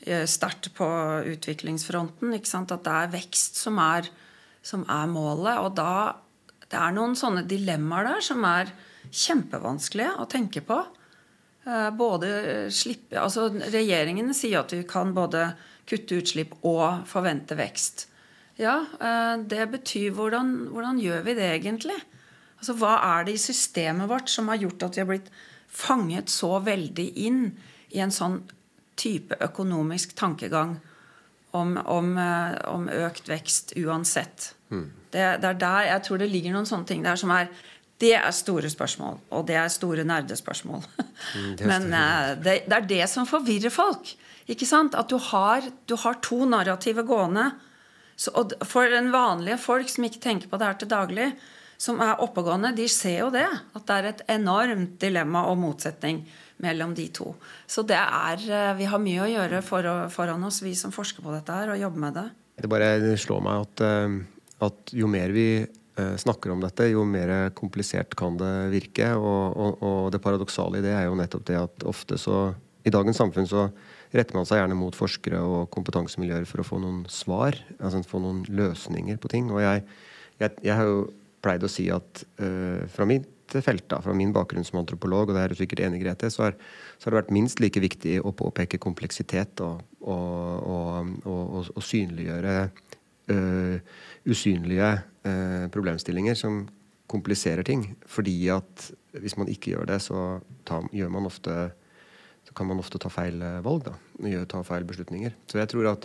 eh, 0.05 0.27
sterkt 0.29 0.75
på 0.77 0.89
utviklingsfronten. 1.33 2.35
At 2.37 2.85
det 2.85 2.93
er 2.93 3.15
vekst 3.15 3.57
som 3.57 3.81
er, 3.81 4.11
som 4.63 4.85
er 4.85 5.07
målet. 5.09 5.57
Og 5.65 5.73
da 5.79 6.17
det 6.67 6.79
er 6.83 6.95
noen 6.95 7.15
sånne 7.15 7.45
dilemmaer 7.47 8.09
der 8.11 8.23
som 8.27 8.45
er 8.45 8.73
kjempevanskelige 9.15 10.17
å 10.19 10.27
tenke 10.27 10.65
på. 10.67 10.81
Både 11.99 12.29
slippe, 12.75 13.15
altså 13.19 13.49
Regjeringene 13.51 14.35
sier 14.35 14.65
at 14.65 14.75
vi 14.75 14.83
kan 14.87 15.13
både 15.15 15.49
kutte 15.87 16.21
utslipp 16.21 16.57
og 16.67 17.07
forvente 17.09 17.57
vekst. 17.59 18.07
Ja, 18.57 18.81
eh, 19.01 19.37
det 19.45 19.69
betyr 19.73 20.15
hvordan, 20.17 20.69
hvordan 20.73 21.01
gjør 21.01 21.25
vi 21.27 21.37
det 21.37 21.49
egentlig? 21.59 21.99
Altså, 22.59 22.77
Hva 22.81 22.97
er 23.05 23.27
det 23.27 23.37
i 23.37 23.43
systemet 23.43 24.09
vårt 24.09 24.33
som 24.33 24.49
har 24.49 24.61
gjort 24.61 24.83
at 24.83 24.97
vi 24.97 25.05
har 25.05 25.11
blitt 25.11 25.33
fanget 25.69 26.33
så 26.33 26.57
veldig 26.65 27.07
inn 27.21 27.43
i 27.93 28.01
en 28.01 28.15
sånn 28.15 28.41
type 28.97 29.37
økonomisk 29.45 30.15
tankegang 30.17 30.79
om, 31.53 31.77
om, 31.77 32.17
eh, 32.19 32.57
om 32.73 32.89
økt 32.89 33.29
vekst 33.29 33.77
uansett? 33.77 34.55
Mm. 34.73 34.89
Det, 35.13 35.27
det, 35.43 35.51
er 35.51 35.61
der 35.61 35.91
jeg 35.93 36.07
tror 36.07 36.19
det 36.21 36.33
ligger 36.33 36.57
noen 36.57 36.69
sånne 36.69 36.89
ting 36.89 37.05
der 37.05 37.21
som 37.21 37.31
er 37.31 37.53
det 38.03 38.13
er 38.19 38.33
store 38.37 38.69
spørsmål, 38.69 39.19
og 39.33 39.47
det 39.49 39.57
er 39.57 39.73
store 39.73 40.05
nerdespørsmål. 40.05 40.83
Mm, 40.85 41.53
Men 41.71 41.89
uh, 41.95 42.33
det, 42.37 42.63
det, 42.69 42.77
er 42.77 42.89
det 42.91 43.05
som 43.09 43.29
forvirrer 43.29 43.73
folk. 43.73 44.13
Ikke 44.47 44.69
sant? 44.69 44.95
At 44.95 45.11
du 45.11 45.17
har, 45.33 45.65
du 45.89 45.97
har 45.99 46.21
to 46.25 46.45
narrativer 46.49 47.07
gående. 47.09 47.51
Så, 48.17 48.33
for 48.65 48.89
den 48.93 49.11
vanlige 49.13 49.59
folk 49.61 49.89
som 49.93 50.07
ikke 50.09 50.23
tenker 50.23 50.49
på 50.49 50.61
det 50.61 50.69
her 50.69 50.79
til 50.81 50.93
daglig, 50.93 51.31
som 51.81 52.01
er 52.01 52.23
oppegående, 52.25 52.73
de 52.77 52.87
ser 52.89 53.19
jo 53.25 53.31
det. 53.33 53.49
At 53.77 53.89
det 53.89 53.97
er 53.97 54.11
et 54.11 54.23
enormt 54.39 54.97
dilemma 55.03 55.45
og 55.51 55.59
motsetning 55.61 56.23
mellom 56.65 56.95
de 56.97 57.09
to. 57.13 57.35
Så 57.69 57.85
det 57.85 57.99
er, 57.99 58.41
eh, 58.41 58.77
vi 58.79 58.89
har 58.89 59.03
mye 59.03 59.25
å 59.25 59.29
gjøre 59.29 59.61
for, 59.65 59.89
foran 60.13 60.45
oss, 60.49 60.63
vi 60.65 60.73
som 60.75 60.93
forsker 60.93 61.25
på 61.25 61.35
dette 61.35 61.53
her, 61.53 61.73
og 61.73 61.81
jobber 61.81 62.05
med 62.07 62.17
det. 62.17 62.29
Det 62.57 62.71
bare 62.73 63.17
slår 63.21 63.43
meg 63.45 63.67
at, 63.67 63.85
eh, 63.85 64.17
at 64.65 64.95
jo 64.97 65.11
mer 65.13 65.35
vi 65.37 65.49
eh, 65.61 65.69
snakker 65.97 66.53
om 66.53 66.61
dette, 66.61 66.91
jo 66.93 67.05
mer 67.09 67.51
komplisert 67.57 68.13
kan 68.19 68.37
det 68.41 68.53
virke. 68.75 69.11
Og, 69.17 69.57
og, 69.57 69.83
og 69.83 70.09
det 70.13 70.21
paradoksale 70.25 70.81
i 70.81 70.85
det 70.85 70.93
er 70.93 71.07
jo 71.09 71.17
nettopp 71.19 71.47
det 71.49 71.59
at 71.61 71.87
ofte 71.89 72.19
så 72.21 72.51
I 72.87 72.93
dagens 72.95 73.19
samfunn 73.19 73.49
så 73.51 73.69
retter 74.15 74.37
man 74.37 74.47
seg 74.47 74.61
gjerne 74.61 74.77
mot 74.79 74.95
forskere 74.95 75.41
og 75.43 75.71
kompetansemiljøer 75.75 76.45
for 76.47 76.63
å 76.63 76.67
få 76.67 76.79
noen 76.83 77.01
svar, 77.11 77.57
altså 77.81 78.03
få 78.07 78.21
noen 78.23 78.45
løsninger 78.47 79.19
på 79.19 79.31
ting. 79.33 79.49
Og 79.51 79.59
jeg, 79.65 79.83
jeg, 80.39 80.55
jeg 80.63 80.77
har 80.79 80.87
jo 80.87 81.01
pleid 81.43 81.67
å 81.67 81.71
si 81.71 81.89
at 81.91 82.23
uh, 82.43 82.87
fra 82.93 83.09
mitt 83.09 83.33
felt, 83.47 83.85
da, 83.91 84.01
fra 84.03 84.15
min 84.17 84.33
bakgrunn 84.35 84.65
som 84.67 84.81
antropolog, 84.81 85.31
og 85.31 85.37
det 85.37 85.43
er 85.43 85.53
du 85.53 85.59
sikkert 85.59 85.85
enig 85.87 86.01
Grete, 86.03 86.31
så, 86.35 86.49
er, 86.49 86.57
så 86.99 87.07
har 87.07 87.15
det 87.15 87.21
vært 87.21 87.35
minst 87.37 87.61
like 87.63 87.83
viktig 87.83 88.17
å 88.27 88.33
påpeke 88.35 88.81
kompleksitet 88.83 89.63
og, 89.63 89.85
og 90.03 91.83
synliggjøre 91.87 92.57
uh, 93.33 93.79
usynlige 94.27 94.93
uh, 95.27 95.67
problemstillinger 95.75 96.39
som 96.39 96.65
kompliserer 97.11 97.67
ting. 97.67 97.89
Fordi 98.07 98.37
at 98.55 98.91
hvis 99.17 99.37
man 99.41 99.49
ikke 99.49 99.75
gjør 99.75 99.91
det, 99.93 100.01
så 100.05 100.41
tar, 100.67 100.89
gjør 100.93 101.13
man 101.15 101.29
ofte 101.31 101.57
så 102.47 102.55
kan 102.55 102.69
man 102.71 102.79
ofte 102.79 102.99
ta 103.03 103.11
feil 103.11 103.41
valg. 103.65 103.89
da, 103.89 103.97
Ta 104.47 104.61
feil 104.63 104.85
beslutninger. 104.87 105.33
Så 105.51 105.59
jeg 105.59 105.71
tror 105.73 105.89
at 105.97 106.05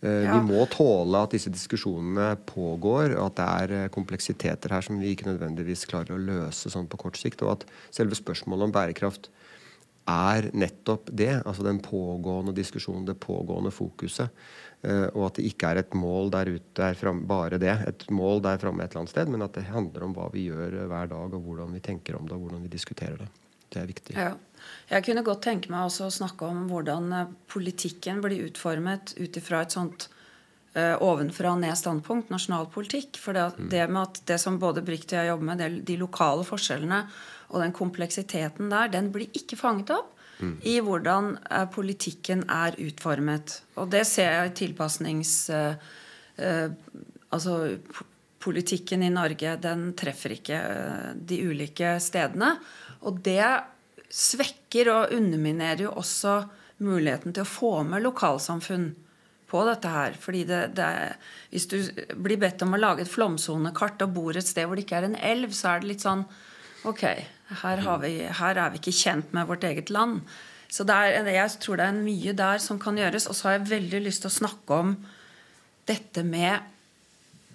Eh, 0.00 0.24
ja. 0.28 0.36
Vi 0.36 0.52
må 0.52 0.62
tåle 0.70 1.24
at 1.24 1.34
disse 1.34 1.50
diskusjonene 1.50 2.36
pågår, 2.46 3.16
og 3.16 3.32
at 3.32 3.38
det 3.38 3.46
er 3.48 3.74
eh, 3.74 3.90
kompleksiteter 3.94 4.70
her 4.70 4.84
som 4.86 5.00
vi 5.00 5.10
ikke 5.10 5.26
nødvendigvis 5.26 5.88
klarer 5.90 6.14
å 6.14 6.22
løse 6.22 6.70
sånn 6.70 6.86
på 6.90 7.00
kort 7.02 7.18
sikt. 7.18 7.42
Og 7.42 7.56
at 7.56 7.66
selve 7.94 8.18
spørsmålet 8.18 8.68
om 8.68 8.74
bærekraft 8.74 9.26
er 10.08 10.48
nettopp 10.56 11.10
det. 11.12 11.42
Altså 11.44 11.64
den 11.66 11.80
pågående 11.84 12.54
diskusjonen, 12.56 13.06
det 13.08 13.18
pågående 13.20 13.72
fokuset. 13.74 14.32
Eh, 14.82 15.06
og 15.12 15.28
at 15.28 15.38
det 15.38 15.48
ikke 15.50 15.72
er 15.72 15.80
et 15.82 15.94
mål 15.98 16.30
der 16.34 16.52
ute, 16.54 16.90
frem, 16.98 17.24
bare 17.28 17.58
det. 17.60 17.74
Et 17.88 18.04
mål 18.14 18.42
der 18.44 18.60
framme 18.62 18.84
et 18.84 18.92
eller 18.92 19.04
annet 19.04 19.14
sted, 19.14 19.32
men 19.32 19.44
at 19.44 19.56
det 19.56 19.66
handler 19.68 20.06
om 20.06 20.14
hva 20.16 20.28
vi 20.34 20.48
gjør 20.48 20.84
hver 20.90 21.10
dag, 21.10 21.34
og 21.34 21.46
hvordan 21.46 21.74
vi 21.74 21.82
tenker 21.84 22.18
om 22.18 22.28
det, 22.28 22.36
og 22.36 22.46
hvordan 22.46 22.62
vi 22.64 22.72
diskuterer 22.72 23.18
det. 23.24 23.30
Det 23.68 23.80
er 23.82 23.88
viktig. 23.88 24.14
Ja. 24.16 24.34
Jeg 24.88 25.04
kunne 25.04 25.22
godt 25.26 25.42
tenke 25.44 25.70
meg 25.70 25.86
også 25.86 26.06
å 26.06 26.14
snakke 26.14 26.46
om 26.46 26.68
hvordan 26.70 27.10
eh, 27.12 27.34
politikken 27.50 28.22
blir 28.24 28.46
utformet 28.46 29.16
ut 29.18 29.42
ifra 29.42 29.64
et 29.64 29.76
sånt 29.76 30.12
ovenfra 30.78 31.56
og 31.56 31.62
ned-standpunkt, 31.64 32.28
nasjonal 32.30 32.68
politikk. 32.70 33.16
For 33.18 33.34
det, 33.34 33.46
mm. 33.56 33.70
det, 33.72 33.80
med 33.88 33.98
at 34.04 34.20
det 34.30 34.36
som 34.38 34.60
både 34.62 34.84
Brikt 34.86 35.10
og 35.10 35.16
jeg 35.18 35.30
jobber 35.32 35.48
med, 35.48 35.58
det, 35.58 35.68
de 35.88 35.96
lokale 35.98 36.44
forskjellene 36.46 37.00
og 37.48 37.62
den 37.62 37.74
kompleksiteten 37.76 38.70
der, 38.72 38.90
den 38.92 39.10
blir 39.14 39.30
ikke 39.36 39.56
fanget 39.56 39.94
opp 39.96 40.12
mm. 40.40 40.54
i 40.68 40.78
hvordan 40.84 41.34
eh, 41.50 41.66
politikken 41.72 42.44
er 42.52 42.76
utformet. 42.84 43.60
Og 43.80 43.90
det 43.94 44.04
ser 44.10 44.34
jeg 44.34 44.52
i 44.52 44.58
tilpasnings... 44.64 45.38
Uh, 45.48 45.74
altså 47.34 47.54
politikken 48.38 49.02
i 49.02 49.10
Norge, 49.10 49.56
den 49.58 49.88
treffer 49.98 50.36
ikke 50.36 50.58
de 51.28 51.40
ulike 51.50 51.96
stedene. 52.02 52.52
Og 53.10 53.18
det 53.24 53.42
svekker 54.08 54.90
og 54.92 55.12
underminerer 55.16 55.88
jo 55.88 55.96
også 55.98 56.40
muligheten 56.84 57.34
til 57.34 57.44
å 57.44 57.50
få 57.50 57.72
med 57.86 58.04
lokalsamfunn 58.06 58.92
på 59.48 59.62
dette 59.66 59.92
her. 59.92 60.16
Fordi 60.20 60.44
det, 60.48 60.60
det, 60.78 60.88
hvis 61.52 61.68
du 61.70 61.78
blir 62.16 62.40
bedt 62.40 62.62
om 62.64 62.76
å 62.76 62.80
lage 62.80 63.04
et 63.04 63.12
flomsonekart 63.12 64.06
og 64.06 64.14
bor 64.16 64.38
et 64.38 64.46
sted 64.46 64.68
hvor 64.68 64.78
det 64.78 64.86
ikke 64.86 65.02
er 65.02 65.08
en 65.10 65.18
elv, 65.18 65.52
så 65.56 65.72
er 65.72 65.82
det 65.82 65.92
litt 65.92 66.06
sånn 66.06 66.24
Ok, 66.86 67.02
her, 67.62 67.82
vi, 68.02 68.12
her 68.38 68.60
er 68.60 68.70
vi 68.70 68.78
ikke 68.78 68.94
kjent 68.94 69.32
med 69.34 69.48
vårt 69.48 69.64
eget 69.66 69.90
land. 69.90 70.20
Så 70.68 70.84
er, 70.92 71.24
jeg 71.32 71.60
tror 71.62 71.80
det 71.80 71.86
er 71.88 72.00
mye 72.02 72.34
der 72.36 72.60
som 72.62 72.78
kan 72.80 72.98
gjøres. 73.00 73.26
Og 73.26 73.36
så 73.36 73.48
har 73.48 73.56
jeg 73.56 73.70
veldig 73.70 74.02
lyst 74.04 74.24
til 74.24 74.30
å 74.30 74.38
snakke 74.38 74.80
om 74.82 74.96
dette 75.88 76.22
med 76.26 76.74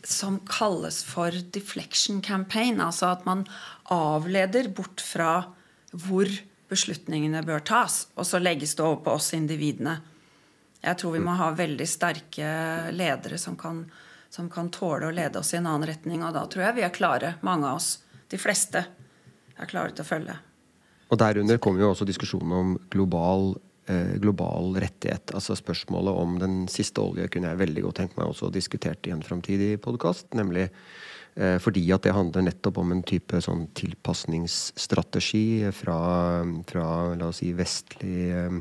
som 0.03 0.41
kalles 0.49 1.03
for 1.07 1.31
deflection 1.55 2.21
campaign. 2.25 2.81
Altså 2.83 3.13
at 3.13 3.27
man 3.29 3.45
avleder 3.93 4.71
bort 4.73 5.03
fra 5.05 5.45
hvor 5.93 6.27
beslutningene 6.73 7.43
bør 7.45 7.61
tas. 7.63 8.07
Og 8.17 8.27
så 8.27 8.41
legges 8.41 8.75
det 8.75 8.83
over 8.83 9.03
på 9.05 9.15
oss 9.19 9.31
individene. 9.37 9.99
Jeg 10.83 10.99
tror 10.99 11.13
vi 11.15 11.23
må 11.23 11.37
ha 11.39 11.53
veldig 11.55 11.85
sterke 11.87 12.49
ledere 12.91 13.37
som 13.39 13.55
kan, 13.55 13.85
som 14.33 14.49
kan 14.51 14.73
tåle 14.73 15.07
å 15.07 15.15
lede 15.15 15.39
oss 15.39 15.53
i 15.53 15.61
en 15.61 15.69
annen 15.69 15.87
retning. 15.87 16.25
Og 16.25 16.33
da 16.35 16.43
tror 16.49 16.65
jeg 16.65 16.79
vi 16.81 16.87
er 16.89 16.97
klare, 16.97 17.35
mange 17.45 17.69
av 17.69 17.79
oss. 17.79 17.93
De 18.33 18.41
fleste 18.41 18.81
er 19.59 19.69
klarer 19.69 19.93
til 19.95 20.05
å 20.05 20.07
følge. 20.07 20.39
Og 21.11 21.19
derunder 21.21 21.61
kommer 21.61 21.83
jo 21.83 21.91
også 21.93 22.07
diskusjonen 22.09 22.53
om 22.57 22.75
global, 22.89 23.53
eh, 23.87 24.15
global 24.23 24.73
rettighet. 24.81 25.35
Altså 25.35 25.55
spørsmålet 25.59 26.21
om 26.25 26.39
den 26.41 26.67
siste 26.67 27.03
olje 27.03 27.29
kunne 27.29 27.51
jeg 27.51 27.61
veldig 27.61 27.83
godt 27.83 28.01
tenke 28.01 28.17
meg 28.17 28.31
også 28.31 28.51
diskutert 28.51 29.05
i 29.07 29.13
en 29.13 29.21
framtidig 29.21 29.75
podkast. 29.83 30.31
Nemlig 30.33 30.71
Eh, 31.33 31.55
fordi 31.57 31.81
at 31.93 32.03
det 32.05 32.13
handler 32.13 32.41
nettopp 32.45 32.77
om 32.77 32.91
en 32.93 33.03
type 33.09 33.39
sånn 33.41 33.63
tilpasningsstrategi 33.73 35.71
fra, 35.73 36.45
fra 36.69 37.15
la 37.17 37.25
oss 37.31 37.39
si, 37.41 37.49
vestlig 37.57 38.29
eh, 38.29 38.53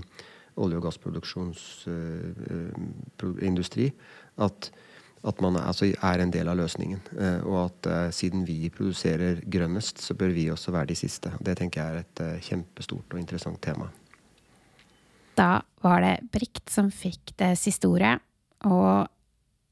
olje- 0.57 0.78
og 0.78 0.84
gassproduksjonsindustri. 0.86 3.86
Eh, 3.93 3.97
at, 4.47 4.70
at 5.23 5.41
man 5.45 5.57
altså 5.61 5.87
er 5.93 6.23
en 6.23 6.33
del 6.35 6.51
av 6.51 6.57
løsningen. 6.59 7.01
Og 7.47 7.59
at 7.61 7.89
siden 8.16 8.43
vi 8.49 8.66
produserer 8.75 9.39
grønnest, 9.47 10.03
så 10.03 10.16
bør 10.18 10.35
vi 10.35 10.49
også 10.51 10.75
være 10.75 10.91
de 10.91 10.97
siste. 10.99 11.31
Det 11.39 11.55
tenker 11.61 11.83
jeg 11.83 11.93
er 11.93 12.01
et 12.03 12.45
kjempestort 12.49 13.14
og 13.14 13.20
interessant 13.20 13.61
tema. 13.62 13.87
Da 15.39 15.62
var 15.83 16.03
det 16.05 16.16
Brikt 16.35 16.70
som 16.73 16.91
fikk 16.91 17.35
det 17.41 17.55
siste 17.61 17.91
ordet. 17.91 18.16
Og 18.66 19.07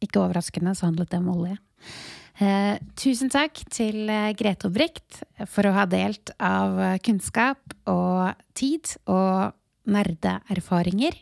ikke 0.04 0.22
overraskende 0.22 0.74
så 0.74 0.88
handlet 0.88 1.10
det 1.12 1.20
om 1.20 1.30
olje. 1.34 1.58
Eh, 2.40 2.76
tusen 2.96 3.28
takk 3.32 3.58
til 3.72 4.08
eh, 4.08 4.32
Grete 4.38 4.70
og 4.70 4.76
Brikt 4.78 5.20
for 5.50 5.68
å 5.68 5.74
ha 5.76 5.84
delt 5.90 6.32
av 6.40 6.78
eh, 6.80 6.98
kunnskap 7.04 7.74
og 7.90 8.32
tid 8.56 8.94
og 9.12 9.52
nerdeerfaringer. 9.90 11.18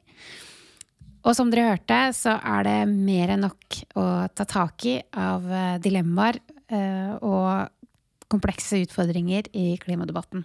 Og 1.27 1.35
som 1.37 1.51
dere 1.51 1.73
hørte, 1.73 1.99
så 2.17 2.37
er 2.39 2.67
det 2.67 2.77
mer 2.91 3.35
enn 3.35 3.45
nok 3.47 3.81
å 3.99 4.05
ta 4.35 4.47
tak 4.49 4.87
i 4.89 4.99
av 5.19 5.49
eh, 5.51 5.81
dilemmaer 5.83 6.39
eh, 6.71 7.15
og 7.19 8.29
komplekse 8.31 8.83
utfordringer 8.85 9.49
i 9.57 9.73
klimadebatten. 9.83 10.45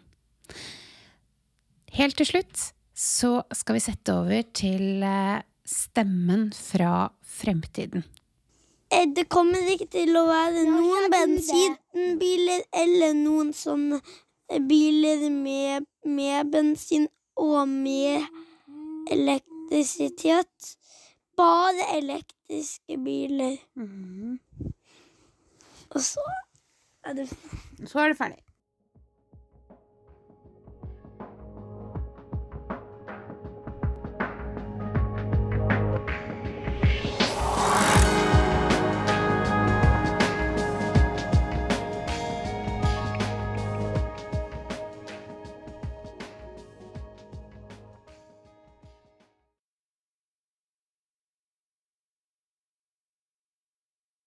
Helt 1.94 2.18
til 2.18 2.30
slutt 2.30 2.72
så 2.98 3.42
skal 3.54 3.78
vi 3.78 3.84
sette 3.84 4.16
over 4.16 4.44
til 4.56 5.04
eh, 5.06 5.44
stemmen 5.68 6.50
fra 6.56 7.10
fremtiden. 7.22 8.06
Eh, 8.94 9.08
det 9.14 9.28
kommer 9.32 9.62
ikke 9.74 9.90
til 9.94 10.14
å 10.18 10.26
være 10.30 10.66
noen 10.70 11.10
bensinbiler 11.14 12.66
eller 12.84 13.16
noen 13.18 13.54
sånne 13.58 14.02
biler 14.68 15.30
med, 15.34 15.88
med 16.06 16.52
bensin 16.54 17.08
og 17.40 17.66
med 17.70 18.26
elektrisitet. 19.72 20.78
Bare 21.38 21.98
elektriske 21.98 22.98
biler. 22.98 23.58
Mm. 23.76 24.40
Og 25.90 26.02
så 26.02 26.32
er 27.04 27.14
det 27.14 27.30
Så 27.86 28.00
er 28.00 28.08
det 28.08 28.18
ferdig. 28.18 28.43